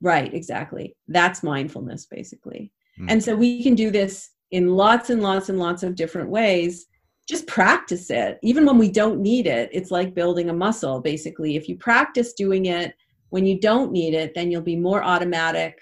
Right, 0.02 0.32
exactly. 0.34 0.94
That's 1.08 1.42
mindfulness, 1.42 2.04
basically. 2.04 2.72
Mm. 3.00 3.06
And 3.08 3.24
so 3.24 3.34
we 3.34 3.62
can 3.62 3.74
do 3.74 3.90
this 3.90 4.32
in 4.50 4.76
lots 4.76 5.08
and 5.08 5.22
lots 5.22 5.48
and 5.48 5.58
lots 5.58 5.82
of 5.82 5.94
different 5.94 6.28
ways. 6.28 6.88
Just 7.26 7.46
practice 7.46 8.10
it. 8.10 8.38
Even 8.42 8.66
when 8.66 8.76
we 8.76 8.90
don't 8.90 9.22
need 9.22 9.46
it, 9.46 9.70
it's 9.72 9.90
like 9.90 10.14
building 10.14 10.50
a 10.50 10.54
muscle, 10.54 11.00
basically. 11.00 11.56
If 11.56 11.70
you 11.70 11.78
practice 11.78 12.34
doing 12.34 12.66
it 12.66 12.92
when 13.30 13.46
you 13.46 13.58
don't 13.58 13.92
need 13.92 14.12
it, 14.12 14.34
then 14.34 14.50
you'll 14.50 14.60
be 14.60 14.76
more 14.76 15.02
automatic 15.02 15.80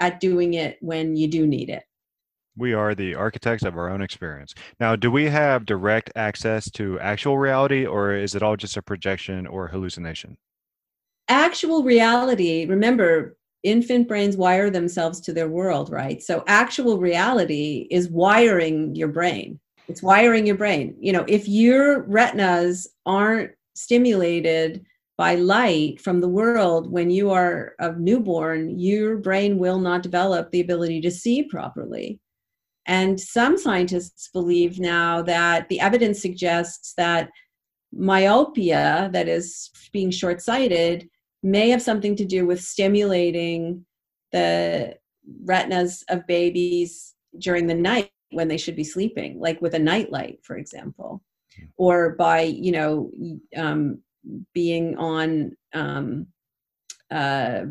at 0.00 0.18
doing 0.18 0.54
it 0.54 0.78
when 0.80 1.14
you 1.14 1.28
do 1.28 1.46
need 1.46 1.70
it. 1.70 1.84
We 2.56 2.72
are 2.72 2.94
the 2.94 3.14
architects 3.14 3.64
of 3.64 3.76
our 3.76 3.90
own 3.90 4.00
experience. 4.00 4.54
Now, 4.80 4.96
do 4.96 5.10
we 5.10 5.26
have 5.26 5.66
direct 5.66 6.10
access 6.16 6.70
to 6.72 6.98
actual 7.00 7.36
reality, 7.36 7.84
or 7.84 8.14
is 8.14 8.34
it 8.34 8.42
all 8.42 8.56
just 8.56 8.76
a 8.76 8.82
projection 8.82 9.46
or 9.46 9.68
hallucination? 9.68 10.38
Actual 11.28 11.82
reality, 11.82 12.64
remember, 12.66 13.36
infant 13.62 14.08
brains 14.08 14.36
wire 14.36 14.70
themselves 14.70 15.20
to 15.20 15.32
their 15.32 15.48
world, 15.48 15.90
right? 15.90 16.22
So, 16.22 16.44
actual 16.46 16.98
reality 16.98 17.88
is 17.90 18.08
wiring 18.08 18.94
your 18.94 19.08
brain. 19.08 19.60
It's 19.88 20.02
wiring 20.02 20.46
your 20.46 20.56
brain. 20.56 20.96
You 20.98 21.12
know, 21.12 21.24
if 21.28 21.46
your 21.46 22.04
retinas 22.04 22.88
aren't 23.04 23.52
stimulated 23.74 24.84
by 25.18 25.34
light 25.34 26.00
from 26.00 26.20
the 26.20 26.28
world 26.28 26.90
when 26.90 27.10
you 27.10 27.30
are 27.30 27.74
a 27.78 27.92
newborn, 27.92 28.78
your 28.78 29.16
brain 29.18 29.58
will 29.58 29.78
not 29.78 30.02
develop 30.02 30.50
the 30.50 30.60
ability 30.60 31.00
to 31.02 31.10
see 31.10 31.42
properly. 31.42 32.18
And 32.86 33.20
some 33.20 33.58
scientists 33.58 34.28
believe 34.32 34.78
now 34.78 35.22
that 35.22 35.68
the 35.68 35.80
evidence 35.80 36.20
suggests 36.22 36.94
that 36.94 37.30
myopia, 37.92 39.10
that 39.12 39.28
is 39.28 39.70
being 39.92 40.10
short 40.10 40.40
sighted, 40.40 41.08
may 41.42 41.68
have 41.70 41.82
something 41.82 42.16
to 42.16 42.24
do 42.24 42.46
with 42.46 42.62
stimulating 42.62 43.84
the 44.32 44.96
retinas 45.44 46.04
of 46.08 46.26
babies 46.26 47.14
during 47.38 47.66
the 47.66 47.74
night 47.74 48.10
when 48.30 48.48
they 48.48 48.56
should 48.56 48.76
be 48.76 48.84
sleeping, 48.84 49.40
like 49.40 49.60
with 49.60 49.74
a 49.74 49.78
nightlight, 49.78 50.38
for 50.42 50.56
example, 50.56 51.22
hmm. 51.56 51.64
or 51.76 52.14
by, 52.16 52.40
you 52.40 52.72
know, 52.72 53.10
um, 53.56 53.98
being 54.52 54.96
on 54.96 55.56
um, 55.72 56.26
uh, 57.10 57.62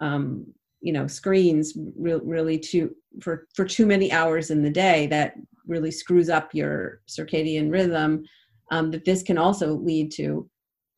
um, 0.00 0.46
you 0.80 0.92
know 0.92 1.06
screens 1.06 1.76
re- 1.96 2.20
really 2.22 2.58
too 2.58 2.94
for 3.20 3.46
for 3.54 3.64
too 3.64 3.86
many 3.86 4.12
hours 4.12 4.50
in 4.50 4.62
the 4.62 4.70
day 4.70 5.06
that 5.06 5.34
really 5.66 5.90
screws 5.90 6.28
up 6.28 6.54
your 6.54 7.00
circadian 7.08 7.70
rhythm 7.70 8.24
um, 8.70 8.90
that 8.90 9.04
this 9.04 9.22
can 9.22 9.38
also 9.38 9.74
lead 9.74 10.10
to 10.12 10.48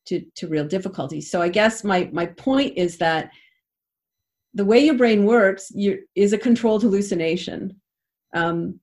to 0.07 0.25
to 0.35 0.49
real 0.49 0.67
difficulties 0.67 1.31
so 1.31 1.41
i 1.41 1.49
guess 1.49 1.85
my 1.85 2.09
my 2.13 2.27
point 2.27 2.73
is 2.77 2.99
that 2.99 3.31
the 4.55 4.65
way 4.65 4.79
your 4.79 4.97
brain 4.97 5.25
works 5.25 5.73
you, 5.75 5.99
is 6.15 6.33
a 6.33 6.39
controlled 6.39 6.83
hallucination 6.83 7.75
um, 8.35 8.79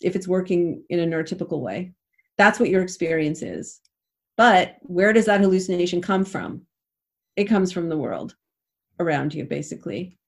if 0.00 0.16
it's 0.16 0.28
working 0.28 0.82
in 0.90 1.00
a 1.00 1.06
neurotypical 1.06 1.60
way 1.60 1.92
that's 2.36 2.58
what 2.60 2.68
your 2.68 2.82
experience 2.82 3.42
is 3.42 3.80
but 4.36 4.76
where 4.82 5.12
does 5.12 5.26
that 5.26 5.40
hallucination 5.40 6.00
come 6.00 6.24
from? 6.24 6.62
It 7.36 7.44
comes 7.44 7.72
from 7.72 7.88
the 7.88 7.96
world 7.96 8.34
around 8.98 9.34
you, 9.34 9.44
basically. 9.44 10.18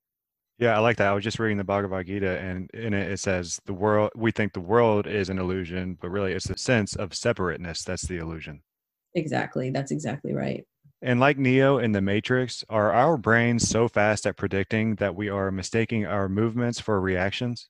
Yeah, 0.59 0.75
I 0.75 0.79
like 0.79 0.97
that. 0.97 1.09
I 1.09 1.13
was 1.13 1.23
just 1.23 1.37
reading 1.37 1.57
the 1.57 1.63
Bhagavad 1.63 2.07
Gita, 2.07 2.39
and 2.39 2.69
in 2.71 2.93
it 2.93 3.11
it 3.11 3.19
says 3.19 3.61
the 3.65 3.73
world. 3.73 4.11
We 4.15 4.31
think 4.31 4.53
the 4.53 4.59
world 4.59 5.05
is 5.05 5.29
an 5.29 5.37
illusion, 5.37 5.97
but 6.01 6.09
really, 6.09 6.33
it's 6.33 6.47
the 6.47 6.57
sense 6.57 6.95
of 6.95 7.13
separateness 7.13 7.83
that's 7.83 8.07
the 8.07 8.17
illusion. 8.17 8.63
Exactly. 9.13 9.69
That's 9.69 9.91
exactly 9.91 10.33
right. 10.33 10.65
And 11.01 11.19
like 11.19 11.37
Neo 11.37 11.77
in 11.77 11.91
the 11.91 12.01
Matrix, 12.01 12.63
are 12.69 12.91
our 12.91 13.17
brains 13.17 13.69
so 13.69 13.87
fast 13.87 14.25
at 14.25 14.35
predicting 14.35 14.95
that 14.95 15.15
we 15.15 15.29
are 15.29 15.51
mistaking 15.51 16.05
our 16.05 16.27
movements 16.27 16.79
for 16.79 16.99
reactions? 16.99 17.69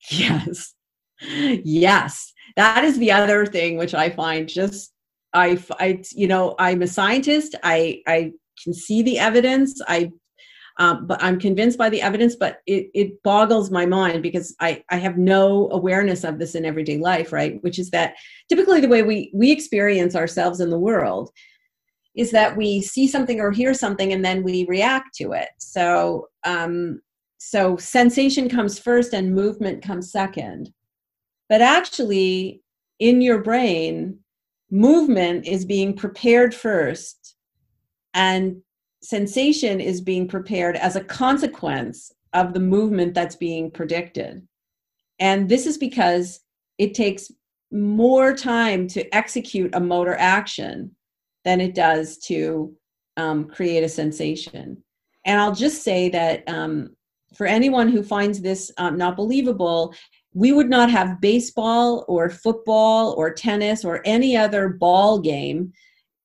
Yes. 0.10 0.74
Yes. 1.20 2.32
That 2.54 2.84
is 2.84 2.96
the 2.98 3.10
other 3.10 3.44
thing 3.44 3.76
which 3.76 3.94
I 3.94 4.10
find 4.10 4.48
just 4.48 4.92
I, 5.32 5.62
I, 5.78 6.02
you 6.12 6.28
know, 6.28 6.54
I'm 6.58 6.82
a 6.82 6.86
scientist. 6.86 7.56
I, 7.62 8.02
I 8.06 8.32
can 8.62 8.72
see 8.72 9.02
the 9.02 9.18
evidence. 9.18 9.80
I, 9.86 10.10
um, 10.78 11.06
but 11.06 11.22
I'm 11.22 11.40
convinced 11.40 11.76
by 11.76 11.88
the 11.90 12.00
evidence. 12.00 12.36
But 12.36 12.58
it, 12.66 12.90
it 12.94 13.22
boggles 13.22 13.70
my 13.70 13.84
mind 13.84 14.22
because 14.22 14.54
I, 14.60 14.82
I 14.90 14.96
have 14.96 15.18
no 15.18 15.68
awareness 15.70 16.24
of 16.24 16.38
this 16.38 16.54
in 16.54 16.64
everyday 16.64 16.98
life, 16.98 17.32
right? 17.32 17.62
Which 17.62 17.78
is 17.78 17.90
that 17.90 18.14
typically 18.48 18.80
the 18.80 18.88
way 18.88 19.02
we 19.02 19.30
we 19.34 19.50
experience 19.50 20.14
ourselves 20.14 20.60
in 20.60 20.70
the 20.70 20.78
world 20.78 21.30
is 22.14 22.30
that 22.32 22.56
we 22.56 22.80
see 22.80 23.06
something 23.06 23.40
or 23.40 23.50
hear 23.50 23.74
something 23.74 24.12
and 24.12 24.24
then 24.24 24.42
we 24.42 24.66
react 24.66 25.14
to 25.14 25.32
it. 25.32 25.50
So, 25.58 26.28
um, 26.44 27.00
so 27.38 27.76
sensation 27.76 28.48
comes 28.48 28.78
first 28.78 29.12
and 29.12 29.34
movement 29.34 29.84
comes 29.84 30.10
second. 30.10 30.72
But 31.48 31.60
actually, 31.60 32.62
in 32.98 33.20
your 33.20 33.40
brain, 33.40 34.18
movement 34.70 35.46
is 35.46 35.64
being 35.64 35.94
prepared 35.94 36.54
first 36.54 37.36
and 38.14 38.62
sensation 39.02 39.80
is 39.80 40.00
being 40.00 40.26
prepared 40.26 40.76
as 40.76 40.96
a 40.96 41.04
consequence 41.04 42.12
of 42.32 42.52
the 42.52 42.60
movement 42.60 43.14
that's 43.14 43.36
being 43.36 43.70
predicted. 43.70 44.46
And 45.18 45.48
this 45.48 45.66
is 45.66 45.78
because 45.78 46.40
it 46.78 46.94
takes 46.94 47.30
more 47.70 48.34
time 48.34 48.86
to 48.88 49.14
execute 49.14 49.74
a 49.74 49.80
motor 49.80 50.16
action 50.18 50.94
than 51.44 51.60
it 51.60 51.74
does 51.74 52.18
to 52.18 52.74
um, 53.16 53.46
create 53.46 53.84
a 53.84 53.88
sensation. 53.88 54.82
And 55.24 55.40
i'll 55.40 55.54
just 55.54 55.82
say 55.82 56.08
that 56.10 56.48
um, 56.48 56.96
for 57.36 57.46
anyone 57.46 57.88
who 57.88 58.02
finds 58.02 58.40
this 58.40 58.70
um, 58.78 58.96
not 58.96 59.16
believable 59.16 59.94
we 60.34 60.52
would 60.52 60.70
not 60.70 60.90
have 60.90 61.20
baseball 61.20 62.04
or 62.06 62.30
football 62.30 63.12
or 63.18 63.32
tennis 63.32 63.84
or 63.84 64.02
any 64.04 64.36
other 64.36 64.68
ball 64.68 65.18
game 65.18 65.72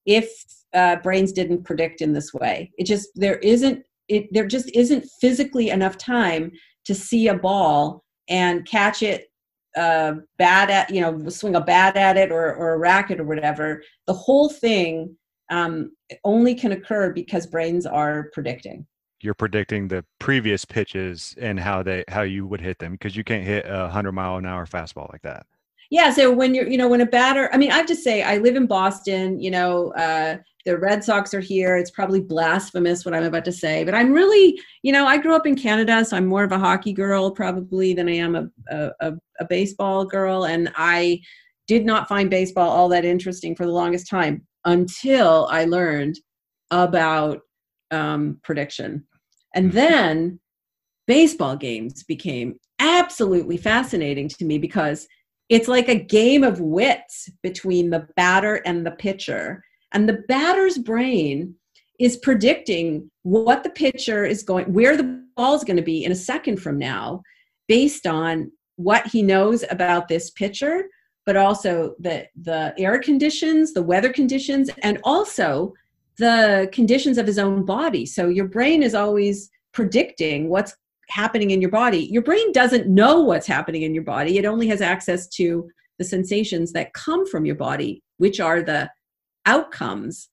if 0.06 0.44
uh, 0.74 0.98
brains 0.98 1.32
didn't 1.32 1.64
predict 1.64 2.02
in 2.02 2.14
this 2.14 2.34
way. 2.34 2.72
It 2.78 2.86
just 2.86 3.10
there 3.16 3.38
isn't 3.38 3.84
it 4.08 4.28
there 4.32 4.48
just 4.48 4.70
isn't 4.76 5.06
physically 5.22 5.70
enough 5.70 5.98
time 5.98 6.52
to 6.86 6.96
see 6.96 7.28
a 7.28 7.38
ball 7.38 8.04
and 8.28 8.66
catch 8.66 9.02
it 9.02 9.28
uh, 9.78 10.16
bad 10.38 10.70
at 10.70 10.90
you 10.90 11.02
know 11.02 11.30
swing 11.30 11.56
a 11.56 11.62
bat 11.62 11.96
at 11.96 12.18
it 12.18 12.32
or 12.32 12.56
or 12.56 12.74
a 12.74 12.78
racket 12.78 13.20
or 13.20 13.26
whatever. 13.26 13.84
The 14.08 14.14
whole 14.14 14.50
thing 14.50 15.16
um, 15.50 15.92
only 16.24 16.56
can 16.56 16.72
occur 16.72 17.12
because 17.12 17.46
brains 17.48 17.86
are 17.86 18.30
predicting 18.34 18.86
you're 19.24 19.34
predicting 19.34 19.88
the 19.88 20.04
previous 20.20 20.66
pitches 20.66 21.34
and 21.40 21.60
how 21.60 21.82
they 21.82 22.04
how 22.10 22.22
you 22.24 22.46
would 22.46 22.60
hit 22.60 22.80
them 22.80 22.92
because 22.92 23.16
you 23.16 23.24
can't 23.24 23.46
hit 23.46 23.66
a 23.68 23.88
hundred 23.88 24.12
mile 24.12 24.38
an 24.38 24.46
hour 24.46 24.66
fastball 24.66 25.12
like 25.12 25.22
that. 25.22 25.46
Yeah. 25.94 26.10
So 26.10 26.32
when 26.32 26.56
you're, 26.56 26.68
you 26.68 26.80
know, 26.80 26.88
when 26.88 27.02
a 27.02 27.06
batter, 27.06 27.52
I 27.54 27.58
mean, 27.58 27.72
I 27.72 27.76
have 27.76 27.86
to 27.86 27.96
say, 27.96 28.24
I 28.24 28.38
live 28.38 28.56
in 28.56 28.66
Boston, 28.66 29.40
you 29.40 29.52
know, 29.52 29.94
uh, 29.94 30.38
the 30.66 30.76
Red 30.76 31.04
Sox 31.04 31.36
are 31.36 31.40
here. 31.40 31.78
It's 31.78 31.92
probably 31.92 32.20
blasphemous 32.20 33.06
what 33.06 33.14
I'm 33.14 33.26
about 33.26 33.46
to 33.46 33.52
say, 33.52 33.84
but 33.84 33.94
I'm 33.94 34.12
really, 34.12 34.60
you 34.82 34.92
know, 34.92 35.06
I 35.06 35.20
grew 35.20 35.36
up 35.36 35.46
in 35.46 35.56
Canada, 35.56 36.04
so 36.04 36.18
I'm 36.18 36.26
more 36.26 36.44
of 36.44 36.52
a 36.52 36.58
hockey 36.58 36.94
girl 36.94 37.30
probably 37.30 37.94
than 37.94 38.10
I 38.10 38.16
am 38.16 38.36
a, 38.36 38.50
a, 39.02 39.12
a 39.40 39.46
baseball 39.48 40.04
girl. 40.04 40.46
And 40.46 40.72
I 40.76 41.22
did 41.68 41.86
not 41.86 42.10
find 42.10 42.28
baseball 42.28 42.72
all 42.72 42.90
that 42.90 43.06
interesting 43.06 43.56
for 43.56 43.68
the 43.68 43.72
longest 43.72 44.10
time 44.10 44.48
until 44.66 45.48
I 45.52 45.66
learned 45.66 46.16
about 46.72 47.42
um, 47.92 48.40
prediction. 48.44 49.06
And 49.54 49.68
mm-hmm. 49.68 49.78
then 49.78 50.40
baseball 51.06 51.56
games 51.56 52.02
became 52.02 52.56
absolutely 52.80 53.58
fascinating 53.58 54.28
to 54.30 54.44
me 54.44 54.58
because 54.58 55.08
it's 55.50 55.68
like 55.68 55.90
a 55.90 55.96
game 55.96 56.44
of 56.44 56.60
wits 56.60 57.30
between 57.42 57.90
the 57.90 58.08
batter 58.16 58.56
and 58.66 58.86
the 58.86 58.92
pitcher. 58.92 59.64
And 59.92 60.08
the 60.08 60.24
batter's 60.28 60.78
brain 60.78 61.56
is 62.00 62.18
predicting 62.18 63.10
what 63.22 63.64
the 63.64 63.70
pitcher 63.70 64.26
is 64.26 64.44
going, 64.44 64.74
where 64.74 64.98
the 64.98 65.24
ball 65.36 65.56
is 65.56 65.64
going 65.64 65.78
to 65.78 65.84
be 65.84 66.04
in 66.04 66.12
a 66.12 66.16
second 66.16 66.58
from 66.58 66.78
now, 66.78 67.22
based 67.68 68.08
on 68.08 68.52
what 68.78 69.06
he 69.08 69.22
knows 69.22 69.64
about 69.70 70.08
this 70.08 70.32
pitcher, 70.32 70.86
but 71.26 71.38
also 71.38 71.96
the, 72.00 72.26
the 72.42 72.74
air 72.78 73.00
conditions, 73.00 73.74
the 73.74 73.84
weather 73.84 74.12
conditions, 74.12 74.70
and 74.82 75.00
also 75.04 75.74
the 76.18 76.70
conditions 76.72 77.18
of 77.18 77.28
his 77.28 77.40
own 77.40 77.66
body. 77.66 78.06
So 78.06 78.28
your 78.28 78.48
brain 78.48 78.84
is 78.84 78.96
always 78.96 79.50
predicting 79.72 80.50
what's 80.50 80.76
happening 81.10 81.52
in 81.52 81.62
your 81.62 81.72
body. 81.72 82.10
Your 82.12 82.22
brain 82.22 82.52
doesn't 82.52 82.88
know 82.88 83.22
what's 83.22 83.48
happening 83.48 83.84
in 83.84 83.94
your 83.94 84.04
body, 84.04 84.38
it 84.38 84.46
only 84.46 84.68
has 84.68 84.82
access 84.82 85.28
to 85.30 85.70
the 86.00 86.06
sensations 86.06 86.72
that 86.74 86.94
come 86.94 87.26
from 87.26 87.46
your 87.46 87.56
body, 87.56 88.02
which 88.18 88.40
are 88.40 88.62
the 88.62 88.90
outcomes 89.46 90.30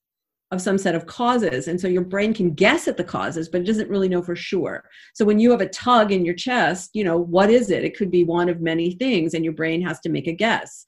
of 0.53 0.61
some 0.61 0.79
set 0.79 0.95
of 0.95 1.07
causes. 1.07 1.68
And 1.68 1.81
so 1.81 1.87
your 1.87 2.05
brain 2.05 2.35
can 2.35 2.55
guess 2.55 2.89
at 2.89 2.97
the 2.97 3.05
causes, 3.05 3.49
but 3.49 3.61
it 3.61 3.66
doesn't 3.66 3.89
really 3.89 4.09
know 4.09 4.23
for 4.23 4.35
sure. 4.35 4.83
So 5.14 5.25
when 5.25 5.39
you 5.39 5.51
have 5.53 5.61
a 5.61 5.68
tug 5.68 6.11
in 6.11 6.25
your 6.25 6.35
chest, 6.35 6.91
you 6.93 7.05
know, 7.05 7.16
what 7.16 7.51
is 7.51 7.71
it? 7.71 7.85
It 7.85 7.97
could 7.97 8.11
be 8.11 8.25
one 8.25 8.49
of 8.49 8.61
many 8.61 8.93
things, 8.93 9.35
and 9.35 9.45
your 9.45 9.55
brain 9.55 9.81
has 9.83 10.01
to 10.01 10.09
make 10.09 10.27
a 10.27 10.33
guess. 10.33 10.87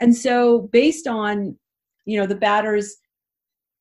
And 0.00 0.16
so 0.16 0.68
based 0.72 1.06
on, 1.06 1.58
you 2.06 2.18
know, 2.18 2.26
the 2.26 2.34
batter's 2.34 2.96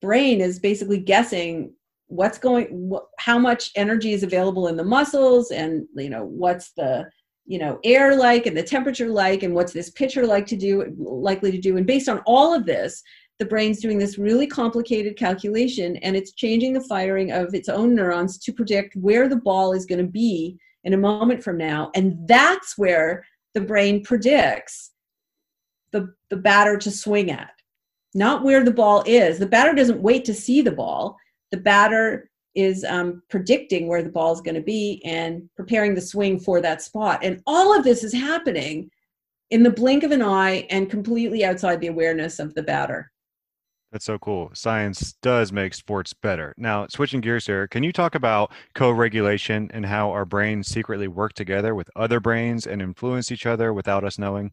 brain 0.02 0.42
is 0.42 0.60
basically 0.60 1.00
guessing 1.00 1.74
what's 2.08 2.38
going 2.38 2.90
wh- 2.92 3.06
how 3.20 3.38
much 3.38 3.72
energy 3.76 4.14
is 4.14 4.24
available 4.24 4.68
in 4.68 4.78
the 4.78 4.84
muscles 4.84 5.52
and 5.52 5.86
you 5.96 6.10
know 6.10 6.24
what's 6.24 6.72
the 6.72 7.06
you 7.46 7.60
know 7.60 7.80
air 7.84 8.16
like 8.16 8.46
and 8.46 8.56
the 8.56 8.64
temperature 8.64 9.10
like 9.10 9.44
and 9.44 9.54
what's 9.54 9.74
this 9.74 9.90
pitcher 9.92 10.26
like 10.26 10.46
to 10.46 10.56
do 10.56 10.94
likely 10.98 11.52
to 11.52 11.60
do. 11.60 11.78
And 11.78 11.86
based 11.86 12.10
on 12.10 12.20
all 12.26 12.54
of 12.54 12.66
this 12.66 13.02
the 13.40 13.46
brain's 13.46 13.80
doing 13.80 14.00
this 14.00 14.18
really 14.18 14.48
complicated 14.48 15.16
calculation 15.16 15.96
and 15.98 16.16
it's 16.16 16.34
changing 16.34 16.74
the 16.74 16.82
firing 16.82 17.32
of 17.32 17.54
its 17.54 17.70
own 17.70 17.94
neurons 17.94 18.40
to 18.40 18.52
predict 18.52 18.96
where 18.96 19.30
the 19.30 19.36
ball 19.36 19.74
is 19.74 19.86
going 19.86 20.04
to 20.04 20.12
be 20.12 20.58
in 20.84 20.94
a 20.94 20.98
moment 20.98 21.44
from 21.44 21.56
now. 21.56 21.92
And 21.94 22.18
that's 22.28 22.80
where 22.80 23.24
the 23.54 23.62
brain 23.62 24.04
predicts 24.04 24.92
the, 25.92 26.16
the 26.32 26.38
batter 26.38 26.78
to 26.78 26.90
swing 26.90 27.30
at 27.30 27.52
not 28.14 28.44
where 28.44 28.64
the 28.64 28.72
ball 28.72 29.04
is. 29.06 29.38
The 29.38 29.46
batter 29.46 29.74
doesn't 29.74 30.02
wait 30.02 30.26
to 30.26 30.34
see 30.34 30.62
the 30.62 30.72
ball 30.72 31.18
the 31.52 31.58
batter 31.58 32.30
is 32.56 32.84
um, 32.86 33.22
predicting 33.30 33.88
where 33.88 34.02
the 34.02 34.10
ball 34.10 34.34
is 34.34 34.42
going 34.42 34.56
to 34.56 34.62
be 34.62 35.02
and 35.06 35.48
preparing 35.56 35.94
the 35.94 36.02
swing 36.02 36.40
for 36.40 36.60
that 36.60 36.82
spot. 36.82 37.20
And 37.24 37.42
all 37.46 37.78
of 37.78 37.84
this 37.84 38.04
is 38.04 38.14
happening 38.14 38.90
in 39.52 39.64
the 39.64 39.70
blink 39.70 40.04
of 40.04 40.12
an 40.12 40.24
eye 40.24 40.66
and 40.70 40.90
completely 40.90 41.46
outside 41.46 41.80
the 41.80 41.88
awareness 41.88 42.40
of 42.40 42.56
the 42.56 42.64
batter. 42.64 43.12
That's 43.92 44.06
so 44.06 44.18
cool. 44.18 44.52
Science 44.54 45.14
does 45.22 45.54
make 45.54 45.74
sports 45.74 46.14
better. 46.14 46.54
Now, 46.58 46.88
switching 46.88 47.22
gears 47.22 47.46
here, 47.46 47.68
can 47.68 47.84
you 47.84 47.94
talk 47.94 48.16
about 48.16 48.52
co 48.76 48.92
regulation 48.92 49.70
and 49.74 49.86
how 49.86 50.12
our 50.12 50.26
brains 50.26 50.68
secretly 50.68 51.08
work 51.08 51.34
together 51.34 51.74
with 51.74 51.90
other 51.96 52.20
brains 52.20 52.68
and 52.68 52.82
influence 52.82 53.32
each 53.32 53.46
other 53.46 53.74
without 53.74 54.04
us 54.04 54.20
knowing? 54.20 54.52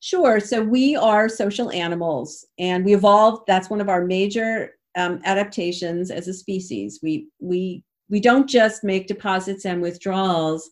Sure. 0.00 0.40
So, 0.40 0.64
we 0.64 0.96
are 0.96 1.28
social 1.28 1.70
animals 1.70 2.44
and 2.58 2.84
we 2.84 2.94
evolved. 2.94 3.44
That's 3.46 3.70
one 3.70 3.80
of 3.80 3.88
our 3.88 4.04
major 4.04 4.75
um, 4.96 5.20
adaptations 5.24 6.10
as 6.10 6.26
a 6.26 6.34
species. 6.34 7.00
We 7.02 7.28
we 7.38 7.84
we 8.08 8.20
don't 8.20 8.48
just 8.48 8.82
make 8.82 9.06
deposits 9.06 9.64
and 9.64 9.80
withdrawals 9.82 10.68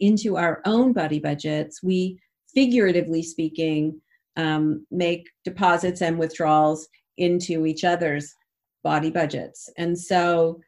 into 0.00 0.36
our 0.36 0.60
own 0.64 0.92
body 0.92 1.20
budgets. 1.20 1.82
We 1.82 2.18
figuratively 2.54 3.22
speaking 3.22 4.00
um, 4.36 4.86
make 4.90 5.28
deposits 5.44 6.02
and 6.02 6.18
withdrawals 6.18 6.88
into 7.16 7.66
each 7.66 7.84
other's 7.84 8.34
body 8.82 9.10
budgets, 9.10 9.68
and 9.76 9.98
so 9.98 10.60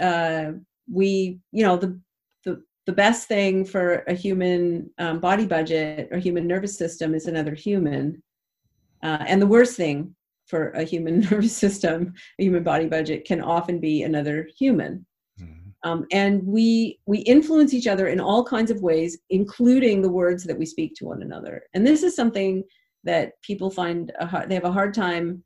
uh, 0.00 0.52
we 0.90 1.38
you 1.52 1.64
know 1.64 1.76
the 1.76 2.00
the 2.44 2.62
the 2.86 2.92
best 2.92 3.28
thing 3.28 3.64
for 3.64 4.04
a 4.08 4.14
human 4.14 4.90
um, 4.98 5.20
body 5.20 5.46
budget 5.46 6.08
or 6.10 6.18
human 6.18 6.46
nervous 6.46 6.76
system 6.76 7.14
is 7.14 7.26
another 7.26 7.54
human. 7.54 8.22
Uh, 9.02 9.22
and 9.26 9.42
the 9.42 9.46
worst 9.46 9.76
thing 9.76 10.14
for 10.54 10.70
a 10.70 10.84
human 10.84 11.18
nervous 11.30 11.56
system, 11.56 12.14
a 12.38 12.44
human 12.44 12.62
body 12.62 12.86
budget 12.86 13.24
can 13.24 13.40
often 13.40 13.80
be 13.80 14.04
another 14.04 14.48
human. 14.56 15.04
Mm-hmm. 15.40 15.70
Um, 15.82 16.06
and 16.12 16.46
we 16.46 17.00
we 17.06 17.18
influence 17.18 17.74
each 17.74 17.88
other 17.88 18.06
in 18.06 18.20
all 18.20 18.44
kinds 18.44 18.70
of 18.70 18.80
ways, 18.80 19.18
including 19.30 20.00
the 20.00 20.14
words 20.20 20.44
that 20.44 20.56
we 20.56 20.64
speak 20.64 20.94
to 20.94 21.06
one 21.06 21.22
another. 21.22 21.64
And 21.74 21.84
this 21.84 22.04
is 22.04 22.14
something 22.14 22.62
that 23.02 23.32
people 23.42 23.68
find 23.68 24.12
a, 24.20 24.46
they 24.46 24.54
have 24.54 24.70
a 24.70 24.70
hard 24.70 24.94
time 24.94 25.42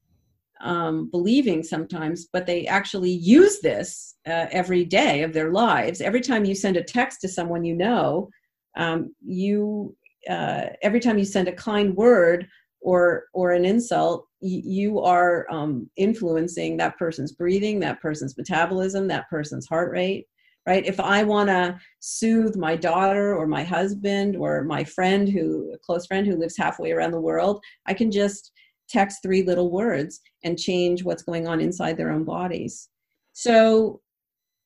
um, 0.61 1.09
believing 1.11 1.63
sometimes, 1.63 2.29
but 2.31 2.45
they 2.45 2.67
actually 2.67 3.13
use 3.13 3.61
this 3.61 4.17
uh, 4.27 4.47
every 4.51 4.85
day 4.85 5.23
of 5.23 5.33
their 5.33 5.53
lives. 5.53 6.03
Every 6.03 6.21
time 6.21 6.45
you 6.45 6.55
send 6.55 6.77
a 6.77 6.85
text 6.85 7.23
to 7.23 7.29
someone 7.29 7.65
you 7.65 7.75
know, 7.75 8.29
um, 8.77 9.15
you 9.25 9.97
uh, 10.29 10.67
every 10.83 11.01
time 11.01 11.17
you 11.17 11.25
send 11.25 11.49
a 11.49 11.53
kind 11.71 11.97
word 11.97 12.47
or 12.83 13.25
or 13.33 13.53
an 13.53 13.65
insult 13.65 14.28
you 14.41 15.01
are 15.01 15.47
um, 15.51 15.91
influencing 15.97 16.77
that 16.77 16.97
person's 16.97 17.33
breathing 17.33 17.81
that 17.81 18.01
person's 18.01 18.37
metabolism 18.37 19.09
that 19.09 19.29
person's 19.29 19.67
heart 19.67 19.91
rate 19.91 20.27
right? 20.67 20.85
If 20.85 21.01
i 21.01 21.23
want 21.23 21.49
to 21.49 21.79
soothe 22.01 22.57
my 22.57 22.77
daughter 22.77 23.35
or 23.35 23.47
my 23.47 23.65
husband 23.65 24.37
or 24.37 24.65
my 24.65 24.85
friend 24.85 25.29
who 25.29 25.73
a 25.75 25.79
close 25.79 26.07
friend 26.07 26.27
who 26.27 26.37
lives 26.37 26.57
halfway 26.59 26.93
around 26.93 27.13
the 27.13 27.21
world 27.21 27.63
i 27.87 27.95
can 27.95 28.11
just 28.11 28.53
text 28.89 29.23
three 29.23 29.43
little 29.43 29.71
words 29.71 30.21
and 30.45 30.59
change 30.59 31.05
what's 31.05 31.23
going 31.23 31.47
on 31.47 31.61
inside 31.61 31.97
their 31.97 32.11
own 32.11 32.25
bodies. 32.25 32.89
So 33.33 34.01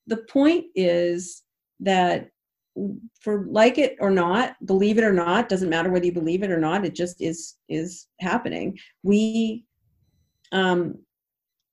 the 0.07 0.17
point 0.29 0.65
is 0.75 1.43
that 1.81 2.29
for 3.19 3.45
like 3.49 3.77
it 3.77 3.95
or 3.99 4.09
not 4.09 4.55
believe 4.65 4.97
it 4.97 5.03
or 5.03 5.13
not 5.13 5.47
doesn't 5.47 5.69
matter 5.69 5.91
whether 5.91 6.05
you 6.05 6.11
believe 6.11 6.41
it 6.41 6.51
or 6.51 6.59
not 6.59 6.85
it 6.85 6.95
just 6.95 7.21
is 7.21 7.57
is 7.69 8.07
happening. 8.19 8.77
We 9.03 9.65
um, 10.51 10.99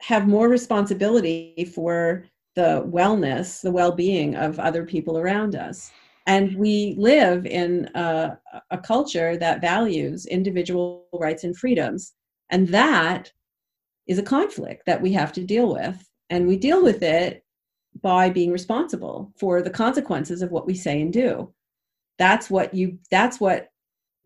have 0.01 0.29
more 0.29 0.49
responsibility 0.49 1.71
for 1.75 2.25
the 2.57 2.85
wellness 2.87 3.61
the 3.63 3.71
well-being 3.71 4.35
of 4.35 4.59
other 4.59 4.85
people 4.85 5.19
around 5.19 5.55
us. 5.55 5.91
And 6.27 6.57
we 6.57 6.95
live 6.99 7.47
in 7.47 7.89
a, 7.95 8.37
a 8.71 8.79
culture 8.79 9.37
that 9.37 9.61
values 9.61 10.27
individual 10.27 11.07
rights 11.13 11.45
and 11.45 11.57
freedoms. 11.57 12.13
And 12.51 12.69
that 12.69 13.33
is 14.07 14.19
a 14.19 14.23
conflict 14.23 14.85
that 14.87 15.01
we 15.01 15.13
have 15.13 15.33
to 15.33 15.45
deal 15.45 15.73
with. 15.73 16.09
And 16.29 16.47
we 16.47 16.57
deal 16.57 16.83
with 16.83 17.03
it 17.03 17.45
by 18.03 18.31
being 18.31 18.51
responsible 18.51 19.33
for 19.39 19.63
the 19.63 19.71
consequences 19.71 20.43
of 20.43 20.51
what 20.51 20.67
we 20.67 20.75
say 20.75 21.01
and 21.01 21.13
do. 21.13 21.53
That's 22.19 22.51
what 22.51 22.75
you 22.75 22.99
that's 23.11 23.41
what 23.41 23.69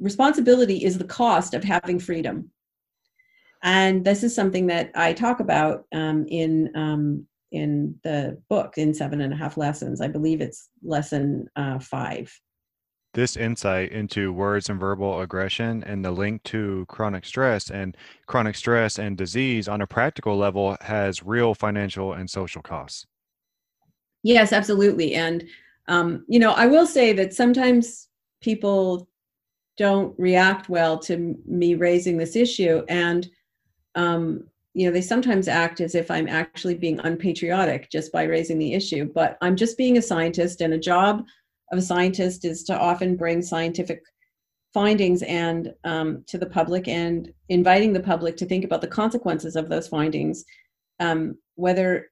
responsibility 0.00 0.84
is 0.84 0.98
the 0.98 1.04
cost 1.04 1.54
of 1.54 1.64
having 1.64 1.98
freedom. 1.98 2.50
And 3.62 4.04
this 4.04 4.22
is 4.22 4.34
something 4.34 4.66
that 4.66 4.90
i 4.94 5.12
talk 5.12 5.40
about 5.40 5.84
um, 5.92 6.26
in 6.28 6.70
um, 6.76 7.26
in 7.52 7.94
the 8.02 8.40
book 8.48 8.74
in 8.76 8.92
seven 8.92 9.20
and 9.20 9.32
a 9.32 9.36
half 9.36 9.56
lessons. 9.56 10.00
I 10.00 10.08
believe 10.08 10.40
it's 10.40 10.68
lesson 10.82 11.48
uh, 11.56 11.78
five. 11.78 12.36
This 13.14 13.36
insight 13.36 13.92
into 13.92 14.32
words 14.32 14.68
and 14.68 14.80
verbal 14.80 15.20
aggression 15.20 15.84
and 15.84 16.04
the 16.04 16.10
link 16.10 16.42
to 16.44 16.84
chronic 16.88 17.24
stress 17.24 17.70
and 17.70 17.96
chronic 18.26 18.56
stress 18.56 18.98
and 18.98 19.16
disease 19.16 19.68
on 19.68 19.80
a 19.80 19.86
practical 19.86 20.36
level 20.36 20.76
has 20.80 21.22
real 21.22 21.54
financial 21.54 22.12
and 22.12 22.28
social 22.28 22.60
costs 22.60 23.06
Yes, 24.24 24.52
absolutely. 24.52 25.14
And, 25.14 25.44
um, 25.86 26.24
you 26.28 26.38
know, 26.38 26.52
I 26.52 26.66
will 26.66 26.86
say 26.86 27.12
that 27.12 27.34
sometimes 27.34 28.08
people 28.40 29.06
don't 29.76 30.18
react 30.18 30.68
well 30.68 30.98
to 31.00 31.36
me 31.46 31.74
raising 31.74 32.16
this 32.16 32.34
issue. 32.34 32.82
And, 32.88 33.28
um, 33.94 34.44
you 34.72 34.86
know, 34.86 34.92
they 34.92 35.02
sometimes 35.02 35.46
act 35.46 35.80
as 35.80 35.94
if 35.94 36.10
I'm 36.10 36.26
actually 36.26 36.74
being 36.74 36.98
unpatriotic 37.00 37.90
just 37.90 38.12
by 38.12 38.24
raising 38.24 38.58
the 38.58 38.72
issue. 38.72 39.04
But 39.14 39.36
I'm 39.42 39.56
just 39.56 39.76
being 39.76 39.98
a 39.98 40.02
scientist, 40.02 40.62
and 40.62 40.72
a 40.72 40.78
job 40.78 41.24
of 41.70 41.78
a 41.78 41.82
scientist 41.82 42.44
is 42.46 42.64
to 42.64 42.78
often 42.78 43.16
bring 43.16 43.42
scientific 43.42 44.02
findings 44.72 45.22
and 45.22 45.72
um, 45.84 46.24
to 46.28 46.38
the 46.38 46.46
public 46.46 46.88
and 46.88 47.32
inviting 47.50 47.92
the 47.92 48.00
public 48.00 48.36
to 48.38 48.46
think 48.46 48.64
about 48.64 48.80
the 48.80 48.88
consequences 48.88 49.54
of 49.54 49.68
those 49.68 49.86
findings 49.86 50.44
um, 50.98 51.36
whether 51.54 52.10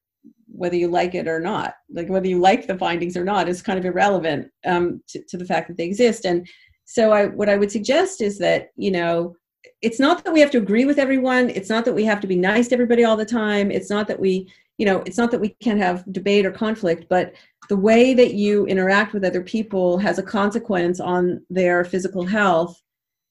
whether 0.53 0.77
you 0.77 0.89
like 0.89 1.15
it 1.15 1.27
or 1.27 1.41
not 1.41 1.75
like 1.93 2.09
whether 2.09 2.29
you 2.29 2.39
like 2.39 2.67
the 2.67 2.79
findings 2.79 3.17
or 3.17 3.25
not 3.25 3.49
is 3.49 3.63
kind 3.63 3.79
of 3.79 3.85
irrelevant 3.85 4.49
um, 4.67 5.03
to, 5.09 5.23
to 5.29 5.37
the 5.37 5.45
fact 5.45 5.69
that 5.69 5.77
they 5.77 5.85
exist. 5.85 6.25
And 6.25 6.47
so 6.85 7.13
i 7.13 7.27
what 7.27 7.49
i 7.49 7.57
would 7.57 7.71
suggest 7.71 8.21
is 8.21 8.39
that 8.39 8.71
you 8.77 8.91
know 8.91 9.35
it's 9.81 10.01
not 10.01 10.25
that 10.25 10.33
we 10.33 10.41
have 10.41 10.51
to 10.51 10.59
agree 10.59 10.85
with 10.85 10.99
everyone. 10.99 11.49
It's 11.51 11.69
not 11.69 11.85
that 11.85 11.95
we 11.95 12.05
have 12.05 12.21
to 12.21 12.27
be 12.27 12.37
nice 12.37 12.69
to 12.69 12.75
everybody 12.75 13.05
all 13.05 13.17
the 13.17 13.25
time. 13.25 13.71
It's 13.71 13.91
not 13.91 14.09
that 14.09 14.19
we 14.19 14.53
you 14.79 14.87
know 14.87 15.03
it's 15.07 15.19
not 15.19 15.31
that 15.31 15.41
we 15.41 15.51
can't 15.63 15.79
have 15.79 16.05
debate 16.13 16.47
or 16.47 16.51
conflict 16.51 17.07
but 17.09 17.35
the 17.69 17.77
way 17.77 18.15
that 18.15 18.35
you 18.35 18.67
interact 18.67 19.13
with 19.13 19.25
other 19.25 19.43
people 19.43 19.99
has 19.99 20.19
a 20.19 20.23
consequence 20.23 20.99
on 20.99 21.45
their 21.49 21.85
physical 21.85 22.27
health 22.27 22.81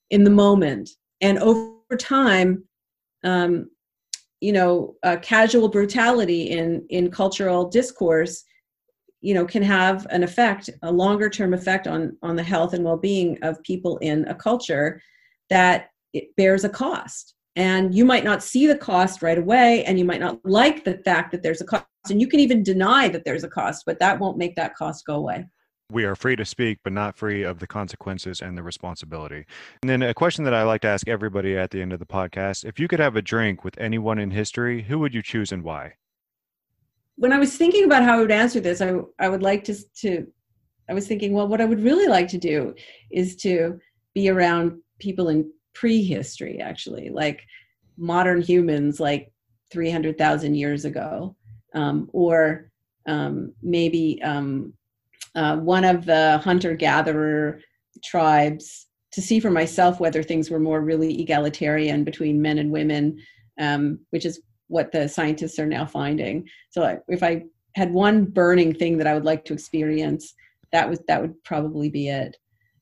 in 0.09 0.24
the 0.24 0.30
moment. 0.30 0.89
And 1.19 1.38
over 1.39 1.97
time 1.97 2.63
um, 3.24 3.69
you 4.42 4.52
know 4.52 4.96
uh, 5.04 5.18
casual 5.22 5.70
brutality 5.70 6.50
in 6.50 6.86
in 6.89 7.10
cultural 7.10 7.70
discourse 7.70 8.44
you 9.22 9.34
know 9.34 9.46
can 9.46 9.64
have 9.64 10.06
an 10.10 10.24
effect 10.24 10.70
a 10.84 10.92
longer 10.92 11.30
term 11.30 11.54
effect 11.54 11.88
on 11.88 12.18
on 12.22 12.36
the 12.36 12.44
health 12.44 12.74
and 12.74 12.84
well-being 12.84 13.38
of 13.44 13.62
people 13.64 13.98
in 14.00 14.28
a 14.28 14.36
culture 14.36 15.02
that 15.50 15.92
it 16.14 16.36
bears 16.36 16.64
a 16.64 16.70
cost. 16.70 17.36
And 17.58 17.94
you 17.94 18.06
might 18.06 18.24
not 18.24 18.42
see 18.42 18.66
the 18.66 18.78
cost 18.78 19.22
right 19.22 19.38
away 19.38 19.84
and 19.84 20.00
you 20.00 20.06
might 20.06 20.22
not 20.22 20.39
like 20.46 20.86
the 20.86 20.98
fact 21.00 21.32
that 21.32 21.44
there's 21.44 21.60
a 21.60 21.66
cost 21.66 21.86
and 22.10 22.22
you 22.22 22.28
can 22.28 22.39
even 22.39 22.64
deny 22.64 23.10
that 23.10 23.26
there's 23.26 23.44
a 23.44 23.50
cost 23.50 23.84
but 23.86 24.00
that 24.00 24.18
won't 24.18 24.38
make 24.38 24.56
that 24.56 24.74
cost 24.76 25.06
go 25.06 25.16
away 25.16 25.46
we 25.92 26.06
are 26.06 26.16
free 26.16 26.36
to 26.36 26.46
speak, 26.46 26.80
but 26.84 26.94
not 26.94 27.18
free 27.18 27.44
of 27.44 27.60
the 27.60 27.68
consequences 27.68 28.42
and 28.42 28.58
the 28.58 28.64
responsibility. 28.64 29.46
And 29.82 29.89
then 29.89 30.02
a 30.02 30.14
question 30.14 30.44
that 30.46 30.54
I 30.54 30.64
like 30.64 30.82
to 30.82 30.88
ask 30.88 31.08
everybody 31.08 31.58
at 31.58 31.72
the 31.72 31.82
end 31.82 31.94
of 31.94 32.00
the 32.00 32.06
podcast 32.06 32.66
if 32.66 32.80
you 32.80 32.88
could 32.88 33.00
have 33.00 33.16
a 33.16 33.22
drink 33.22 33.64
with 33.64 33.78
anyone 33.78 34.20
in 34.20 34.32
history, 34.32 34.84
who 34.84 35.00
would 35.00 35.14
you 35.14 35.22
choose 35.22 35.52
and 35.52 35.64
why? 35.64 35.94
When 37.18 37.34
I 37.34 37.39
was 37.39 37.56
thinking 37.56 37.84
about 37.84 38.04
how 38.04 38.18
I 38.18 38.22
would 38.22 38.32
answer 38.32 38.60
this, 38.60 38.82
I, 38.82 38.96
I 39.20 39.30
would 39.30 39.44
like 39.44 39.64
to, 39.66 39.76
to, 39.98 40.26
I 40.89 40.94
was 40.94 41.08
thinking, 41.08 41.34
well, 41.34 41.48
what 41.48 41.62
I 41.62 41.66
would 41.66 41.84
really 41.84 42.08
like 42.08 42.28
to 42.30 42.38
do 42.38 42.74
is 43.12 43.36
to 43.38 43.80
be 44.14 44.30
around 44.30 44.80
people 45.00 45.30
in 45.30 45.52
prehistory, 45.74 46.60
actually, 46.60 47.10
like 47.10 47.42
modern 47.98 48.42
humans, 48.42 49.00
like 49.00 49.32
300,000 49.72 50.56
years 50.56 50.86
ago, 50.86 51.36
um, 51.74 52.10
or 52.12 52.72
um, 53.08 53.54
maybe 53.62 54.22
um, 54.24 54.74
uh, 55.36 55.58
one 55.58 55.84
of 55.84 56.06
the 56.06 56.40
hunter 56.44 56.76
gatherer 56.76 57.60
tribes 58.04 58.88
to 59.12 59.22
see 59.22 59.40
for 59.40 59.52
myself 59.52 60.00
whether 60.00 60.24
things 60.24 60.50
were 60.50 60.60
more 60.60 60.82
really 60.82 61.22
egalitarian 61.22 62.04
between 62.04 62.42
men 62.42 62.58
and 62.58 62.72
women, 62.72 63.18
um, 63.60 64.00
which 64.12 64.26
is 64.26 64.42
what 64.68 64.92
the 64.92 65.08
scientists 65.08 65.60
are 65.60 65.66
now 65.66 65.86
finding. 65.86 66.48
So 66.70 67.00
if 67.08 67.22
I 67.22 67.44
had 67.76 67.92
one 67.92 68.26
burning 68.26 68.74
thing 68.74 68.98
that 68.98 69.08
I 69.08 69.14
would 69.14 69.26
like 69.26 69.44
to 69.46 69.54
experience, 69.54 70.34
that 70.72 70.90
was 70.90 71.00
that 71.08 71.22
would 71.22 71.42
probably 71.44 71.90
be 71.90 72.08
it. 72.08 72.38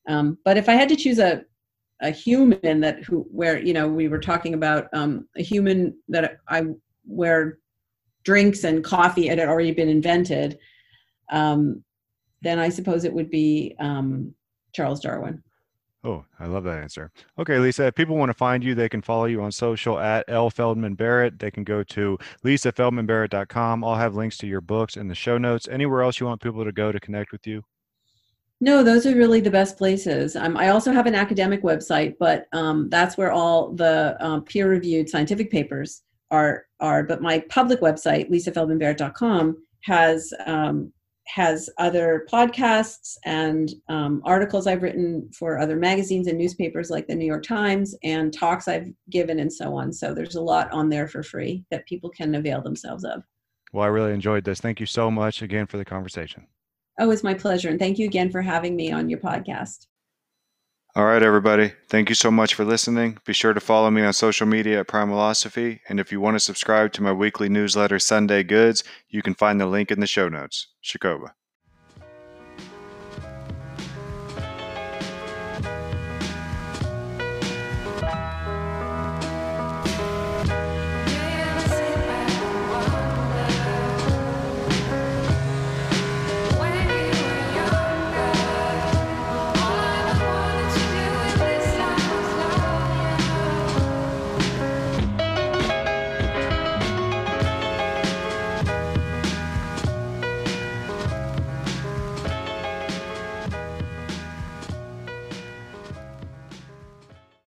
Um, 0.07 0.37
but 0.45 0.57
if 0.57 0.69
I 0.69 0.73
had 0.73 0.89
to 0.89 0.95
choose 0.95 1.19
a 1.19 1.43
a 2.01 2.11
human 2.11 2.79
that 2.79 3.03
who 3.03 3.27
where 3.31 3.59
you 3.59 3.73
know 3.73 3.87
we 3.87 4.07
were 4.07 4.19
talking 4.19 4.53
about 4.53 4.87
um, 4.93 5.27
a 5.37 5.41
human 5.41 5.97
that 6.07 6.37
I 6.47 6.65
where 7.05 7.57
drinks 8.23 8.63
and 8.63 8.83
coffee 8.83 9.27
had 9.27 9.39
already 9.39 9.71
been 9.71 9.89
invented, 9.89 10.59
um, 11.31 11.83
then 12.41 12.59
I 12.59 12.69
suppose 12.69 13.03
it 13.03 13.13
would 13.13 13.29
be 13.29 13.75
um, 13.79 14.33
Charles 14.73 14.99
Darwin. 14.99 15.43
Oh, 16.03 16.23
I 16.39 16.45
love 16.45 16.63
that 16.63 16.81
answer. 16.81 17.11
Okay, 17.37 17.59
Lisa, 17.59 17.87
if 17.87 17.95
people 17.95 18.15
want 18.15 18.29
to 18.29 18.33
find 18.33 18.63
you, 18.63 18.73
they 18.73 18.87
can 18.87 19.01
follow 19.01 19.25
you 19.25 19.41
on 19.41 19.51
social 19.51 19.99
at 19.99 20.23
L 20.29 20.49
Feldman 20.49 20.95
Barrett. 20.95 21.39
They 21.39 21.51
can 21.51 21.65
go 21.65 21.83
to 21.83 22.17
lisafeldmanbarrett.com. 22.45 23.83
I'll 23.83 23.95
have 23.95 24.15
links 24.15 24.37
to 24.37 24.47
your 24.47 24.61
books 24.61 24.95
in 24.95 25.09
the 25.09 25.15
show 25.15 25.37
notes. 25.37 25.67
Anywhere 25.69 26.01
else 26.01 26.19
you 26.19 26.25
want 26.25 26.41
people 26.41 26.63
to 26.63 26.71
go 26.71 26.93
to 26.93 26.99
connect 27.01 27.33
with 27.33 27.45
you? 27.45 27.63
No, 28.61 28.81
those 28.81 29.05
are 29.05 29.15
really 29.15 29.41
the 29.41 29.51
best 29.51 29.77
places. 29.77 30.37
Um, 30.37 30.55
I 30.55 30.69
also 30.69 30.91
have 30.93 31.05
an 31.05 31.15
academic 31.15 31.63
website, 31.63 32.15
but 32.17 32.47
um, 32.53 32.89
that's 32.89 33.17
where 33.17 33.31
all 33.31 33.73
the 33.73 34.17
um, 34.19 34.43
peer-reviewed 34.43 35.09
scientific 35.09 35.51
papers 35.51 36.03
are. 36.31 36.65
Are 36.79 37.03
but 37.03 37.21
my 37.21 37.39
public 37.49 37.81
website, 37.81 38.29
lisafeldmanbarrett.com, 38.29 39.57
has 39.81 40.33
um, 40.45 40.93
has 41.29 41.69
other 41.77 42.25
podcasts 42.31 43.15
and 43.23 43.69
um, 43.87 44.21
articles 44.25 44.65
I've 44.65 44.81
written 44.81 45.29
for 45.31 45.59
other 45.59 45.75
magazines 45.75 46.27
and 46.27 46.37
newspapers 46.37 46.89
like 46.89 47.07
the 47.07 47.15
New 47.15 47.25
York 47.25 47.43
Times 47.43 47.95
and 48.03 48.33
talks 48.33 48.67
I've 48.67 48.89
given 49.11 49.39
and 49.39 49.53
so 49.53 49.75
on. 49.75 49.93
So 49.93 50.13
there's 50.13 50.35
a 50.35 50.41
lot 50.41 50.71
on 50.71 50.89
there 50.89 51.07
for 51.07 51.21
free 51.21 51.63
that 51.69 51.85
people 51.85 52.09
can 52.09 52.33
avail 52.33 52.61
themselves 52.61 53.03
of. 53.03 53.23
Well, 53.71 53.83
I 53.83 53.89
really 53.89 54.13
enjoyed 54.13 54.43
this. 54.43 54.59
Thank 54.59 54.79
you 54.79 54.87
so 54.87 55.11
much 55.11 55.43
again 55.43 55.67
for 55.67 55.77
the 55.77 55.85
conversation. 55.85 56.47
Oh, 56.99 57.11
it's 57.11 57.23
my 57.23 57.35
pleasure. 57.35 57.69
And 57.69 57.79
thank 57.79 57.99
you 57.99 58.07
again 58.07 58.31
for 58.31 58.41
having 58.41 58.75
me 58.75 58.91
on 58.91 59.07
your 59.07 59.19
podcast. 59.19 59.85
All 60.95 61.05
right, 61.05 61.21
everybody. 61.21 61.73
Thank 61.87 62.09
you 62.09 62.15
so 62.15 62.31
much 62.31 62.55
for 62.55 62.65
listening. 62.65 63.19
Be 63.23 63.31
sure 63.31 63.53
to 63.53 63.59
follow 63.59 63.91
me 63.91 64.01
on 64.01 64.11
social 64.11 64.47
media 64.47 64.79
at 64.79 64.87
Primalosophy. 64.87 65.81
And 65.87 65.99
if 65.99 66.11
you 66.11 66.19
want 66.19 66.33
to 66.33 66.39
subscribe 66.39 66.93
to 66.93 67.03
my 67.03 67.11
weekly 67.13 67.47
newsletter, 67.47 67.99
Sunday 67.99 68.41
Goods, 68.41 68.83
you 69.07 69.21
can 69.21 69.35
find 69.35 69.61
the 69.61 69.67
link 69.67 69.91
in 69.91 69.99
the 69.99 70.07
show 70.07 70.29
notes. 70.29 70.67
Shakoba. 70.83 71.33